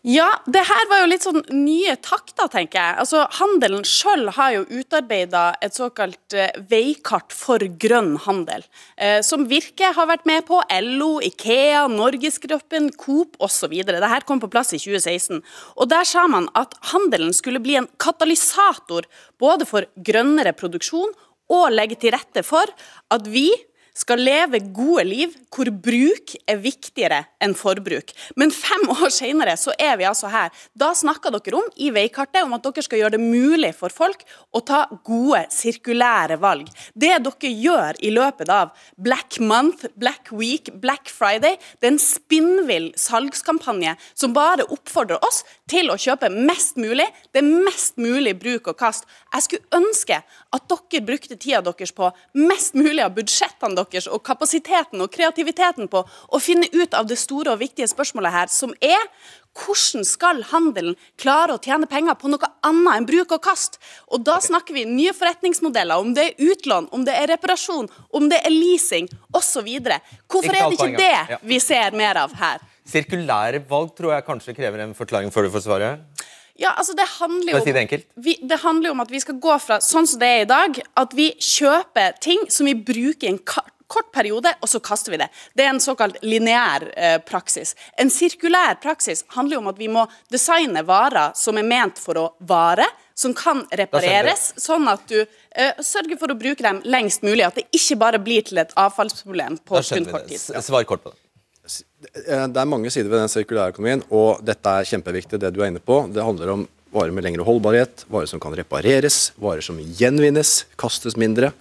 Ja, 0.04 0.26
det 0.44 0.60
her 0.68 0.88
var 0.90 0.98
jo 1.00 1.06
litt 1.08 1.24
sånn 1.24 1.40
nye 1.48 1.94
takter, 2.04 2.50
tenker 2.52 2.76
jeg. 2.76 2.96
Altså, 3.00 3.22
Handelen 3.38 3.86
sjøl 3.88 4.26
har 4.36 4.50
jo 4.52 4.66
utarbeida 4.68 5.44
et 5.64 5.78
såkalt 5.78 6.36
eh, 6.36 6.52
veikart 6.68 7.32
for 7.32 7.64
grønn 7.80 8.18
handel, 8.26 8.66
eh, 9.00 9.22
som 9.24 9.46
Virke 9.48 9.94
har 9.96 10.10
vært 10.10 10.28
med 10.28 10.44
på. 10.44 10.60
LO, 10.84 11.08
Ikea, 11.24 11.86
Norgesgruppen, 11.88 12.90
Coop 13.00 13.40
osv. 13.40 13.72
Dette 13.80 14.20
kom 14.28 14.44
på 14.44 14.52
plass 14.52 14.74
i 14.76 14.82
2016. 14.82 15.40
Og 15.80 15.88
Der 15.88 16.04
sa 16.04 16.26
man 16.28 16.50
at 16.52 16.76
handelen 16.92 17.32
skulle 17.32 17.64
bli 17.64 17.80
en 17.80 17.88
katalysator 17.96 19.08
både 19.40 19.64
for 19.64 19.88
grønnere 19.96 20.52
produksjon 20.52 21.16
og 21.48 21.72
legge 21.72 21.96
til 22.04 22.12
rette 22.12 22.44
for 22.44 22.68
at 23.08 23.32
vi 23.32 23.48
skal 23.94 24.22
leve 24.26 24.58
gode 24.74 25.04
liv 25.06 25.34
hvor 25.54 25.70
bruk 25.70 26.34
er 26.50 26.58
viktigere 26.58 27.20
enn 27.42 27.54
forbruk. 27.54 28.10
Men 28.40 28.52
fem 28.54 28.88
år 28.96 29.10
senere 29.14 29.54
så 29.60 29.74
er 29.78 29.96
vi 30.00 30.08
altså 30.08 30.30
her. 30.32 30.50
Da 30.74 30.90
snakker 30.98 31.34
dere 31.34 31.60
om 31.60 31.68
i 31.78 31.90
veikartet 31.94 32.42
om 32.42 32.56
at 32.56 32.64
dere 32.66 32.84
skal 32.84 33.00
gjøre 33.00 33.16
det 33.16 33.22
mulig 33.22 33.70
for 33.78 33.94
folk 33.94 34.24
å 34.54 34.62
ta 34.66 34.84
gode, 35.06 35.44
sirkulære 35.54 36.38
valg. 36.42 36.70
Det 36.94 37.12
dere 37.24 37.52
gjør 37.52 38.00
i 38.02 38.10
løpet 38.14 38.50
av 38.52 38.74
Black 38.98 39.38
Month, 39.38 39.86
Black 40.00 40.32
Week, 40.34 40.72
Black 40.82 41.12
Friday, 41.12 41.58
det 41.78 41.88
er 41.88 41.94
en 41.94 42.02
spinnvill 42.02 42.90
salgskampanje 42.98 43.94
som 44.14 44.34
bare 44.34 44.66
oppfordrer 44.74 45.22
oss 45.24 45.42
til 45.70 45.90
å 45.92 45.98
kjøpe 46.00 46.30
mest 46.34 46.78
mulig. 46.80 47.06
Det 47.32 47.42
er 47.42 47.64
mest 47.66 47.98
mulig 48.00 48.34
bruk 48.40 48.72
og 48.72 48.78
kast. 48.80 49.06
Jeg 49.34 49.46
skulle 49.48 49.80
ønske 49.80 50.20
at 50.54 50.66
dere 50.70 51.04
brukte 51.04 51.34
tida 51.34 51.60
deres 51.66 51.90
på 51.94 52.10
mest 52.38 52.76
mulig 52.78 53.02
av 53.02 53.16
budsjettene 53.16 53.74
deres 53.80 54.06
og 54.06 54.22
kapasiteten 54.26 55.02
og 55.02 55.10
kreativiteten 55.14 55.90
på 55.90 56.04
å 56.06 56.42
finne 56.42 56.68
ut 56.74 56.94
av 56.94 57.08
det 57.10 57.18
store 57.18 57.56
og 57.56 57.62
viktige 57.64 57.90
spørsmålet 57.90 58.34
her, 58.34 58.52
som 58.52 58.76
er 58.78 59.02
hvordan 59.54 60.06
skal 60.06 60.42
handelen 60.50 60.96
klare 61.20 61.54
å 61.54 61.62
tjene 61.62 61.86
penger 61.90 62.16
på 62.18 62.30
noe 62.30 62.50
annet 62.66 62.96
enn 62.96 63.08
bruk 63.08 63.34
og 63.36 63.42
kast? 63.42 63.78
Og 64.10 64.24
Da 64.26 64.40
snakker 64.42 64.74
vi 64.74 64.86
nye 64.88 65.14
forretningsmodeller, 65.14 65.98
om 65.98 66.14
det 66.14 66.24
er 66.30 66.50
utlån, 66.52 66.88
om 66.92 67.04
det 67.06 67.14
er 67.18 67.30
reparasjon, 67.34 67.90
om 68.10 68.28
det 68.30 68.40
er 68.42 68.54
leasing 68.54 69.10
osv. 69.34 69.68
Hvorfor 70.30 70.54
er 70.54 70.70
det 70.70 70.78
ikke 70.78 70.98
det 70.98 71.38
vi 71.42 71.60
ser 71.62 71.94
mer 71.94 72.22
av 72.24 72.34
her? 72.38 72.62
Sirkulære 72.84 73.62
valg 73.68 73.94
tror 73.96 74.12
jeg 74.12 74.26
kanskje 74.26 74.56
krever 74.58 74.84
en 74.84 74.94
forklaring 74.96 75.30
før 75.32 75.46
du 75.46 75.54
får 75.54 75.64
svaret. 75.64 76.13
Ja, 76.56 76.70
altså 76.78 76.94
det 76.94 77.06
handler, 77.16 77.60
si 77.64 77.72
det, 77.74 78.00
vi, 78.14 78.36
det 78.42 78.60
handler 78.62 78.94
om 78.94 79.00
at 79.02 79.10
vi 79.10 79.18
skal 79.22 79.40
gå 79.42 79.54
fra 79.58 79.80
sånn 79.82 80.06
som 80.06 80.20
det 80.22 80.28
er 80.30 80.42
i 80.44 80.50
dag, 80.50 80.76
at 81.02 81.14
vi 81.18 81.32
kjøper 81.42 82.14
ting 82.22 82.44
som 82.52 82.68
vi 82.70 82.76
bruker 82.78 83.26
i 83.26 83.32
en 83.32 83.40
kort 83.42 84.12
periode, 84.14 84.52
og 84.62 84.70
så 84.70 84.78
kaster 84.82 85.14
vi 85.14 85.18
det. 85.20 85.28
Det 85.54 85.64
er 85.66 85.72
en 85.72 85.82
såkalt 85.82 86.20
lineær 86.22 86.86
eh, 86.94 87.16
praksis. 87.26 87.74
En 87.98 88.10
sirkulær 88.10 88.78
praksis 88.82 89.24
handler 89.34 89.58
jo 89.58 89.64
om 89.64 89.72
at 89.72 89.80
vi 89.82 89.90
må 89.90 90.06
designe 90.32 90.84
varer 90.86 91.34
som 91.38 91.58
er 91.58 91.66
ment 91.66 91.98
for 92.00 92.22
å 92.22 92.28
vare, 92.46 92.86
som 93.18 93.34
kan 93.34 93.62
repareres, 93.78 94.52
sånn 94.58 94.88
at 94.90 95.04
du 95.10 95.20
eh, 95.20 95.82
sørger 95.82 96.18
for 96.22 96.34
å 96.34 96.38
bruke 96.38 96.62
dem 96.62 96.80
lengst 96.86 97.26
mulig. 97.26 97.44
At 97.46 97.58
det 97.58 97.66
ikke 97.74 97.98
bare 97.98 98.22
blir 98.22 98.46
til 98.46 98.62
et 98.62 98.74
avfallsproblem 98.78 99.60
på 99.66 99.82
kun 99.90 100.10
kort 100.10 100.30
tid. 100.30 100.38
Svar 100.62 100.86
kort 100.86 101.02
på 101.02 101.14
det. 101.14 101.23
Eh, 101.64 102.46
det 102.52 102.60
er 102.60 102.68
mange 102.68 102.92
sider 102.92 103.10
ved 103.12 103.22
den 103.22 103.32
sirkulære 103.32 103.74
økonomien, 103.74 104.04
og 104.12 104.42
dette 104.44 104.78
er 104.80 104.88
kjempeviktig, 104.88 105.40
det 105.40 105.52
du 105.54 105.62
er 105.62 105.72
inne 105.72 105.82
på. 105.82 106.04
Det 106.12 106.24
handler 106.24 106.52
om 106.54 106.66
varer 106.94 107.14
med 107.14 107.26
lengre 107.26 107.46
holdbarhet, 107.46 108.04
varer 108.12 108.30
som 108.30 108.42
kan 108.42 108.54
repareres, 108.54 109.32
varer 109.40 109.64
som 109.64 109.80
gjenvinnes, 109.80 110.62
kastes 110.78 111.16
mindre 111.18 111.52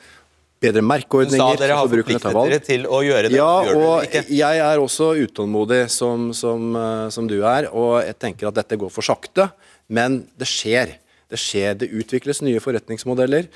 bedre 0.64 0.84
merkeordninger. 0.86 1.40
Du 1.40 1.58
sa 1.58 1.60
dere 1.60 1.78
har 1.78 1.90
forpliktet 1.92 2.38
dere 2.38 2.60
til 2.64 2.86
å 2.88 3.02
gjøre 3.04 3.32
det. 3.32 3.40
Ja, 3.40 3.52
og 3.76 4.18
jeg 4.32 4.64
er 4.64 4.82
også 4.82 5.12
utålmodig 5.26 5.86
som, 5.92 6.32
som, 6.38 6.70
eh, 6.80 7.08
som, 7.14 7.28
du 7.30 7.40
er, 7.42 7.70
og 7.72 8.02
jeg 8.06 8.20
tenker 8.22 8.50
at 8.50 8.60
dette 8.62 8.80
går 8.80 8.92
for 8.94 9.06
sakte. 9.06 9.50
Men 9.92 10.22
det 10.40 10.48
skjer. 10.50 10.98
Det 11.32 11.40
skjer, 11.42 11.74
det 11.82 11.92
utvikles 11.92 12.44
nye 12.46 12.62
forretningsmodeller. 12.64 13.50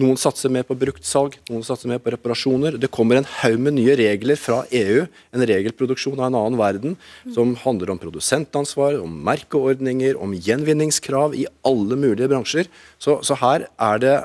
Noen 0.00 0.16
satser 0.16 0.48
mer 0.48 0.64
på 0.64 0.72
bruktsalg, 0.80 1.34
noen 1.50 1.64
satser 1.66 1.90
mer 1.90 1.98
på 2.00 2.14
reparasjoner. 2.14 2.78
Det 2.80 2.88
kommer 2.88 3.18
en 3.18 3.26
haug 3.28 3.58
med 3.60 3.74
nye 3.76 3.92
regler 3.98 4.38
fra 4.40 4.62
EU, 4.72 5.02
en 5.36 5.44
regelproduksjon 5.50 6.16
av 6.16 6.30
en 6.30 6.38
annen 6.38 6.56
verden, 6.56 6.94
som 7.34 7.52
handler 7.60 7.92
om 7.92 8.00
produsentansvar, 8.00 8.96
om 9.04 9.18
merkeordninger, 9.28 10.16
om 10.16 10.32
gjenvinningskrav 10.32 11.36
i 11.36 11.44
alle 11.68 12.00
mulige 12.00 12.30
bransjer. 12.32 12.72
Så, 12.96 13.18
så, 13.20 13.36
her 13.42 13.68
er 13.68 14.00
det 14.00 14.16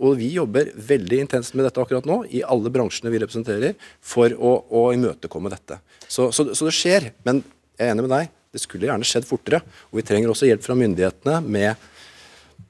Og 0.00 0.16
vi 0.22 0.30
jobber 0.32 0.72
veldig 0.72 1.20
intenst 1.26 1.52
med 1.52 1.68
dette 1.68 1.84
akkurat 1.84 2.08
nå, 2.08 2.22
i 2.32 2.40
alle 2.40 2.72
bransjene 2.72 3.12
vi 3.12 3.20
representerer, 3.20 3.76
for 4.00 4.32
å, 4.32 4.56
å 4.72 4.88
imøtekomme 4.96 5.52
dette. 5.52 5.82
Så, 6.08 6.30
så, 6.32 6.48
så 6.56 6.70
det 6.70 6.76
skjer. 6.78 7.12
Men 7.28 7.44
jeg 7.76 7.90
er 7.90 7.92
enig 7.92 8.08
med 8.08 8.16
deg, 8.16 8.32
det 8.56 8.64
skulle 8.64 8.88
gjerne 8.88 9.06
skjedd 9.06 9.28
fortere. 9.28 9.60
Og 9.92 10.00
vi 10.00 10.08
trenger 10.08 10.32
også 10.32 10.48
hjelp 10.48 10.64
fra 10.64 10.80
myndighetene 10.80 11.42
med 11.44 11.90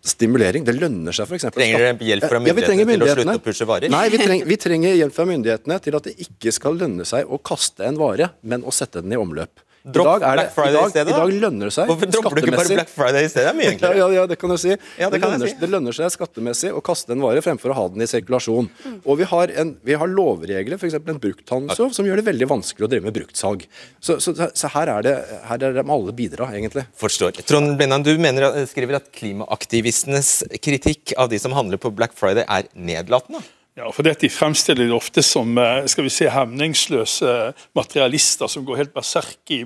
Stimulering. 0.00 0.64
Det 0.64 0.74
lønner 0.76 1.14
seg 1.16 1.28
f.eks. 1.28 1.48
Trenger 1.54 1.82
dere 1.84 2.08
hjelp 2.08 2.26
fra 2.30 2.40
myndighetene, 2.40 2.84
ja, 2.84 2.96
til 2.96 3.04
å 3.04 3.16
slutte 3.18 3.40
å 3.40 3.44
pushe 3.44 3.66
varer? 3.68 3.92
Nei, 3.92 4.04
vi 4.12 4.20
trenger, 4.22 4.48
vi 4.48 4.60
trenger 4.60 4.94
hjelp 4.96 5.16
fra 5.16 5.26
myndighetene 5.28 5.80
til 5.84 5.98
at 5.98 6.08
det 6.08 6.14
ikke 6.24 6.54
skal 6.56 6.78
lønne 6.80 7.08
seg 7.08 7.28
å 7.28 7.40
kaste 7.44 7.84
en 7.88 8.00
vare, 8.00 8.30
men 8.40 8.64
å 8.64 8.72
sette 8.74 9.04
den 9.04 9.12
i 9.12 9.20
omløp. 9.20 9.60
Dropp 9.82 10.20
Black 10.20 10.50
Friday 10.52 10.76
i, 10.76 10.90
stedet, 10.92 11.08
I 11.14 11.16
dag 11.16 11.30
lønner 11.32 11.70
det 11.70 11.72
seg 11.72 11.88
Hvorfor 11.88 12.10
dropper 12.12 12.36
du 12.36 12.42
ikke 12.42 12.56
bare 12.58 12.74
Black 12.76 12.90
Friday 12.92 13.24
i 13.24 13.30
stedet? 13.32 13.46
Det 13.46 13.52
er 13.52 13.56
mye 13.56 13.70
enklere. 13.74 13.96
Ja, 13.96 14.08
ja, 14.12 14.24
det 14.28 14.36
kan 14.40 14.52
du 14.52 14.56
si. 14.60 14.74
Ja, 14.74 15.08
det, 15.08 15.16
det, 15.16 15.20
lønner, 15.24 15.48
si. 15.48 15.56
det, 15.62 15.70
lønner, 15.72 15.96
seg 15.96 16.10
skattemessig 16.12 16.72
å 16.76 16.82
kaste 16.84 17.14
en 17.14 17.22
vare 17.24 17.40
fremfor 17.44 17.72
å 17.72 17.76
ha 17.78 17.84
den 17.94 18.04
i 18.04 18.08
sirkulasjon. 18.10 18.68
Mm. 18.68 18.98
Og 19.00 19.20
vi 19.22 19.28
har, 19.30 19.52
en, 19.62 19.72
vi 19.86 19.96
har 20.02 20.12
lovregler, 20.12 20.76
f.eks. 20.76 20.98
en 21.00 21.20
brukthandelslov, 21.22 21.94
som 21.96 22.08
gjør 22.08 22.20
det 22.20 22.26
veldig 22.28 22.50
vanskelig 22.50 22.86
å 22.86 22.90
drive 22.92 23.08
med 23.08 23.16
bruktsalg. 23.16 23.64
Så, 24.04 24.18
så, 24.20 24.34
så 24.36 24.72
her, 24.74 24.92
er 24.98 25.06
det, 25.06 25.14
her 25.48 25.64
er 25.70 25.78
de 25.78 25.86
alle 25.96 26.16
bidra, 26.16 26.50
egentlig. 26.56 26.84
Forstår. 27.00 27.40
Trond 27.48 27.72
Blindheim, 27.80 28.04
du 28.04 28.12
mener, 28.20 28.60
skriver 28.68 29.00
at 29.00 29.08
klimaaktivistenes 29.16 30.34
kritikk 30.60 31.16
av 31.16 31.32
de 31.32 31.40
som 31.40 31.56
handler 31.56 31.80
på 31.80 31.92
Black 31.96 32.12
Friday, 32.18 32.44
er 32.44 32.68
nedlatende? 32.76 33.40
Ja, 33.80 33.88
for 33.92 34.04
De 34.04 34.28
fremstiller 34.28 34.84
det 34.84 34.92
ofte 34.92 35.22
som 35.24 35.56
eh, 35.58 35.86
skal 35.88 36.04
vi 36.04 36.10
si, 36.12 36.26
hemningsløse 36.28 37.30
materialister 37.76 38.50
som 38.50 38.64
går 38.68 38.82
helt 38.82 38.92
berserk 38.92 39.52
i 39.54 39.62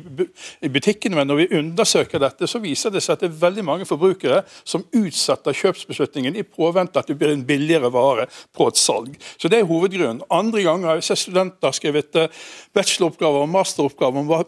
butikkene. 0.71 1.19
Men 1.19 1.31
når 1.31 1.41
vi 1.41 1.47
undersøker 1.59 2.23
dette, 2.23 2.47
så 2.47 2.61
viser 2.63 2.95
det 2.95 3.03
seg 3.03 3.17
at 3.17 3.25
det 3.25 3.31
er 3.33 3.41
veldig 3.41 3.65
mange 3.67 3.89
forbrukere 3.89 4.45
som 4.63 4.85
utsetter 4.95 5.57
kjøpsbeslutningen 5.59 6.39
i 6.39 6.45
påvente 6.47 7.03
at 7.03 7.11
det 7.11 7.17
blir 7.19 7.33
en 7.35 7.43
billigere 7.49 7.91
vare 7.95 8.29
på 8.55 8.69
et 8.71 8.79
salg. 8.79 9.17
Så 9.35 9.51
Det 9.51 9.59
er 9.59 9.67
hovedgrunnen. 9.71 10.23
Andre 10.31 10.63
ganger 10.63 10.93
har 10.93 11.01
jeg 11.01 11.09
sett 11.11 11.25
studenter 11.25 11.75
skrevet 11.75 12.21
eh, 12.23 12.47
bacheloroppgaver 12.77 13.49
og 13.49 13.53
masteroppgaver 13.57 14.23
om 14.23 14.31
hva, 14.31 14.43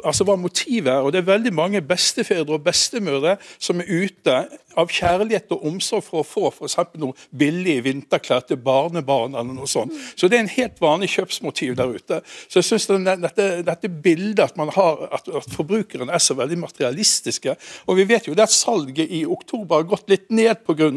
altså 0.00 0.24
hva 0.24 0.38
motivet 0.40 0.94
er. 0.94 1.04
og 1.04 1.12
Det 1.12 1.20
er 1.20 1.32
veldig 1.34 1.52
mange 1.60 1.84
bestefedre 1.84 2.56
og 2.56 2.64
bestemødre 2.64 3.36
som 3.58 3.84
er 3.84 3.92
ute 4.00 4.40
av 4.78 4.92
kjærlighet 4.92 5.50
og 5.56 5.66
omsorg 5.70 6.04
for 6.06 6.22
å 6.22 6.26
få 6.26 6.50
f.eks. 6.52 6.78
noe 7.00 7.16
billig 7.30 7.80
vinterklær 7.86 8.44
til 8.46 8.60
barn 8.60 8.90
barnebarn 8.90 9.34
eller 9.34 9.56
noe 9.56 9.68
sånt. 9.68 9.94
Så 10.16 10.28
det 10.28 10.38
er 10.38 10.44
en 10.44 10.52
helt 10.52 10.80
vanlig 10.82 11.10
kjøpsmotiv 11.14 11.76
der 11.78 11.94
ute. 11.94 12.20
Så 12.48 12.60
jeg 12.60 12.68
synes 12.68 12.88
dette, 13.22 13.48
dette 13.66 13.90
bildet 13.90 14.44
at, 14.44 14.56
man 14.60 14.72
har, 14.74 15.06
at, 15.14 15.28
at 15.28 15.54
forbrukerne 15.54 16.12
er 16.12 16.22
så 16.22 16.36
veldig 16.38 16.60
materialistiske 16.64 17.56
Og 17.86 17.96
vi 17.98 18.06
vet 18.08 18.28
jo 18.28 18.34
det 18.34 18.46
at 18.46 18.54
salget 18.54 19.10
i 19.10 19.24
oktober 19.26 19.80
har 19.80 19.88
gått 19.90 20.10
litt 20.10 20.28
ned 20.30 20.64
pga. 20.66 20.90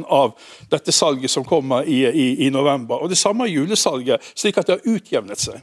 dette 0.71 0.91
salget 0.91 1.31
som 1.31 1.45
kommer 1.45 1.87
i, 1.87 2.03
i, 2.07 2.47
i 2.47 2.49
november. 2.49 3.01
Og 3.01 3.09
det 3.09 3.17
samme 3.17 3.47
er 3.47 3.55
julesalget, 3.55 4.21
slik 4.35 4.57
at 4.57 4.67
det 4.67 4.79
har 4.79 4.95
utjevnet 4.95 5.39
seg. 5.39 5.61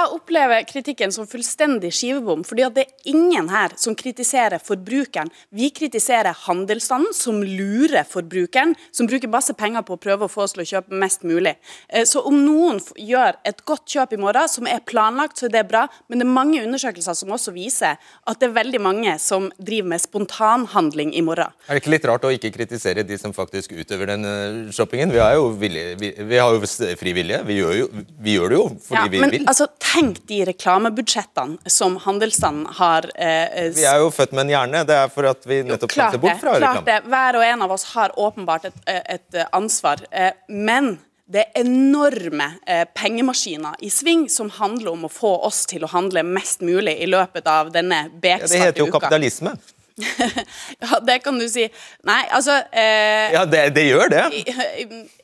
Jeg 0.00 0.14
opplever 0.16 0.62
kritikken 0.64 1.10
som 1.12 1.26
fullstendig 1.28 1.90
skivebom, 1.92 2.40
fordi 2.46 2.62
at 2.64 2.76
det 2.78 2.84
er 2.86 3.10
ingen 3.12 3.50
her 3.52 3.74
som 3.76 3.92
kritiserer 3.98 4.56
forbrukeren. 4.64 5.28
Vi 5.52 5.68
kritiserer 5.76 6.32
handelsstanden, 6.46 7.12
som 7.16 7.42
lurer 7.44 8.06
forbrukeren, 8.08 8.72
som 8.96 9.08
bruker 9.10 9.28
masse 9.28 9.52
penger 9.58 9.84
på 9.84 9.98
å 9.98 10.00
prøve 10.00 10.24
å 10.24 10.32
få 10.32 10.46
oss 10.46 10.54
til 10.56 10.62
å 10.64 10.68
kjøpe 10.70 10.96
mest 11.02 11.26
mulig. 11.28 11.52
Eh, 11.90 12.06
Så 12.08 12.22
om 12.24 12.38
noen 12.46 12.80
gjør 12.96 13.36
et 13.44 13.60
godt 13.68 13.84
kjøp 13.92 14.14
i 14.16 14.20
morgen, 14.22 14.48
som 14.48 14.66
er 14.70 14.80
planlagt, 14.80 15.36
så 15.36 15.50
er 15.50 15.54
det 15.58 15.66
bra. 15.68 15.84
Men 16.08 16.22
det 16.22 16.26
er 16.26 16.32
mange 16.32 16.62
undersøkelser 16.64 17.18
som 17.20 17.34
også 17.36 17.52
viser 17.52 17.98
at 18.00 18.40
det 18.40 18.48
er 18.48 18.56
veldig 18.56 18.80
mange 18.80 19.18
som 19.20 19.50
driver 19.60 19.88
med 19.92 20.00
spontanhandling 20.00 21.12
i 21.12 21.20
morgen. 21.26 21.52
Er 21.68 21.76
det 21.76 21.82
ikke 21.84 21.92
litt 21.98 22.08
rart 22.08 22.24
å 22.24 22.32
ikke 22.32 22.54
kritisere 22.56 23.04
de 23.04 23.18
som 23.20 23.36
faktisk 23.36 23.76
utøver 23.76 24.14
den 24.14 24.24
eh, 24.24 24.72
shoppingen? 24.72 25.12
Vi, 25.12 25.20
jo 25.20 25.50
villige, 25.60 25.92
vi, 26.00 26.14
vi 26.32 26.40
har 26.40 26.56
jo 26.56 26.64
fri 26.96 27.12
vilje. 27.20 27.44
Vi 27.44 27.60
gjør, 27.60 27.76
jo, 27.82 27.90
vi 28.24 28.38
gjør 28.38 28.48
det 28.48 28.60
jo 28.62 28.66
fordi 28.88 28.96
Ja, 28.96 29.06
vi 29.12 29.20
men 29.20 29.36
vil. 29.36 29.46
altså, 29.50 29.68
tenk 29.90 30.20
de 30.30 30.40
reklamebudsjettene 30.48 31.58
som 31.70 31.96
handelsstanden 32.04 32.66
har 32.78 33.06
eh, 33.14 33.70
Vi 33.74 33.84
er 33.88 33.98
jo 34.04 34.10
født 34.14 34.32
med 34.36 34.44
en 34.46 34.52
hjerne. 34.54 34.82
Det 34.88 34.96
er 34.96 35.08
for 35.12 35.26
at 35.30 35.46
vi 35.50 35.62
nettopp 35.66 35.90
Klart 35.94 36.16
det. 36.16 36.20
bort 36.22 36.40
fra 36.42 36.56
klart 36.58 36.80
reklame. 36.80 36.86
det. 36.86 36.98
Hver 37.10 37.38
og 37.40 37.44
en 37.46 37.62
av 37.66 37.74
oss 37.76 37.84
har 37.94 38.14
åpenbart 38.20 38.68
et, 38.70 38.80
et 38.86 39.40
ansvar. 39.56 40.02
eh, 40.10 40.32
Men 40.48 40.98
det 41.30 41.44
er 41.46 41.60
enorme 41.62 42.46
eh, 42.66 42.84
pengemaskiner 42.94 43.76
i 43.86 43.90
sving 43.94 44.24
som 44.30 44.48
handler 44.50 44.92
om 44.96 45.04
å 45.06 45.10
få 45.12 45.30
oss 45.46 45.64
til 45.70 45.84
å 45.86 45.90
handle 45.92 46.24
mest 46.26 46.60
mulig 46.66 46.96
i 47.02 47.06
løpet 47.06 47.46
av 47.46 47.70
denne 47.74 48.00
Ja, 48.22 48.38
det 48.42 48.58
heter 48.64 48.82
jo 48.82 48.88
uka. 48.90 48.98
kapitalisme. 48.98 49.54
Ja, 50.80 50.96
det 51.04 51.18
kan 51.22 51.36
du 51.38 51.44
si. 51.50 51.66
Nei, 52.08 52.22
altså 52.32 52.54
eh, 52.72 53.30
Ja, 53.34 53.44
det, 53.44 53.66
det 53.76 53.84
gjør 53.90 54.08
det. 54.10 54.22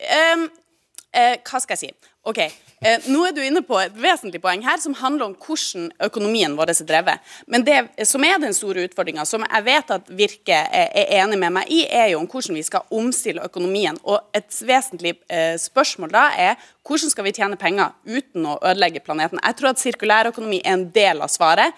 Em, 0.07 0.43
eh, 1.17 1.35
hva 1.43 1.59
skal 1.63 1.73
jeg 1.75 1.81
si? 1.81 2.11
Ok, 2.27 2.39
eh, 2.81 2.99
Nå 3.07 3.23
er 3.27 3.33
du 3.35 3.41
inne 3.41 3.61
på 3.65 3.77
et 3.81 3.95
vesentlig 3.97 4.41
poeng 4.43 4.61
her 4.65 4.77
som 4.81 4.93
handler 4.99 5.25
om 5.29 5.35
hvordan 5.35 5.87
økonomien 6.07 6.55
vår 6.57 6.69
er 6.73 6.81
drevet. 6.89 7.19
Men 7.47 7.63
det 7.67 8.07
som 8.07 8.23
er 8.23 8.39
den 8.39 8.53
store 8.53 8.85
utfordringa, 8.87 9.25
som 9.25 9.45
jeg 9.47 9.63
vet 9.67 9.91
at 9.97 10.09
Virke 10.09 10.57
er, 10.71 10.91
enig 11.21 11.39
med 11.41 11.55
meg 11.59 11.71
i, 11.73 11.83
er 11.89 12.11
jo 12.13 12.19
om 12.21 12.27
hvordan 12.29 12.55
vi 12.59 12.63
skal 12.67 12.85
omstille 12.93 13.43
økonomien. 13.45 13.97
Og 14.03 14.19
et 14.37 14.49
vesentlig 14.67 15.15
eh, 15.29 15.55
spørsmål 15.61 16.11
da 16.13 16.27
er 16.37 16.55
hvordan 16.87 17.09
skal 17.11 17.25
vi 17.27 17.33
tjene 17.35 17.57
penger 17.59 17.95
uten 18.07 18.45
å 18.47 18.59
ødelegge 18.61 19.01
planeten. 19.03 19.39
Jeg 19.43 19.57
tror 19.59 19.73
at 19.73 19.81
sirkulærøkonomi 19.81 20.61
er 20.63 20.77
en 20.77 20.89
del 20.95 21.21
av 21.25 21.33
svaret. 21.33 21.73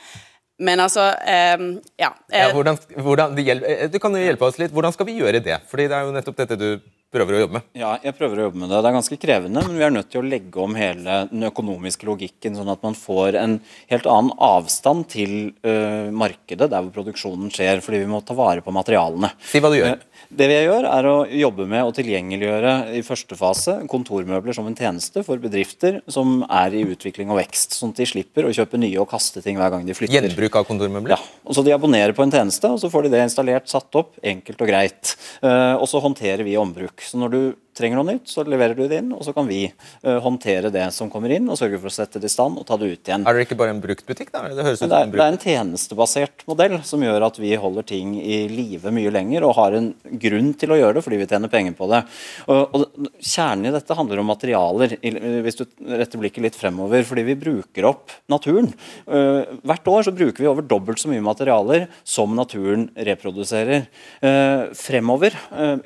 Men 0.59 0.81
altså 0.83 1.05
eh, 1.23 1.55
Ja. 1.97 2.09
eh, 2.33 2.41
Ja, 2.43 2.51
hvordan, 2.51 2.77
hvordan, 2.99 3.37
hjel- 3.39 3.63
eh, 3.63 3.87
du 3.87 3.95
kan 3.99 4.11
jo 4.11 4.19
hjelpe 4.19 4.43
oss 4.45 4.57
litt. 4.59 4.71
Hvordan 4.75 4.91
skal 4.91 5.05
vi 5.07 5.15
gjøre 5.21 5.39
det? 5.41 5.61
Fordi 5.71 5.85
det 5.87 5.95
er 5.95 6.03
jo 6.03 6.11
nettopp 6.11 6.35
dette 6.41 6.57
du 6.59 6.81
prøver 7.13 7.35
å 7.35 7.41
jobbe 7.43 7.57
med. 7.57 7.67
Ja, 7.77 7.95
jeg 8.03 8.15
prøver 8.17 8.39
å 8.39 8.43
jobbe 8.47 8.61
med 8.61 8.69
det. 8.69 8.79
Det 8.83 8.89
er 8.89 8.95
ganske 8.95 9.17
krevende, 9.21 9.63
men 9.65 9.77
vi 9.79 9.85
er 9.85 9.93
nødt 9.93 10.11
til 10.13 10.21
å 10.21 10.29
legge 10.29 10.61
om 10.61 10.75
hele 10.77 11.23
den 11.31 11.47
økonomiske 11.49 12.05
logikken, 12.09 12.57
sånn 12.57 12.69
at 12.69 12.83
man 12.85 12.97
får 12.97 13.37
en 13.39 13.55
helt 13.89 14.09
annen 14.09 14.35
avstand 14.45 15.07
til 15.09 15.33
uh, 15.65 16.09
markedet, 16.13 16.69
der 16.69 16.85
hvor 16.85 16.93
produksjonen 16.99 17.49
skjer, 17.53 17.81
fordi 17.85 18.03
vi 18.03 18.11
må 18.11 18.21
ta 18.25 18.37
vare 18.37 18.61
på 18.65 18.73
materialene. 18.75 19.31
Si 19.49 19.61
hva 19.63 19.71
du 19.73 19.79
gjør. 19.79 19.95
Eh, 19.95 20.05
Det 20.29 20.45
vi 20.51 20.59
gjør, 20.59 20.85
er 20.85 21.07
å 21.09 21.15
jobbe 21.25 21.65
med 21.65 21.87
å 21.87 21.93
tilgjengeliggjøre 21.97 22.73
i 22.99 23.01
første 23.05 23.33
fase 23.39 23.79
kontormøbler 23.89 24.53
som 24.53 24.67
en 24.69 24.77
tjeneste 24.77 25.23
for 25.25 25.41
bedrifter 25.41 26.03
som 26.11 26.43
er 26.45 26.75
i 26.77 26.83
utvikling 26.85 27.31
og 27.33 27.39
vekst, 27.39 27.73
sånn 27.79 27.95
at 27.95 28.03
de 28.03 28.09
slipper 28.11 28.45
å 28.45 28.53
kjøpe 28.53 28.77
nye 28.77 28.99
og 29.01 29.09
kaste 29.09 29.41
ting 29.41 29.57
hver 29.57 29.73
gang 29.73 29.87
de 29.87 29.95
flytter. 29.97 30.29
Gjenbruk 30.29 30.59
av 30.61 30.69
kontormøbler. 30.69 31.17
Ja, 31.17 31.41
og 31.49 31.57
så 31.57 31.65
De 31.65 31.73
abonnerer 31.73 32.13
på 32.13 32.21
en 32.21 32.31
tjeneste, 32.33 32.69
og 32.69 32.77
så 32.81 32.91
får 32.93 33.07
de 33.07 33.15
det 33.15 33.25
installert, 33.25 33.65
satt 33.69 33.97
opp, 33.97 34.15
enkelt 34.21 34.61
og 34.61 34.69
greit. 34.69 35.15
Uh, 35.41 35.75
og 35.79 35.87
så 35.89 36.01
håndterer 36.03 36.45
vi 36.45 36.57
ombruk. 36.61 36.98
Så 37.01 37.17
når 37.17 37.27
du 37.27 37.55
trenger 37.79 37.99
noe 37.99 38.13
nytt, 38.13 38.27
så 38.29 38.43
leverer 38.47 38.75
du 38.77 38.85
det 38.89 39.01
inn, 39.01 39.11
og 39.15 39.23
så 39.25 39.33
kan 39.35 39.47
vi 39.49 39.63
eh, 39.69 40.19
håndtere 40.23 40.71
det 40.73 40.85
som 40.95 41.09
kommer 41.11 41.31
inn, 41.33 41.47
og 41.49 41.59
sørge 41.59 41.79
for 41.81 41.91
å 41.91 41.93
sette 41.93 42.21
det 42.21 42.29
i 42.29 42.33
stand 42.33 42.59
og 42.59 42.67
ta 42.67 42.77
det 42.79 42.91
ut 42.91 43.11
igjen. 43.11 43.25
Er 43.27 43.37
det 43.37 43.45
ikke 43.47 43.57
bare 43.59 43.73
en 43.75 43.81
bruktbutikk, 43.83 44.31
da? 44.33 44.45
Det 44.53 44.65
høres 44.65 44.79
ut 44.79 44.83
som 44.83 44.91
det, 44.91 44.99
er, 44.99 45.07
en 45.07 45.15
det 45.15 45.23
er 45.25 45.33
en 45.33 45.41
tjenestebasert 45.43 46.45
modell 46.49 46.77
som 46.87 47.03
gjør 47.03 47.27
at 47.29 47.39
vi 47.41 47.53
holder 47.59 47.87
ting 47.87 48.15
i 48.19 48.41
live 48.51 48.93
mye 48.95 49.13
lenger 49.13 49.47
og 49.47 49.55
har 49.59 49.77
en 49.77 49.91
grunn 50.21 50.51
til 50.59 50.73
å 50.73 50.79
gjøre 50.79 50.99
det 50.99 51.05
fordi 51.05 51.21
vi 51.21 51.29
tjener 51.29 51.51
penger 51.51 51.77
på 51.77 51.89
det. 51.91 52.01
Og, 52.49 52.75
og 52.75 53.09
Kjernen 53.19 53.69
i 53.69 53.73
dette 53.73 53.95
handler 53.97 54.21
om 54.21 54.29
materialer, 54.29 54.95
hvis 55.43 55.59
du 55.59 55.65
retter 55.99 56.21
blikket 56.21 56.45
litt 56.45 56.57
fremover. 56.59 57.03
Fordi 57.07 57.25
vi 57.27 57.37
bruker 57.39 57.87
opp 57.89 58.13
naturen. 58.31 58.71
Eh, 59.07 59.55
hvert 59.67 59.91
år 59.91 60.07
så 60.07 60.15
bruker 60.15 60.43
vi 60.43 60.49
over 60.49 60.65
dobbelt 60.65 61.01
så 61.01 61.11
mye 61.11 61.23
materialer 61.23 61.87
som 62.07 62.35
naturen 62.37 62.87
reproduserer. 62.95 63.87
Eh, 64.25 64.63
fremover, 64.77 65.35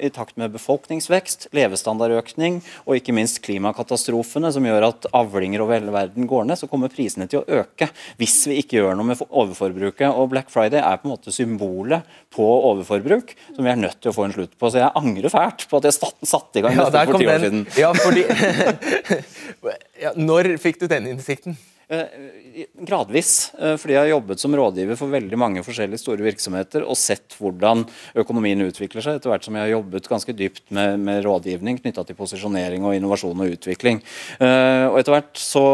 i 0.04 0.10
takt 0.14 0.38
med 0.40 0.54
befolkningsvekst, 0.54 1.50
levestandardøkning 1.84 2.62
og 2.88 2.96
ikke 2.98 3.14
minst 3.16 3.42
klimakatastrofene 3.44 4.52
som 4.54 4.66
gjør 4.68 4.86
at 4.90 5.08
avlinger 5.16 5.64
over 5.64 5.78
hele 5.78 5.94
verden 5.94 6.28
går 6.30 6.46
ned, 6.48 6.60
så 6.60 6.68
kommer 6.72 6.92
prisene 6.94 7.28
til 7.30 7.42
å 7.42 7.62
øke 7.62 7.90
hvis 8.20 8.38
vi 8.50 8.60
ikke 8.62 8.80
gjør 8.80 8.96
noe 9.00 9.12
med 9.12 9.24
overforbruket. 9.30 10.08
Og 10.14 10.30
Black 10.32 10.50
Friday 10.54 10.80
er 10.82 10.98
på 11.02 11.08
en 11.10 11.16
måte 11.16 11.34
symbolet 11.34 12.08
på 12.34 12.46
overforbruk 12.72 13.36
som 13.56 13.64
vi 13.66 13.72
er 13.74 13.80
nødt 13.82 14.00
til 14.02 14.12
å 14.14 14.16
få 14.16 14.28
en 14.28 14.36
slutt 14.36 14.56
på. 14.58 14.72
Så 14.74 14.82
jeg 14.82 14.94
angrer 14.96 15.34
fælt 15.34 15.68
på 15.70 15.82
at 15.82 15.90
jeg 15.90 15.98
satt- 16.00 16.28
satte 16.34 16.60
i 16.62 16.66
gang 16.66 16.78
Ja, 16.78 16.88
dette 16.90 17.06
for 17.12 17.22
ti 17.22 17.30
år 17.30 17.44
siden. 17.44 17.66
Ja, 17.78 17.94
fordi... 17.98 18.26
ja, 20.04 20.14
når 20.18 20.56
fikk 20.64 20.82
du 20.84 20.88
den 20.92 21.12
innsikten? 21.14 21.58
Eh, 21.92 22.66
Gradvis, 22.88 23.52
eh, 23.60 23.76
fordi 23.76 23.96
jeg 23.96 24.00
har 24.00 24.12
jobbet 24.14 24.40
som 24.40 24.56
rådgiver 24.56 24.98
for 25.00 25.12
veldig 25.12 25.40
mange 25.40 25.64
forskjellige 25.66 26.00
store 26.00 26.24
virksomheter 26.24 26.86
og 26.88 26.96
sett 27.00 27.36
hvordan 27.36 27.84
økonomien 28.24 28.64
utvikler 28.64 29.04
seg, 29.04 29.20
etter 29.20 29.34
hvert 29.34 29.44
som 29.44 29.58
jeg 29.58 29.66
har 29.66 29.74
jobbet 29.74 30.08
ganske 30.08 30.36
dypt 30.38 30.64
med, 30.72 30.96
med 31.04 31.24
rådgivning 31.28 31.82
knytta 31.82 32.06
til 32.08 32.18
posisjonering 32.20 32.88
og 32.88 32.96
innovasjon 32.96 33.44
og 33.44 33.58
utvikling. 33.58 34.00
Eh, 34.40 34.86
og 34.88 35.02
etter 35.02 35.18
hvert 35.18 35.36
så, 35.40 35.66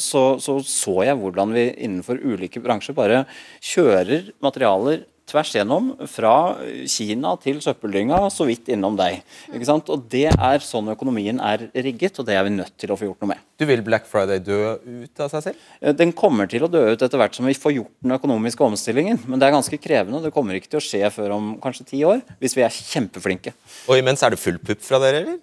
så, 0.00 0.24
så 0.40 0.58
så 0.64 0.96
jeg 1.04 1.20
hvordan 1.20 1.52
vi 1.52 1.68
innenfor 1.76 2.20
ulike 2.24 2.64
bransjer 2.64 2.96
bare 2.96 3.26
kjører 3.60 4.32
materialer 4.44 5.04
tvers 5.28 5.52
gjennom, 5.54 5.90
fra 6.10 6.32
Kina 6.90 7.34
til 7.42 7.60
søppeldynga, 7.64 8.20
så 8.32 8.46
vidt 8.48 8.70
innom 8.72 8.96
deg. 8.98 9.20
Ikke 9.52 9.68
sant? 9.68 9.90
Og 9.92 10.06
Det 10.08 10.26
er 10.32 10.64
sånn 10.64 10.88
økonomien 10.92 11.40
er 11.44 11.68
rigget, 11.74 12.18
og 12.18 12.26
det 12.28 12.38
er 12.38 12.46
vi 12.48 12.54
nødt 12.56 12.74
til 12.80 12.94
å 12.94 12.98
få 12.98 13.10
gjort 13.10 13.22
noe 13.22 13.34
med. 13.34 13.44
Du 13.58 13.66
vil 13.68 13.82
Black 13.84 14.08
Friday 14.08 14.40
dø 14.44 14.76
ut 14.78 15.22
av 15.24 15.30
seg 15.34 15.46
selv? 15.48 15.68
Eh, 15.82 15.92
Den 15.92 16.12
kommer 16.16 16.48
til 16.50 16.64
å 16.64 16.72
dø 16.72 16.84
ut 16.92 17.02
etter 17.02 17.18
hvert 17.20 17.34
som 17.38 17.46
vi 17.48 17.56
får 17.58 17.76
gjort 17.76 17.94
den 18.02 18.16
økonomiske 18.18 18.66
omstillingen. 18.68 19.22
Men 19.26 19.38
det 19.38 19.48
er 19.48 19.56
ganske 19.56 19.80
krevende, 19.82 20.18
og 20.20 20.28
det 20.28 20.34
kommer 20.34 20.58
ikke 20.58 20.72
til 20.74 20.82
å 20.82 20.86
skje 20.88 21.12
før 21.14 21.36
om 21.38 21.54
kanskje 21.62 21.88
ti 21.94 22.02
år, 22.08 22.22
hvis 22.40 22.56
vi 22.58 22.66
er 22.66 22.74
kjempeflinke. 22.74 23.54
Og 23.88 23.98
imens 23.98 24.22
er 24.22 24.34
det 24.34 24.42
full 24.42 24.58
pupp 24.58 24.84
fra 24.84 25.02
dere, 25.02 25.24
eller? 25.24 25.40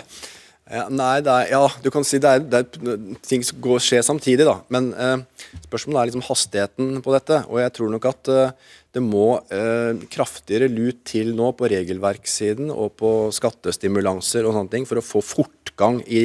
Ja, 0.70 0.84
nei, 0.86 1.16
det 1.26 1.32
er, 1.34 1.48
ja, 1.50 1.64
du 1.82 1.88
kan 1.90 2.04
si 2.06 2.20
det 2.22 2.30
er, 2.30 2.42
det 2.46 2.58
er 2.60 3.14
ting 3.26 3.42
som 3.42 3.58
går, 3.62 3.80
skjer 3.82 4.04
samtidig, 4.06 4.44
da. 4.46 4.60
Men 4.70 4.92
eh, 4.94 5.48
spørsmålet 5.64 5.98
er 5.98 6.10
liksom 6.12 6.22
hastigheten 6.28 7.00
på 7.02 7.14
dette. 7.16 7.40
Og 7.50 7.58
jeg 7.58 7.72
tror 7.74 7.90
nok 7.90 8.06
at 8.06 8.30
eh, 8.30 8.68
det 8.96 9.02
må 9.04 9.36
eh, 9.54 10.00
kraftigere 10.10 10.70
lut 10.70 11.04
til 11.06 11.30
nå 11.38 11.52
på 11.58 11.68
regelverkssiden 11.70 12.72
og 12.74 12.96
på 12.98 13.12
skattestimulanser 13.34 14.46
og 14.46 14.56
sånne 14.56 14.72
ting 14.72 14.88
for 14.88 14.98
å 14.98 15.04
få 15.04 15.22
fortgang 15.22 16.00
i, 16.10 16.24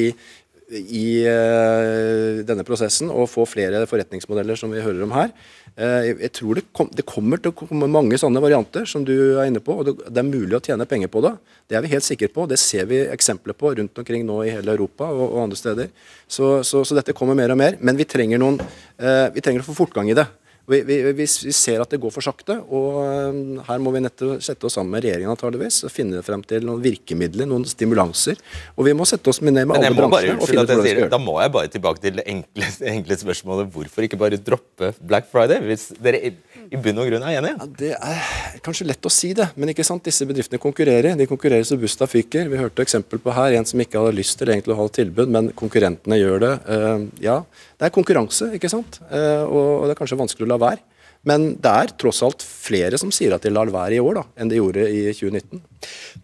i 0.74 1.06
eh, 1.30 2.42
denne 2.48 2.66
prosessen 2.66 3.12
og 3.14 3.30
få 3.30 3.46
flere 3.50 3.84
forretningsmodeller 3.90 4.58
som 4.58 4.74
vi 4.74 4.82
hører 4.82 5.06
om 5.06 5.14
her. 5.14 5.30
Eh, 5.78 6.16
jeg 6.24 6.32
tror 6.40 6.58
det, 6.58 6.64
kom, 6.74 6.90
det 6.90 7.06
kommer 7.06 7.38
til 7.38 7.54
å 7.54 7.58
komme 7.60 7.90
mange 7.92 8.18
sånne 8.18 8.42
varianter 8.42 8.88
som 8.90 9.06
du 9.06 9.14
er 9.36 9.52
inne 9.52 9.62
på, 9.62 9.76
og 9.78 9.86
det, 9.92 9.94
det 10.10 10.24
er 10.24 10.32
mulig 10.32 10.58
å 10.58 10.64
tjene 10.66 10.88
penger 10.90 11.12
på 11.14 11.22
det. 11.28 11.36
Det 11.70 11.78
er 11.78 11.86
vi 11.86 11.92
helt 11.94 12.08
sikre 12.08 12.32
på. 12.34 12.48
Det 12.50 12.58
ser 12.62 12.90
vi 12.90 13.04
eksempler 13.12 13.54
på 13.54 13.76
rundt 13.78 14.02
omkring 14.02 14.26
nå 14.26 14.40
i 14.42 14.56
hele 14.56 14.74
Europa 14.74 15.12
og, 15.14 15.28
og 15.28 15.44
andre 15.44 15.60
steder. 15.60 15.94
Så, 16.26 16.64
så, 16.66 16.82
så 16.82 16.98
dette 16.98 17.14
kommer 17.14 17.38
mer 17.38 17.54
og 17.54 17.62
mer. 17.62 17.78
Men 17.78 18.02
vi 18.02 18.10
trenger, 18.10 18.42
noen, 18.42 18.58
eh, 18.98 19.28
vi 19.38 19.46
trenger 19.46 19.62
å 19.62 19.70
få 19.70 19.78
fortgang 19.84 20.10
i 20.10 20.18
det. 20.18 20.26
Vi, 20.68 20.82
vi, 20.88 20.98
vi, 21.14 21.28
ser 21.28 21.84
at 21.84 21.92
det 21.94 22.00
går 22.02 22.14
for 22.14 22.26
sakte, 22.26 22.58
og 22.74 23.00
eh, 23.04 23.62
her 23.68 23.82
må 23.84 23.94
vi 23.94 24.02
nettopp 24.02 24.42
sette 24.46 24.66
oss 24.66 24.78
sammen 24.80 24.96
med 24.96 25.06
regjeringen 25.06 25.34
antageligvis, 25.36 25.84
og 25.86 25.94
finne 25.94 26.24
frem 26.26 26.42
til 26.48 26.66
noen 26.66 26.82
virkemidler, 26.82 27.46
noen 27.50 27.68
stimulanser. 27.70 28.40
Og 28.74 28.88
vi 28.88 28.96
må 28.98 29.06
sette 29.10 29.30
oss 29.30 29.42
ned 29.46 29.54
med 29.54 29.76
Men 29.76 29.78
alle 29.78 29.94
må 29.94 30.10
bare, 30.10 30.34
bransjene 30.34 30.42
og 30.42 30.50
finne 30.50 30.64
ut 30.64 30.72
hvordan 30.72 30.82
vi 30.82 30.90
skal 30.90 31.02
gjøre 31.04 31.14
Da 31.14 31.22
må 31.22 31.38
jeg 31.44 31.54
bare 31.54 31.72
tilbake 31.76 32.04
til 32.04 32.20
det 32.20 32.26
enkle, 32.34 32.72
enkle 32.96 33.20
spørsmålet. 33.22 33.70
Hvorfor 33.76 34.08
ikke 34.08 34.20
bare 34.22 34.42
droppe 34.42 34.92
Black 35.02 35.30
Friday, 35.32 35.62
hvis 35.70 35.92
dere 36.02 36.22
i, 36.32 36.34
i 36.66 36.82
bunn 36.82 37.04
og 37.04 37.12
grunn 37.12 37.28
er 37.30 37.40
enige? 37.40 37.70
Det 37.84 37.94
er 37.96 38.60
kanskje 38.66 38.90
lett 38.90 39.06
å 39.06 39.14
si 39.14 39.34
det, 39.38 39.52
men 39.56 39.74
ikke 39.74 39.86
sant? 39.86 40.04
disse 40.06 40.26
bedriftene 40.28 40.62
konkurrerer. 40.62 41.16
De 41.18 41.26
konkurrerer 41.30 41.66
så 41.66 41.78
busta 41.82 42.06
fyker. 42.10 42.50
Vi 42.52 42.60
hørte 42.60 42.84
eksempel 42.86 43.22
på 43.22 43.34
her, 43.34 43.56
en 43.58 43.66
som 43.66 43.82
ikke 43.82 44.02
hadde 44.02 44.18
lyst 44.18 44.38
til 44.38 44.52
egentlig 44.54 44.76
å 44.76 44.82
ha 44.82 44.90
tilbud, 44.98 45.32
men 45.34 45.50
konkurrentene 45.58 46.20
gjør 46.20 46.44
det. 46.44 46.52
Eh, 46.76 47.06
ja, 47.26 47.40
det 47.80 47.88
er 47.88 47.96
konkurranse, 47.96 48.52
ikke 48.56 48.70
sant? 48.72 49.00
Eh, 49.10 49.44
og 49.44 49.88
det 49.88 49.96
er 49.96 50.00
kanskje 50.00 50.20
vanskelig 50.20 50.46
å 50.48 50.52
la 50.54 50.55
være. 50.62 50.82
Men 51.26 51.56
det 51.58 51.72
er 51.72 51.94
tross 51.98 52.22
alt 52.26 52.44
flere 52.46 53.00
som 53.02 53.12
sier 53.14 53.34
at 53.34 53.46
de 53.46 53.54
lar 53.54 53.72
være 53.74 53.98
i 53.98 54.02
år, 54.04 54.20
da, 54.20 54.26
enn 54.38 54.52
de 54.52 54.60
gjorde 54.60 54.86
i 54.86 55.08
2019. 55.10 55.64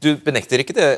Du 0.02 0.12
benekter 0.22 0.62
ikke 0.62 0.76
det, 0.78 0.90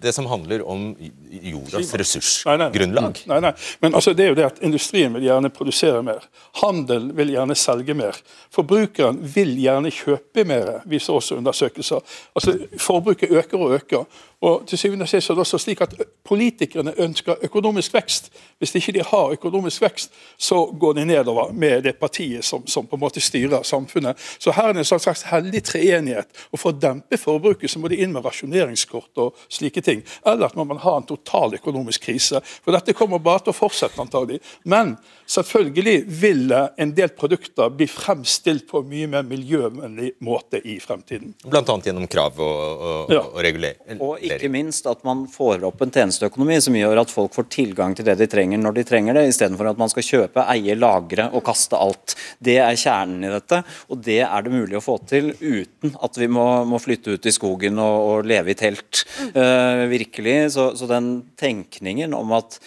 det 0.00 0.12
som 0.12 0.26
handler 0.26 0.62
om 0.68 0.96
jordas 1.42 1.94
ressursgrunnlag? 1.94 3.22
Nei, 3.26 3.40
nei. 3.42 3.52
Men 3.80 3.96
altså, 3.98 4.12
det 4.14 4.26
er 4.26 4.30
jo 4.30 4.36
det 4.38 4.46
at 4.46 4.60
industrien 4.64 5.16
vil 5.16 5.26
gjerne 5.26 5.50
produsere 5.54 6.02
mer. 6.06 6.28
Handel 6.60 7.08
vil 7.18 7.32
gjerne 7.34 7.56
selge 7.58 7.96
mer. 7.98 8.20
Forbrukeren 8.54 9.18
vil 9.34 9.56
gjerne 9.58 9.90
kjøpe 9.94 10.44
mer, 10.46 10.70
viser 10.88 11.18
også 11.18 11.40
undersøkelser. 11.40 12.04
Altså, 12.38 12.54
Forbruket 12.78 13.32
øker 13.32 13.58
og 13.64 13.74
øker. 13.80 14.06
Og 14.40 14.66
til 14.70 14.78
syvende 14.78 15.02
og 15.02 15.08
sist 15.10 15.30
er 15.30 15.34
det 15.34 15.42
også 15.42 15.58
slik 15.58 15.80
at 15.82 15.94
Politikerne 16.28 16.92
ønsker 17.00 17.38
økonomisk 17.42 17.94
vekst. 17.94 18.26
Hvis 18.60 18.74
ikke 18.76 18.92
de 18.98 19.02
har 19.06 19.30
økonomisk 19.32 19.80
vekst, 19.82 20.12
så 20.36 20.58
går 20.80 20.92
de 20.98 21.04
nedover 21.08 21.52
med 21.52 21.82
det 21.86 21.94
partiet 21.96 22.44
som, 22.44 22.66
som 22.68 22.86
på 22.86 22.98
en 22.98 23.00
måte 23.00 23.20
styrer 23.24 23.62
samfunnet. 23.64 24.18
Så 24.38 24.52
her 24.52 24.68
er 24.68 24.76
det 24.76 24.82
en 24.84 24.90
slags 25.00 25.22
heldig 25.30 25.62
treenighet. 25.64 26.28
Og 26.52 26.60
For 26.60 26.74
å 26.74 26.76
dempe 26.76 27.16
forbruket 27.16 27.72
så 27.72 27.80
må 27.80 27.88
de 27.88 27.96
inn 28.04 28.12
med 28.12 28.26
rasjoneringskort 28.28 29.22
og 29.24 29.40
slike 29.48 29.80
ting. 29.86 30.02
Eller 30.26 30.50
at 30.50 30.58
man 30.58 30.68
må 30.68 30.76
ha 30.82 30.98
en 31.00 31.08
total 31.08 31.56
økonomisk 31.56 32.04
krise. 32.10 32.42
For 32.44 32.76
dette 32.76 32.92
kommer 32.98 33.22
bare 33.24 33.46
til 33.46 33.54
å 33.54 33.56
fortsette, 33.56 33.96
antagelig. 34.04 34.42
Men 34.68 34.98
selvfølgelig 35.24 35.96
vil 36.20 36.52
en 36.52 36.92
del 36.96 37.14
produkter 37.16 37.72
bli 37.72 37.88
fremstilt 37.88 38.68
på 38.68 38.82
en 38.84 38.92
mye 38.92 39.08
mer 39.16 39.24
miljøvennlig 39.32 40.12
måte 40.28 40.60
i 40.60 40.76
fremtiden. 40.84 41.32
Blant 41.48 41.72
annet 41.72 41.88
gjennom 41.88 42.06
krav 42.10 42.36
og, 42.36 42.84
og, 42.92 43.16
Ja. 43.16 43.24
og 43.24 43.40
regulering. 43.48 43.80
Og 43.96 44.27
ikke 44.36 44.50
minst 44.52 44.86
at 44.90 45.04
man 45.06 45.24
får 45.30 45.64
opp 45.68 45.82
en 45.84 45.92
tjenesteøkonomi 45.94 46.58
som 46.64 46.76
gjør 46.76 47.02
at 47.02 47.12
folk 47.12 47.34
får 47.36 47.48
tilgang 47.54 47.96
til 47.96 48.06
det 48.08 48.18
de 48.20 48.28
trenger 48.30 48.60
når 48.60 48.78
de 48.78 48.84
trenger 48.88 49.18
det, 49.18 49.26
istedenfor 49.30 49.70
at 49.70 49.80
man 49.80 49.92
skal 49.92 50.06
kjøpe, 50.06 50.44
eie, 50.54 50.76
lagre 50.78 51.28
og 51.32 51.44
kaste 51.46 51.78
alt. 51.78 52.16
Det 52.42 52.58
er 52.62 52.78
kjernen 52.78 53.28
i 53.28 53.32
dette, 53.32 53.62
og 53.88 54.02
det 54.04 54.20
er 54.26 54.44
det 54.44 54.54
mulig 54.54 54.78
å 54.78 54.84
få 54.84 54.98
til 55.08 55.32
uten 55.40 55.94
at 56.04 56.20
vi 56.20 56.30
må, 56.30 56.46
må 56.68 56.80
flytte 56.82 57.16
ut 57.16 57.28
i 57.28 57.34
skogen 57.34 57.80
og, 57.82 57.96
og 58.08 58.28
leve 58.28 58.52
i 58.52 58.58
telt. 58.58 59.04
Uh, 59.34 59.86
virkelig. 59.90 60.36
Så, 60.54 60.70
så 60.78 60.88
den 60.90 61.10
tenkningen 61.38 62.14
om 62.16 62.36
at 62.38 62.58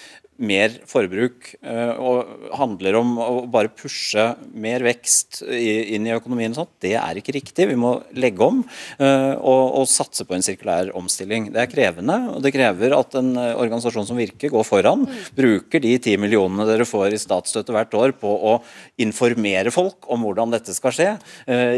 mer 0.41 0.73
forbruk 0.89 1.51
eh, 1.61 1.93
og 2.01 2.51
handler 2.57 2.97
om 2.99 3.13
å 3.21 3.29
bare 3.51 3.71
pushe 3.73 4.23
mer 4.51 4.83
vekst 4.85 5.41
inn 5.45 6.07
i 6.07 6.13
økonomien, 6.15 6.55
sånn, 6.55 6.69
det 6.83 6.95
er 6.99 7.19
ikke 7.19 7.35
riktig. 7.35 7.67
Vi 7.69 7.77
må 7.79 7.93
legge 8.17 8.45
om 8.45 8.61
eh, 8.63 9.33
og, 9.37 9.63
og 9.81 9.89
satse 9.89 10.25
på 10.27 10.35
en 10.35 10.45
sirkulær 10.45 10.91
omstilling. 10.97 11.51
Det 11.53 11.63
er 11.63 11.71
krevende, 11.71 12.17
og 12.33 12.41
det 12.45 12.53
krever 12.55 12.97
at 12.97 13.17
en 13.19 13.31
eh, 13.37 13.53
organisasjon 13.53 14.09
som 14.09 14.19
Virke 14.21 14.51
går 14.51 14.67
foran. 14.67 15.05
Bruker 15.37 15.83
de 15.83 15.95
ti 16.01 16.17
millionene 16.21 16.67
dere 16.69 16.87
får 16.89 17.15
i 17.15 17.21
statsstøtte 17.21 17.75
hvert 17.75 17.95
år 17.97 18.15
på 18.17 18.33
å 18.51 18.57
informere 19.01 19.73
folk 19.73 20.09
om 20.11 20.25
hvordan 20.25 20.53
dette 20.53 20.73
skal 20.75 20.93
skje, 20.95 21.09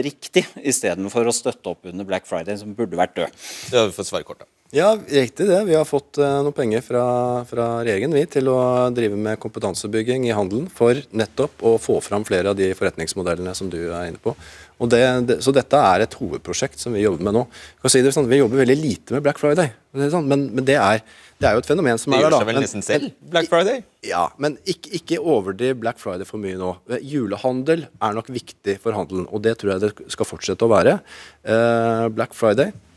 riktig, 0.06 0.46
istedenfor 0.60 1.28
å 1.30 1.36
støtte 1.36 1.72
opp 1.72 1.88
under 1.92 2.08
Black 2.08 2.28
Friday, 2.30 2.58
som 2.60 2.76
burde 2.78 3.00
vært 3.00 3.16
død. 3.20 3.40
Det 3.70 3.80
har 3.80 3.90
vi 3.90 3.96
fått 3.96 4.12
svarekort, 4.12 4.44
da. 4.44 4.63
Ja, 4.74 4.98
riktig 5.08 5.46
det. 5.46 5.60
Vi 5.68 5.76
har 5.78 5.86
fått 5.86 6.18
eh, 6.18 6.40
noen 6.42 6.54
penger 6.58 6.82
fra, 6.82 7.04
fra 7.46 7.66
regjeringen 7.86 8.16
vi, 8.18 8.24
til 8.26 8.48
å 8.50 8.58
drive 8.90 9.20
med 9.22 9.38
kompetansebygging 9.38 10.24
i 10.26 10.32
handelen 10.34 10.66
for 10.74 10.98
nettopp 11.14 11.62
å 11.62 11.76
få 11.78 12.00
fram 12.02 12.24
flere 12.26 12.50
av 12.50 12.58
de 12.58 12.72
forretningsmodellene 12.74 13.52
som 13.54 13.68
du 13.70 13.78
er 13.84 14.08
inne 14.10 14.22
på. 14.24 14.34
Og 14.82 14.90
det, 14.90 15.02
det, 15.30 15.36
så 15.46 15.52
dette 15.54 15.78
er 15.78 16.08
et 16.08 16.16
hovedprosjekt 16.18 16.82
som 16.82 16.96
vi 16.98 17.04
jobber 17.04 17.22
med 17.28 17.36
nå. 17.38 17.44
Kan 17.84 17.94
si 17.94 18.02
det 18.02 18.16
sånn, 18.16 18.26
Vi 18.32 18.40
jobber 18.40 18.64
veldig 18.64 18.76
lite 18.80 19.14
med 19.14 19.22
Black 19.28 19.38
Friday, 19.38 19.70
sånn, 19.94 20.26
men, 20.32 20.48
men 20.58 20.66
det, 20.66 20.80
er, 20.82 21.04
det 21.38 21.52
er 21.52 21.54
jo 21.54 21.62
et 21.62 21.70
fenomen 21.70 22.02
som 22.02 22.16
er 22.18 22.24
der. 22.24 22.26
gjør 22.26 22.38
seg 22.40 22.50
vel 22.50 22.58
Men- 22.58 22.66
nesten 22.66 22.86
selv, 22.88 23.12
Black 23.36 23.52
Friday? 23.52 23.84
Ja, 24.10 24.24
men 24.42 24.56
ikke, 24.66 24.96
ikke 24.98 25.20
overdriv 25.22 25.78
Black 25.84 26.02
Friday 26.02 26.26
for 26.26 26.42
mye 26.42 26.58
nå. 26.58 26.72
Eh, 26.90 27.06
Julehandel 27.14 27.86
er 27.94 28.18
nok 28.18 28.34
viktig 28.34 28.80
for 28.82 28.98
handelen, 28.98 29.30
og 29.30 29.46
det 29.46 29.54
tror 29.62 29.76
jeg 29.76 29.86
det 29.86 30.10
skal 30.18 30.30
fortsette 30.32 30.66
å 30.66 30.74
være. 30.74 30.98
Uh, 31.46 32.10
Black 32.18 32.34
Friday 32.34 32.74
det 32.74 32.93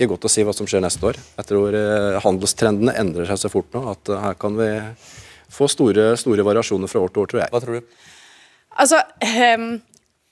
ikke 0.00 0.14
godt 0.14 0.28
å 0.28 0.32
si 0.32 0.44
hva 0.46 0.54
som 0.56 0.68
skjer 0.68 0.80
neste 0.84 1.04
år. 1.10 1.18
Jeg 1.36 1.48
tror 1.50 1.76
eh, 1.76 2.20
handelstrendene 2.24 2.94
endrer 3.00 3.28
seg 3.28 3.42
så 3.42 3.50
fort 3.52 3.68
nå 3.76 3.84
at 3.92 4.08
eh, 4.08 4.22
her 4.24 4.38
kan 4.40 4.56
vi 4.56 4.70
få 5.52 5.68
store, 5.68 6.14
store 6.20 6.46
variasjoner 6.46 6.88
fra 6.88 7.02
år 7.04 7.12
til 7.12 7.24
år, 7.24 7.30
tror 7.30 7.42
jeg. 7.42 7.52
Hva 7.52 7.60
tror 7.64 7.76
du? 7.76 7.94
Altså, 8.80 9.00
ehm, 9.26 9.70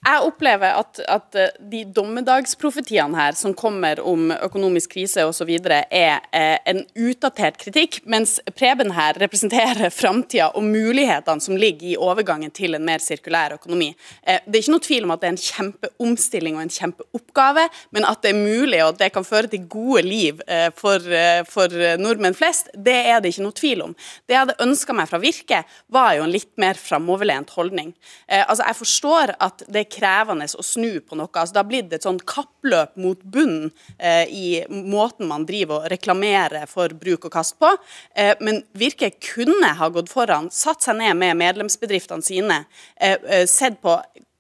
jeg 0.07 0.23
opplever 0.23 0.77
at, 0.79 1.01
at 1.11 1.37
eh, 1.37 1.55
de 1.73 1.81
dommedagsprofetiene 1.95 3.19
her 3.19 3.35
som 3.37 3.53
kommer 3.59 3.99
om 4.01 4.31
økonomisk 4.31 4.95
krise 4.95 5.25
osv., 5.27 5.51
er 5.59 6.21
eh, 6.31 6.55
en 6.71 6.85
utdatert 6.95 7.59
kritikk, 7.59 7.99
mens 8.07 8.37
Preben 8.55 8.93
her 8.95 9.19
representerer 9.19 9.91
framtida 10.01 10.53
og 10.55 10.65
mulighetene 10.65 11.43
som 11.43 11.59
ligger 11.59 11.91
i 11.91 11.97
overgangen 11.99 12.55
til 12.55 12.79
en 12.79 12.87
mer 12.87 13.03
sirkulær 13.03 13.57
økonomi. 13.59 13.91
Eh, 14.23 14.39
det 14.47 14.61
er 14.61 14.65
ikke 14.65 14.77
noe 14.77 14.87
tvil 14.87 15.09
om 15.09 15.15
at 15.17 15.25
det 15.25 15.29
er 15.29 15.35
en 15.35 15.43
kjempeomstilling 15.49 16.61
og 16.61 16.65
en 16.65 16.73
kjempeoppgave, 16.79 17.67
men 17.99 18.09
at 18.09 18.23
det 18.23 18.33
er 18.33 18.39
mulig 18.39 18.81
og 18.85 18.95
at 18.95 19.03
det 19.03 19.11
kan 19.19 19.27
føre 19.27 19.51
til 19.51 19.67
gode 19.67 20.05
liv 20.07 20.45
eh, 20.47 20.69
for, 20.79 21.03
eh, 21.11 21.43
for 21.49 21.75
nordmenn 21.99 22.39
flest, 22.39 22.71
det 22.73 22.97
er 23.11 23.19
det 23.19 23.35
ikke 23.35 23.49
noe 23.49 23.59
tvil 23.59 23.85
om. 23.91 23.99
Det 24.31 24.39
jeg 24.39 24.45
hadde 24.45 24.59
ønska 24.63 24.95
meg 24.95 25.11
fra 25.11 25.21
Virke, 25.27 25.65
var 25.91 26.15
jo 26.17 26.25
en 26.25 26.33
litt 26.33 26.53
mer 26.61 26.79
framoverlent 26.79 27.51
holdning. 27.59 27.93
Eh, 28.31 28.45
altså, 28.45 28.63
jeg 28.63 28.81
forstår 28.85 29.37
at 29.43 29.67
det 29.67 29.88
krevende 29.93 30.49
å 30.59 30.65
snu 30.65 31.01
på 31.01 31.19
noe. 31.19 31.31
Altså, 31.33 31.55
det 31.55 31.63
har 31.63 31.69
blitt 31.71 31.97
et 31.97 32.07
sånn 32.07 32.21
kappløp 32.29 32.97
mot 33.01 33.23
bunnen 33.23 33.71
eh, 33.97 34.25
i 34.29 34.49
måten 34.69 35.29
man 35.31 35.47
driver 35.49 35.83
og 35.83 35.91
reklamerer 35.93 36.69
for 36.71 36.95
bruk 36.99 37.29
og 37.29 37.35
kast 37.35 37.59
på. 37.63 37.73
Eh, 38.15 38.35
men 38.45 38.63
Virke 38.79 39.11
kunne 39.33 39.75
ha 39.81 39.91
gått 39.93 40.13
foran, 40.13 40.51
satt 40.55 40.85
seg 40.85 40.99
ned 41.01 41.19
med 41.21 41.39
medlemsbedriftene 41.41 42.25
sine, 42.25 42.63
eh, 42.97 43.19
eh, 43.25 43.47
sett 43.49 43.81
på 43.83 43.99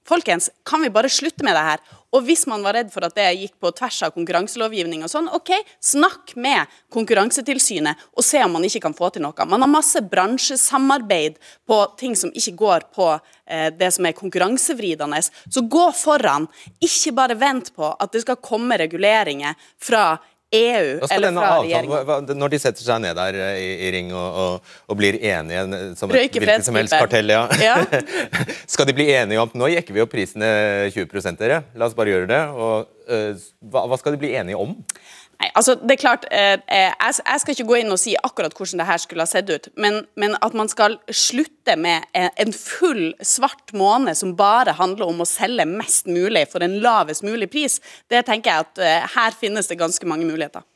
Folkens, 0.09 0.49
kan 0.65 0.81
vi 0.83 0.89
bare 0.91 1.09
slutte 1.13 1.45
med 1.45 1.53
det 1.57 1.65
her? 1.67 1.81
Og 2.17 2.25
hvis 2.25 2.47
man 2.49 2.63
var 2.65 2.79
redd 2.79 2.89
for 2.93 3.05
at 3.05 3.13
det 3.19 3.27
gikk 3.37 3.59
på 3.61 3.73
tvers 3.77 3.99
av 4.07 4.15
konkurranselovgivning 4.15 5.03
og 5.05 5.11
sånn, 5.13 5.29
OK, 5.37 5.51
snakk 5.85 6.33
med 6.41 6.71
Konkurransetilsynet 6.95 8.07
og 8.15 8.25
se 8.25 8.41
om 8.41 8.55
man 8.57 8.65
ikke 8.65 8.81
kan 8.87 8.97
få 8.97 9.11
til 9.13 9.27
noe. 9.27 9.49
Man 9.51 9.65
har 9.65 9.69
masse 9.69 10.01
bransjesamarbeid 10.01 11.37
på 11.69 11.81
ting 12.01 12.17
som 12.17 12.33
ikke 12.33 12.57
går 12.63 12.89
på 12.97 13.11
eh, 13.13 13.69
det 13.77 13.91
som 13.93 14.09
er 14.09 14.17
konkurransevridende. 14.17 15.21
Så 15.53 15.67
gå 15.69 15.85
foran. 15.93 16.49
Ikke 16.81 17.13
bare 17.19 17.37
vent 17.37 17.75
på 17.77 17.93
at 17.93 18.17
det 18.17 18.25
skal 18.25 18.41
komme 18.41 18.81
reguleringer 18.81 19.61
fra 19.77 20.15
EU 20.51 20.99
eller 21.13 21.33
fra 21.37 22.05
hva, 22.09 22.15
Når 22.25 22.53
de 22.55 22.61
setter 22.63 22.81
seg 22.81 23.03
ned 23.05 23.19
der 23.19 23.37
eh, 23.37 23.59
i, 23.61 23.69
i 23.85 23.91
ring 23.93 24.15
og, 24.17 24.39
og, 24.41 24.71
og 24.89 24.97
blir 24.97 25.19
enige 25.21 25.65
som 25.99 26.09
et 26.09 26.23
hvilket 26.23 26.65
som 26.65 26.79
helst 26.79 26.97
kartell, 26.97 27.29
ja. 27.35 27.43
Ja. 27.61 27.75
skal 28.73 28.89
de 28.89 28.95
bli 28.97 29.11
enige 29.13 29.43
om 29.43 29.53
Nå 29.53 29.69
jekker 29.75 29.93
vi 29.93 30.01
opp 30.05 30.13
prisene 30.15 30.49
20 30.95 31.37
dere. 31.37 31.61
La 31.77 31.89
oss 31.89 31.97
bare 31.99 32.15
gjøre 32.15 32.31
det. 32.31 32.41
Og, 32.57 32.89
uh, 33.13 33.49
hva, 33.69 33.85
hva 33.91 33.99
skal 34.01 34.17
de 34.17 34.23
bli 34.23 34.33
enige 34.41 34.57
om? 34.57 34.73
Nei, 35.39 35.53
altså 35.55 35.77
det 35.79 35.95
er 35.95 36.01
klart, 36.01 36.25
eh, 36.35 36.57
eh, 36.67 36.89
jeg, 36.91 37.21
jeg 37.23 37.41
skal 37.41 37.55
ikke 37.55 37.67
gå 37.69 37.77
inn 37.79 37.95
og 37.95 38.01
si 38.03 38.17
akkurat 38.19 38.55
hvordan 38.59 38.81
det 38.83 38.89
her 38.89 38.99
skulle 38.99 39.23
ha 39.23 39.31
sett 39.31 39.51
ut, 39.53 39.69
men, 39.79 40.01
men 40.19 40.35
at 40.43 40.57
man 40.59 40.71
skal 40.71 40.97
slutte 41.15 41.77
med 41.79 42.09
en, 42.19 42.51
full 42.57 43.13
svart 43.23 43.71
måned 43.77 44.19
som 44.19 44.35
bare 44.39 44.75
handler 44.81 45.07
om 45.07 45.23
å 45.23 45.29
selge 45.29 45.69
mest 45.71 46.11
mulig 46.11 46.43
for 46.51 46.67
en 46.67 46.81
lavest 46.83 47.23
mulig 47.23 47.47
pris, 47.53 47.79
det 48.11 48.25
tenker 48.27 48.51
jeg 48.51 48.67
at 48.67 48.83
eh, 48.83 49.07
her 49.15 49.39
finnes 49.39 49.71
det 49.71 49.79
ganske 49.79 50.11
mange 50.11 50.27
muligheter. 50.27 50.67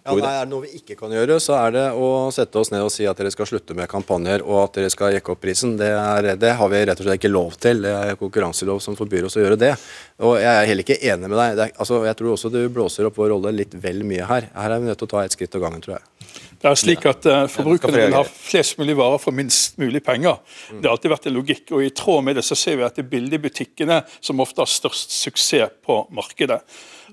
Ja, 0.00 0.14
nei, 0.16 0.30
er 0.32 0.46
det 0.46 0.50
noe 0.50 0.64
vi 0.64 0.78
ikke 0.78 0.94
kan 0.96 1.12
gjøre, 1.12 1.36
så 1.44 1.58
er 1.58 1.74
det 1.74 1.82
å 1.92 2.06
sette 2.32 2.56
oss 2.56 2.70
ned 2.72 2.86
og 2.86 2.92
si 2.92 3.04
at 3.08 3.18
dere 3.20 3.32
skal 3.34 3.48
slutte 3.50 3.74
med 3.76 3.88
kampanjer 3.90 4.40
og 4.46 4.62
at 4.62 4.78
dere 4.78 4.92
skal 4.92 5.12
jekke 5.12 5.34
opp 5.34 5.42
prisen. 5.42 5.74
Det, 5.76 5.90
er, 5.92 6.30
det 6.40 6.54
har 6.56 6.70
vi 6.72 6.80
rett 6.88 7.02
og 7.02 7.04
slett 7.04 7.20
ikke 7.20 7.32
lov 7.32 7.58
til. 7.60 7.82
Det 7.84 7.92
er 7.92 8.20
konkurranselov 8.20 8.80
som 8.80 8.96
forbyr 8.96 9.28
oss 9.28 9.36
å 9.36 9.44
gjøre 9.44 9.58
det. 9.60 9.74
Og 10.24 10.38
jeg 10.40 10.48
er 10.50 10.70
heller 10.70 10.86
ikke 10.86 10.96
enig 11.04 11.28
med 11.28 11.36
deg. 11.36 11.58
Det 11.58 11.66
er, 11.66 11.74
altså, 11.84 12.00
jeg 12.08 12.16
tror 12.16 12.32
også 12.32 12.52
du 12.54 12.62
blåser 12.72 13.10
opp 13.10 13.20
vår 13.20 13.34
rolle 13.34 13.52
litt 13.58 13.76
vel 13.82 14.00
mye 14.08 14.28
her. 14.30 14.48
Her 14.56 14.76
er 14.76 14.80
vi 14.80 14.88
nødt 14.88 15.02
til 15.02 15.10
å 15.10 15.12
ta 15.12 15.24
et 15.26 15.36
skritt 15.36 15.58
av 15.58 15.66
gangen, 15.66 15.84
tror 15.84 15.98
jeg. 15.98 16.08
Det 16.60 16.68
er 16.68 16.76
slik 16.76 17.04
at 17.08 17.28
uh, 17.28 17.42
Forbrukerne 17.48 18.02
vil 18.02 18.16
ha 18.16 18.22
flest 18.24 18.76
mulig 18.80 18.96
varer 18.96 19.20
for 19.20 19.36
minst 19.36 19.76
mulig 19.80 20.02
penger. 20.04 20.40
Det 20.70 20.84
har 20.84 20.94
alltid 20.94 21.12
vært 21.12 21.28
en 21.28 21.36
logikk. 21.36 21.66
og 21.72 21.84
I 21.84 21.92
tråd 21.96 22.24
med 22.24 22.40
det 22.40 22.44
så 22.48 22.56
ser 22.56 22.80
vi 22.80 22.84
at 22.88 22.96
det 22.96 23.06
er 23.06 23.12
billigbutikkene 23.12 24.00
som 24.20 24.40
ofte 24.44 24.64
har 24.64 24.68
størst 24.68 25.12
suksess 25.16 25.76
på 25.84 26.02
markedet. 26.16 26.60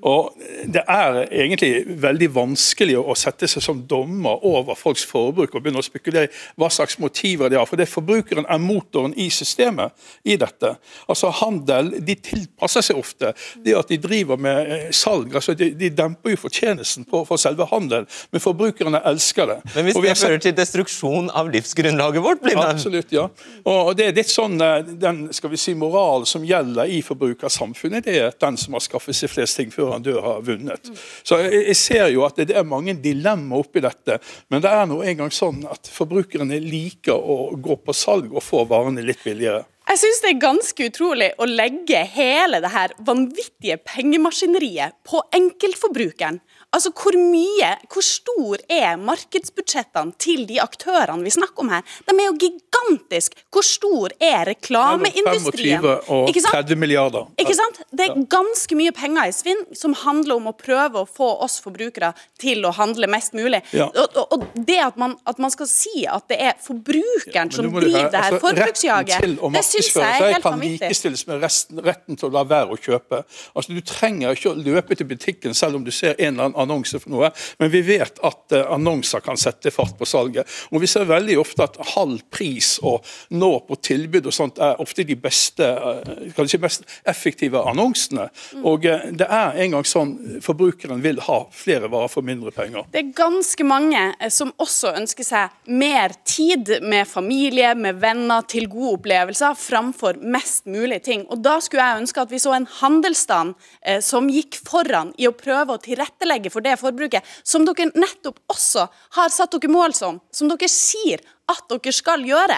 Og 0.01 0.33
Det 0.67 0.83
er 0.87 1.21
egentlig 1.31 1.85
veldig 2.01 2.27
vanskelig 2.35 2.97
å 2.99 3.15
sette 3.17 3.47
seg 3.47 3.63
som 3.63 3.79
dommer 3.87 4.43
over 4.45 4.75
folks 4.75 5.05
forbruk 5.07 5.55
og 5.55 5.63
begynne 5.63 5.81
å 5.81 5.85
spekulere 5.85 6.31
hva 6.59 6.69
slags 6.73 6.97
motiver 6.99 7.49
de 7.49 7.57
har. 7.59 7.67
For 7.69 7.79
det 7.79 7.87
Forbrukeren 7.87 8.45
er 8.49 8.59
motoren 8.61 9.13
i 9.17 9.29
systemet 9.33 9.95
i 10.27 10.35
dette. 10.39 10.73
Altså 11.07 11.31
Handel 11.39 11.93
de 12.03 12.15
tilpasser 12.19 12.85
seg 12.85 12.99
ofte. 12.99 13.33
Det 13.63 13.75
at 13.77 13.89
de 13.91 13.99
driver 14.01 14.39
med 14.41 14.71
eh, 14.73 14.85
salg, 14.95 15.33
altså 15.35 15.55
de, 15.57 15.71
de 15.77 15.89
demper 15.93 16.35
jo 16.35 16.41
fortjenesten 16.45 17.07
på 17.07 17.23
for 17.27 17.41
selve 17.41 17.67
handelen. 17.71 18.07
men 18.31 18.43
forbrukerne 18.43 19.01
elsker 19.05 19.47
det. 19.51 19.57
Men 19.75 19.87
hvis 19.87 19.99
det 20.03 20.17
fører 20.19 20.43
til 20.43 20.55
destruksjon 20.57 21.31
av 21.33 21.51
livsgrunnlaget 21.53 22.23
vårt, 22.23 22.43
blir 22.43 22.57
det 22.57 22.67
Absolutt, 22.67 23.11
ja. 23.11 23.27
Og 23.67 23.93
det 23.97 24.09
er 24.09 24.17
litt 24.17 24.31
sånn 24.31 24.59
eh, 24.61 24.81
den 25.01 25.27
skal 25.35 25.53
vi 25.53 25.61
si, 25.61 25.73
moral 25.77 26.27
som 26.29 26.45
gjelder 26.45 26.91
i 26.91 27.01
forbrukersamfunnet, 27.05 28.05
det 28.05 28.17
er 28.19 28.35
den 28.41 28.59
som 28.59 28.75
har 28.77 28.83
skaffet 28.85 29.17
seg 29.17 29.31
flest 29.31 29.59
ting 29.59 29.71
før 29.73 29.86
han 29.95 30.05
dør, 30.05 30.19
har 30.25 30.43
vunnet. 30.45 30.91
Så 31.23 31.39
jeg, 31.43 31.63
jeg 31.71 31.79
ser 31.79 32.11
jo 32.13 32.25
at 32.27 32.39
det 32.41 32.55
er 32.57 32.67
mange 32.67 32.97
dilemmaer 33.01 33.63
oppi 33.63 33.83
dette, 33.83 34.19
men 34.51 34.63
det 34.63 34.73
er 34.73 34.85
nå 34.89 35.01
engang 35.05 35.33
sånn 35.33 35.63
at 35.69 35.89
forbrukerne 35.91 36.59
liker 36.63 37.17
å 37.17 37.55
gå 37.55 37.79
på 37.83 37.95
salg 37.95 38.33
og 38.33 38.43
få 38.45 38.65
varene 38.69 39.05
litt 39.05 39.23
billigere. 39.25 39.65
Jeg 39.87 40.01
syns 40.01 40.17
det 40.19 40.31
er 40.33 40.39
ganske 40.41 40.87
utrolig 40.89 41.29
å 41.39 41.45
legge 41.47 42.01
hele 42.11 42.59
det 42.59 42.73
her 42.73 42.91
vanvittige 43.07 43.77
pengemaskineriet 43.87 44.97
på 45.07 45.21
enkeltforbrukeren. 45.37 46.41
Altså, 46.75 46.91
hvor 46.91 47.15
mye, 47.15 47.69
hvor 47.87 48.03
stor 48.03 48.59
er 48.67 48.97
markedsbudsjettene 48.99 50.11
til 50.19 50.43
de 50.49 50.57
aktørene 50.59 51.23
vi 51.23 51.31
snakker 51.31 51.63
om 51.63 51.69
her? 51.71 51.85
De 52.03 52.11
er 52.11 52.25
jo 52.25 52.33
gigantisk. 52.41 53.37
Hvor 53.55 53.63
stor 53.63 54.11
er 54.19 54.43
reklameindustrien? 54.49 55.79
25 55.79 56.11
og 56.11 56.27
Ikke 56.27 56.43
sant? 56.43 56.57
30 56.67 56.81
milliarder. 56.81 57.29
Ikke 57.39 57.55
sant? 57.55 57.79
Det 57.87 58.09
er 58.09 58.19
ganske 58.29 58.77
mye 58.77 58.91
penger 58.91 59.31
i 59.31 59.35
svinn 59.35 59.63
som 59.79 59.95
handler 59.95 60.35
om 60.41 60.49
å 60.51 60.53
prøve 60.59 61.05
å 61.05 61.07
få 61.07 61.29
oss 61.45 61.55
forbrukere 61.63 62.11
til 62.41 62.67
å 62.67 62.73
handle 62.75 63.07
mest 63.15 63.37
mulig. 63.37 63.63
Ja. 63.71 63.87
Og, 63.87 64.19
og, 64.27 64.45
det 64.59 64.81
at 64.83 64.99
man, 64.99 65.15
at 65.23 65.39
man 65.39 65.55
skal 65.55 65.71
si 65.71 66.03
at 66.03 66.27
det 66.27 66.41
er 66.49 66.59
forbrukeren 66.67 67.47
ja, 67.47 67.57
som 67.61 67.71
driver 67.71 68.11
det 68.11 68.25
her 68.25 68.35
altså, 68.35 68.43
forbruksjaget, 68.43 69.39
det 69.55 69.63
syns 69.69 69.93
jeg 69.95 70.03
er 70.03 70.35
helt 70.35 70.43
kan 70.43 70.57
vanvittig. 70.57 70.83
likestilles 70.83 71.25
med 71.31 71.41
resten, 71.47 71.81
retten 71.87 72.19
til 72.19 72.27
å 72.27 72.33
la 72.35 72.43
være 72.51 72.75
å 72.75 72.81
kjøpe. 72.81 73.23
Altså, 73.55 73.71
Du 73.71 73.81
trenger 73.87 74.35
ikke 74.35 74.51
å 74.51 74.57
løpe 74.59 74.99
til 74.99 75.07
butikken 75.07 75.55
selv 75.55 75.79
om 75.79 75.87
du 75.87 75.95
ser 75.95 76.17
en 76.19 76.33
eller 76.35 76.49
annen 76.49 76.56
annonse 76.61 76.99
for 77.01 77.13
noe, 77.13 77.31
men 77.59 77.71
vi 77.73 77.81
vet 77.85 78.19
at 78.25 78.55
eh, 78.55 78.65
annonser 78.73 79.23
kan 79.25 79.37
sette 79.39 79.71
fart 79.73 79.97
på 79.97 80.07
salget. 80.07 80.47
Og 80.71 80.81
Vi 80.81 80.89
ser 80.89 81.07
veldig 81.09 81.37
ofte 81.41 81.65
at 81.67 81.77
halv 81.93 82.23
pris 82.33 82.77
og 82.85 83.05
nå 83.35 83.51
på 83.67 83.77
tilbud 83.83 84.29
og 84.29 84.35
sånt 84.35 84.61
er 84.63 84.81
ofte 84.81 85.05
de 85.07 85.17
beste, 85.19 85.65
eh, 85.65 86.31
kanskje 86.37 86.61
mest 86.63 86.87
effektive 87.07 87.61
annonsene. 87.69 88.29
Mm. 88.53 88.65
Og 88.69 88.87
eh, 88.89 89.07
det 89.17 89.27
er 89.27 89.61
en 89.63 89.77
gang 89.77 89.87
sånn 89.87 90.13
forbrukeren 90.43 91.01
vil 91.03 91.21
ha 91.27 91.39
flere 91.53 91.91
varer 91.91 92.11
for 92.11 92.25
mindre 92.25 92.53
penger. 92.55 92.87
Det 92.93 93.03
er 93.03 93.13
ganske 93.17 93.67
mange 93.67 94.03
som 94.33 94.53
også 94.61 94.93
ønsker 94.97 95.27
seg 95.27 95.71
mer 95.71 96.15
tid 96.27 96.77
med 96.83 97.07
familie, 97.09 97.73
med 97.75 98.01
venner, 98.01 98.45
til 98.47 98.67
gode 98.71 98.97
opplevelser, 98.97 99.55
framfor 99.59 100.19
mest 100.21 100.67
mulig 100.69 101.01
ting. 101.05 101.25
Og 101.31 101.41
Da 101.47 101.57
skulle 101.63 101.83
jeg 101.83 102.01
ønske 102.03 102.21
at 102.21 102.31
vi 102.31 102.39
så 102.41 102.53
en 102.55 102.67
handelsstand 102.79 103.55
som 104.03 104.27
gikk 104.31 104.57
foran 104.67 105.13
i 105.19 105.27
å 105.29 105.35
prøve 105.35 105.75
å 105.75 105.81
tilrettelegge 105.81 106.46
for 106.53 106.65
det 106.65 106.77
forbruket, 106.81 107.25
som 107.43 107.65
dere 107.67 107.89
nettopp 107.95 108.39
også 108.51 108.87
har 109.17 109.33
satt 109.33 109.55
dere 109.57 109.71
mål 109.71 109.95
som, 109.97 110.21
som 110.31 110.51
dere 110.51 110.69
sier 110.71 111.23
at 111.47 111.63
dere 111.71 111.93
skal 111.95 112.23
gjøre. 112.27 112.57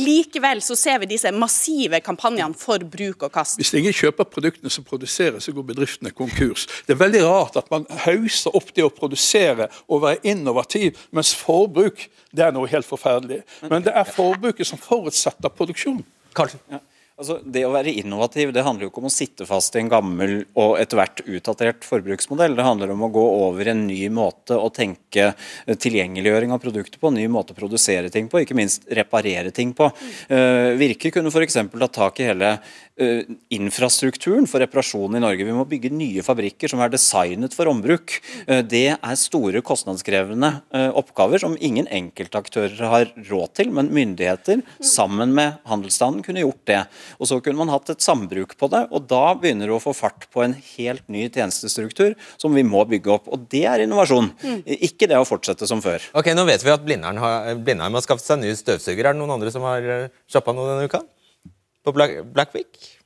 Likevel 0.00 0.62
så 0.64 0.76
ser 0.78 1.02
vi 1.02 1.10
disse 1.10 1.30
massive 1.36 2.00
kampanjene 2.04 2.56
for 2.56 2.82
bruk 2.88 3.26
og 3.28 3.34
kast. 3.34 3.58
Hvis 3.60 3.74
ingen 3.76 3.94
kjøper 3.96 4.28
produktene 4.28 4.72
som 4.72 4.86
produseres, 4.86 5.44
så 5.44 5.54
går 5.56 5.66
bedriftene 5.72 6.12
konkurs. 6.16 6.66
Det 6.86 6.96
er 6.96 7.02
veldig 7.02 7.24
rart 7.26 7.58
at 7.60 7.68
man 7.72 7.84
hauser 8.06 8.56
opp 8.56 8.72
det 8.76 8.86
å 8.86 8.92
produsere 8.94 9.68
og 9.88 10.04
være 10.06 10.32
innovativ, 10.32 11.00
mens 11.12 11.34
forbruk 11.36 12.06
det 12.32 12.46
er 12.46 12.54
noe 12.56 12.70
helt 12.70 12.88
forferdelig. 12.88 13.42
Men 13.68 13.84
det 13.84 13.92
er 13.96 14.08
forbruket 14.08 14.68
som 14.68 14.80
forutsetter 14.80 15.52
produksjon. 15.52 16.00
Ja. 16.70 16.80
Altså, 17.20 17.36
det 17.44 17.66
å 17.68 17.72
være 17.74 17.92
innovativ 18.00 18.48
det 18.56 18.62
handler 18.64 18.86
jo 18.86 18.90
ikke 18.94 19.02
om 19.02 19.10
å 19.10 19.12
sitte 19.12 19.44
fast 19.44 19.74
i 19.76 19.82
en 19.82 19.90
gammel 19.92 20.30
og 20.56 20.78
etter 20.80 20.96
hvert 20.96 21.20
utdatert 21.26 21.84
forbruksmodell. 21.84 22.54
Det 22.56 22.64
handler 22.64 22.94
om 22.94 23.04
å 23.04 23.10
gå 23.12 23.24
over 23.42 23.68
en 23.68 23.82
ny 23.84 24.06
måte 24.08 24.56
å 24.56 24.70
tenke 24.72 25.26
eh, 25.28 25.76
tilgjengeliggjøring 25.76 26.54
av 26.56 26.62
produkter 26.64 26.96
på, 26.96 27.10
en 27.10 27.18
ny 27.20 27.26
måte 27.28 27.52
å 27.52 27.58
produsere 27.58 28.08
ting 28.08 28.30
på, 28.32 28.40
ikke 28.40 28.56
minst 28.56 28.88
reparere 28.96 29.52
ting 29.52 29.74
på. 29.76 29.90
Uh, 30.32 30.72
Virke 30.80 31.12
kunne 31.12 31.28
f.eks. 31.28 31.58
tatt 31.60 31.96
tak 31.98 32.22
i 32.22 32.30
hele 32.30 32.54
infrastrukturen 33.52 34.46
for 34.50 34.62
reparasjon 34.62 35.16
i 35.16 35.22
Norge. 35.22 35.46
Vi 35.46 35.54
må 35.54 35.64
bygge 35.68 35.92
nye 35.94 36.24
fabrikker 36.24 36.70
som 36.70 36.82
er 36.84 36.92
designet 36.92 37.54
for 37.56 37.70
ombruk. 37.70 38.16
Uh, 38.46 38.60
det 38.66 38.86
er 38.94 39.18
store 39.18 39.62
kostnadskrevende 39.66 40.52
uh, 40.74 40.90
oppgaver 40.98 41.42
som 41.42 41.56
ingen 41.60 41.88
enkeltaktører 41.90 42.80
har 42.92 43.10
råd 43.30 43.54
til, 43.58 43.72
men 43.74 43.92
myndigheter 43.94 44.64
sammen 44.84 45.34
med 45.36 45.60
handelsstanden 45.70 46.24
kunne 46.26 46.44
gjort 46.44 46.62
det. 46.70 46.80
Og 47.18 47.30
Så 47.30 47.40
kunne 47.44 47.60
man 47.62 47.72
hatt 47.72 47.90
et 47.92 48.04
sambruk 48.04 48.56
på 48.60 48.70
det, 48.72 48.86
og 48.90 49.06
da 49.10 49.34
begynner 49.38 49.70
det 49.70 49.76
å 49.76 49.82
få 49.82 49.94
fart 49.96 50.28
på 50.32 50.44
en 50.44 50.56
helt 50.76 51.06
ny 51.08 51.28
tjenestestruktur 51.28 52.16
som 52.40 52.54
vi 52.56 52.64
må 52.66 52.84
bygge 52.88 53.14
opp. 53.14 53.30
Og 53.30 53.46
Det 53.50 53.64
er 53.68 53.84
innovasjon, 53.84 54.32
ikke 54.66 55.08
det 55.10 55.18
å 55.18 55.28
fortsette 55.28 55.68
som 55.70 55.82
før. 55.84 56.02
Ok, 56.16 56.32
Nå 56.36 56.46
vet 56.48 56.64
vi 56.64 56.74
at 56.74 56.84
Blindern 56.84 57.20
har, 57.22 57.54
Blindheim 57.58 57.96
har 57.96 58.04
skaffet 58.04 58.32
seg 58.32 58.42
ny 58.42 58.52
støvsuger. 58.56 59.04
Er 59.04 59.16
det 59.16 59.22
noen 59.22 59.38
andre 59.38 59.52
som 59.54 59.64
har 59.66 59.84
uh, 59.84 60.52
noe 60.54 60.68
denne 60.68 60.90
uka? 60.90 61.02
På 61.84 61.92
Black, 61.92 62.24
Blackwick? 62.24 62.98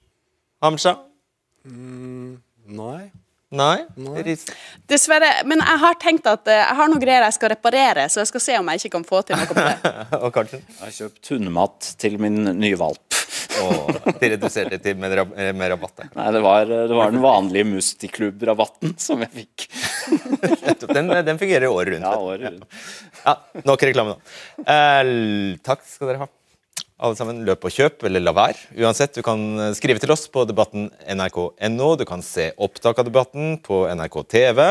Hamsha? 0.62 0.96
Nei. 1.64 3.10
Nei? 3.54 3.84
Nei. 3.94 4.36
Dessverre. 4.90 5.30
Men 5.46 5.62
jeg 5.62 5.80
har 5.84 5.98
tenkt 6.02 6.26
at 6.26 6.48
eh, 6.50 6.58
jeg 6.58 6.78
har 6.80 6.90
noen 6.90 7.02
greier 7.02 7.26
jeg 7.28 7.36
skal 7.36 7.52
reparere, 7.54 8.08
så 8.10 8.22
jeg 8.22 8.32
skal 8.32 8.42
se 8.42 8.56
om 8.58 8.70
jeg 8.72 8.82
ikke 8.82 8.96
kan 8.96 9.06
få 9.06 9.22
til 9.26 9.38
noe 9.38 9.46
på 9.50 9.56
det. 9.58 9.92
Og 10.24 10.30
Karlsen? 10.34 10.64
Jeg 10.66 10.80
har 10.82 10.94
kjøpt 10.98 11.30
hundemat 11.34 11.90
til 12.02 12.18
min 12.22 12.40
nye 12.58 12.78
valp. 12.80 13.20
Og 13.62 14.10
de 14.18 14.32
reduserte 14.32 14.80
til 14.82 14.98
med, 14.98 15.14
rab 15.20 15.34
eh, 15.38 15.52
med 15.54 15.70
rabatt. 15.70 16.06
Nei, 16.16 16.28
det 16.34 16.42
var, 16.42 16.66
det 16.66 16.98
var 16.98 17.14
den 17.14 17.22
vanlige 17.22 17.68
Mustiklubb-rabatten 17.70 18.96
som 18.98 19.22
jeg 19.22 19.44
fikk. 19.44 19.68
Den, 20.90 21.12
den 21.26 21.38
fungerer 21.38 21.70
året 21.70 21.94
rundt. 21.94 22.08
Ja, 22.08 22.16
året 22.18 22.48
rundt. 22.48 22.80
Ja, 23.22 23.36
nok 23.70 23.86
reklame 23.86 24.16
nå. 24.16 24.32
Uh, 24.66 25.54
takk 25.64 25.86
skal 25.86 26.10
dere 26.10 26.24
ha. 26.24 26.28
Alle 27.04 27.18
sammen, 27.18 27.42
løp 27.44 27.66
og 27.68 27.74
kjøp, 27.74 28.06
eller 28.08 28.22
la 28.22 28.32
være. 28.32 28.70
Uansett, 28.80 29.12
du 29.18 29.24
kan 29.26 29.42
eh, 29.60 29.74
skrive 29.76 30.00
til 30.00 30.14
oss 30.14 30.24
på 30.32 30.46
debatten 30.48 30.88
nrk.no. 31.12 31.90
Du 32.00 32.06
kan 32.08 32.24
se 32.24 32.48
opptak 32.56 33.02
av 33.02 33.10
debatten 33.10 33.58
på 33.64 33.82
NRK 33.92 34.22
TV, 34.32 34.64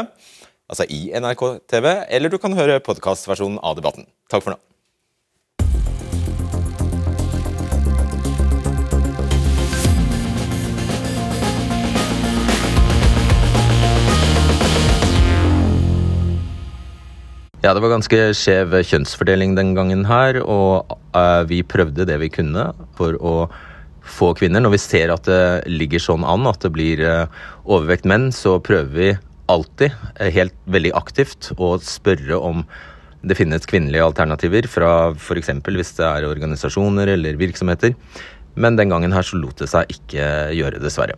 altså 0.66 0.90
i 0.90 1.04
NRK 1.14 1.46
TV, 1.70 1.92
eller 2.10 2.34
du 2.34 2.40
kan 2.42 2.58
høre 2.58 2.82
podkastversjonen 2.82 3.62
av 3.62 3.78
debatten. 3.78 4.10
Takk 4.34 4.48
for 4.48 4.56
nå. 4.56 4.73
Ja, 17.64 17.72
det 17.72 17.80
var 17.80 17.94
ganske 17.94 18.18
skjev 18.36 18.74
kjønnsfordeling 18.84 19.54
den 19.56 19.70
gangen 19.72 20.02
her, 20.04 20.36
og 20.44 20.98
uh, 21.16 21.44
vi 21.48 21.62
prøvde 21.64 22.04
det 22.10 22.18
vi 22.20 22.28
kunne 22.28 22.66
for 22.98 23.16
å 23.24 23.36
få 24.04 24.34
kvinner. 24.36 24.60
Når 24.66 24.74
vi 24.74 24.80
ser 24.84 25.14
at 25.14 25.30
det 25.30 25.72
ligger 25.72 26.04
sånn 26.04 26.26
an, 26.28 26.44
at 26.50 26.60
det 26.66 26.74
blir 26.76 27.00
uh, 27.08 27.32
overvekt 27.64 28.04
menn, 28.10 28.34
så 28.36 28.58
prøver 28.60 28.92
vi 28.92 29.08
alltid, 29.48 29.96
eh, 30.20 30.34
helt 30.36 30.58
veldig 30.76 30.92
aktivt, 31.00 31.54
å 31.56 31.78
spørre 31.80 32.36
om 32.36 32.66
det 33.24 33.40
finnes 33.40 33.64
kvinnelige 33.72 34.10
alternativer 34.10 34.68
fra 34.68 35.14
f.eks. 35.16 35.54
hvis 35.64 35.96
det 36.02 36.10
er 36.10 36.28
organisasjoner 36.28 37.14
eller 37.16 37.40
virksomheter. 37.40 37.96
Men 38.60 38.76
den 38.76 38.92
gangen 38.92 39.16
her 39.16 39.24
så 39.24 39.40
lot 39.40 39.64
det 39.64 39.72
seg 39.72 39.88
ikke 39.96 40.28
gjøre, 40.58 40.84
dessverre. 40.84 41.16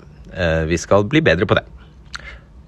Vi 0.69 0.77
skal 0.77 1.07
bli 1.09 1.23
bedre 1.25 1.49
på 1.49 1.57
det. 1.57 1.65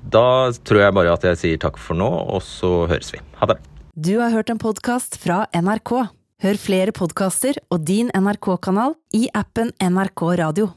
Da 0.08 0.52
tror 0.64 0.86
jeg 0.86 0.96
bare 0.96 1.16
at 1.18 1.26
jeg 1.28 1.40
sier 1.42 1.60
takk 1.62 1.80
for 1.82 1.98
nå, 2.00 2.08
og 2.08 2.44
så 2.46 2.86
høres 2.88 3.12
vi. 3.12 3.20
Ha 3.42 3.50
det. 3.52 3.60
Du 3.98 4.16
har 4.22 4.32
hørt 4.32 4.52
en 4.54 4.62
podkast 4.62 5.18
fra 5.20 5.46
NRK. 5.58 5.94
Hør 6.46 6.60
flere 6.62 6.94
podkaster 6.94 7.58
og 7.74 7.82
din 7.88 8.12
NRK-kanal 8.14 8.94
i 9.18 9.26
appen 9.36 9.74
NRK 9.82 10.24
Radio. 10.38 10.68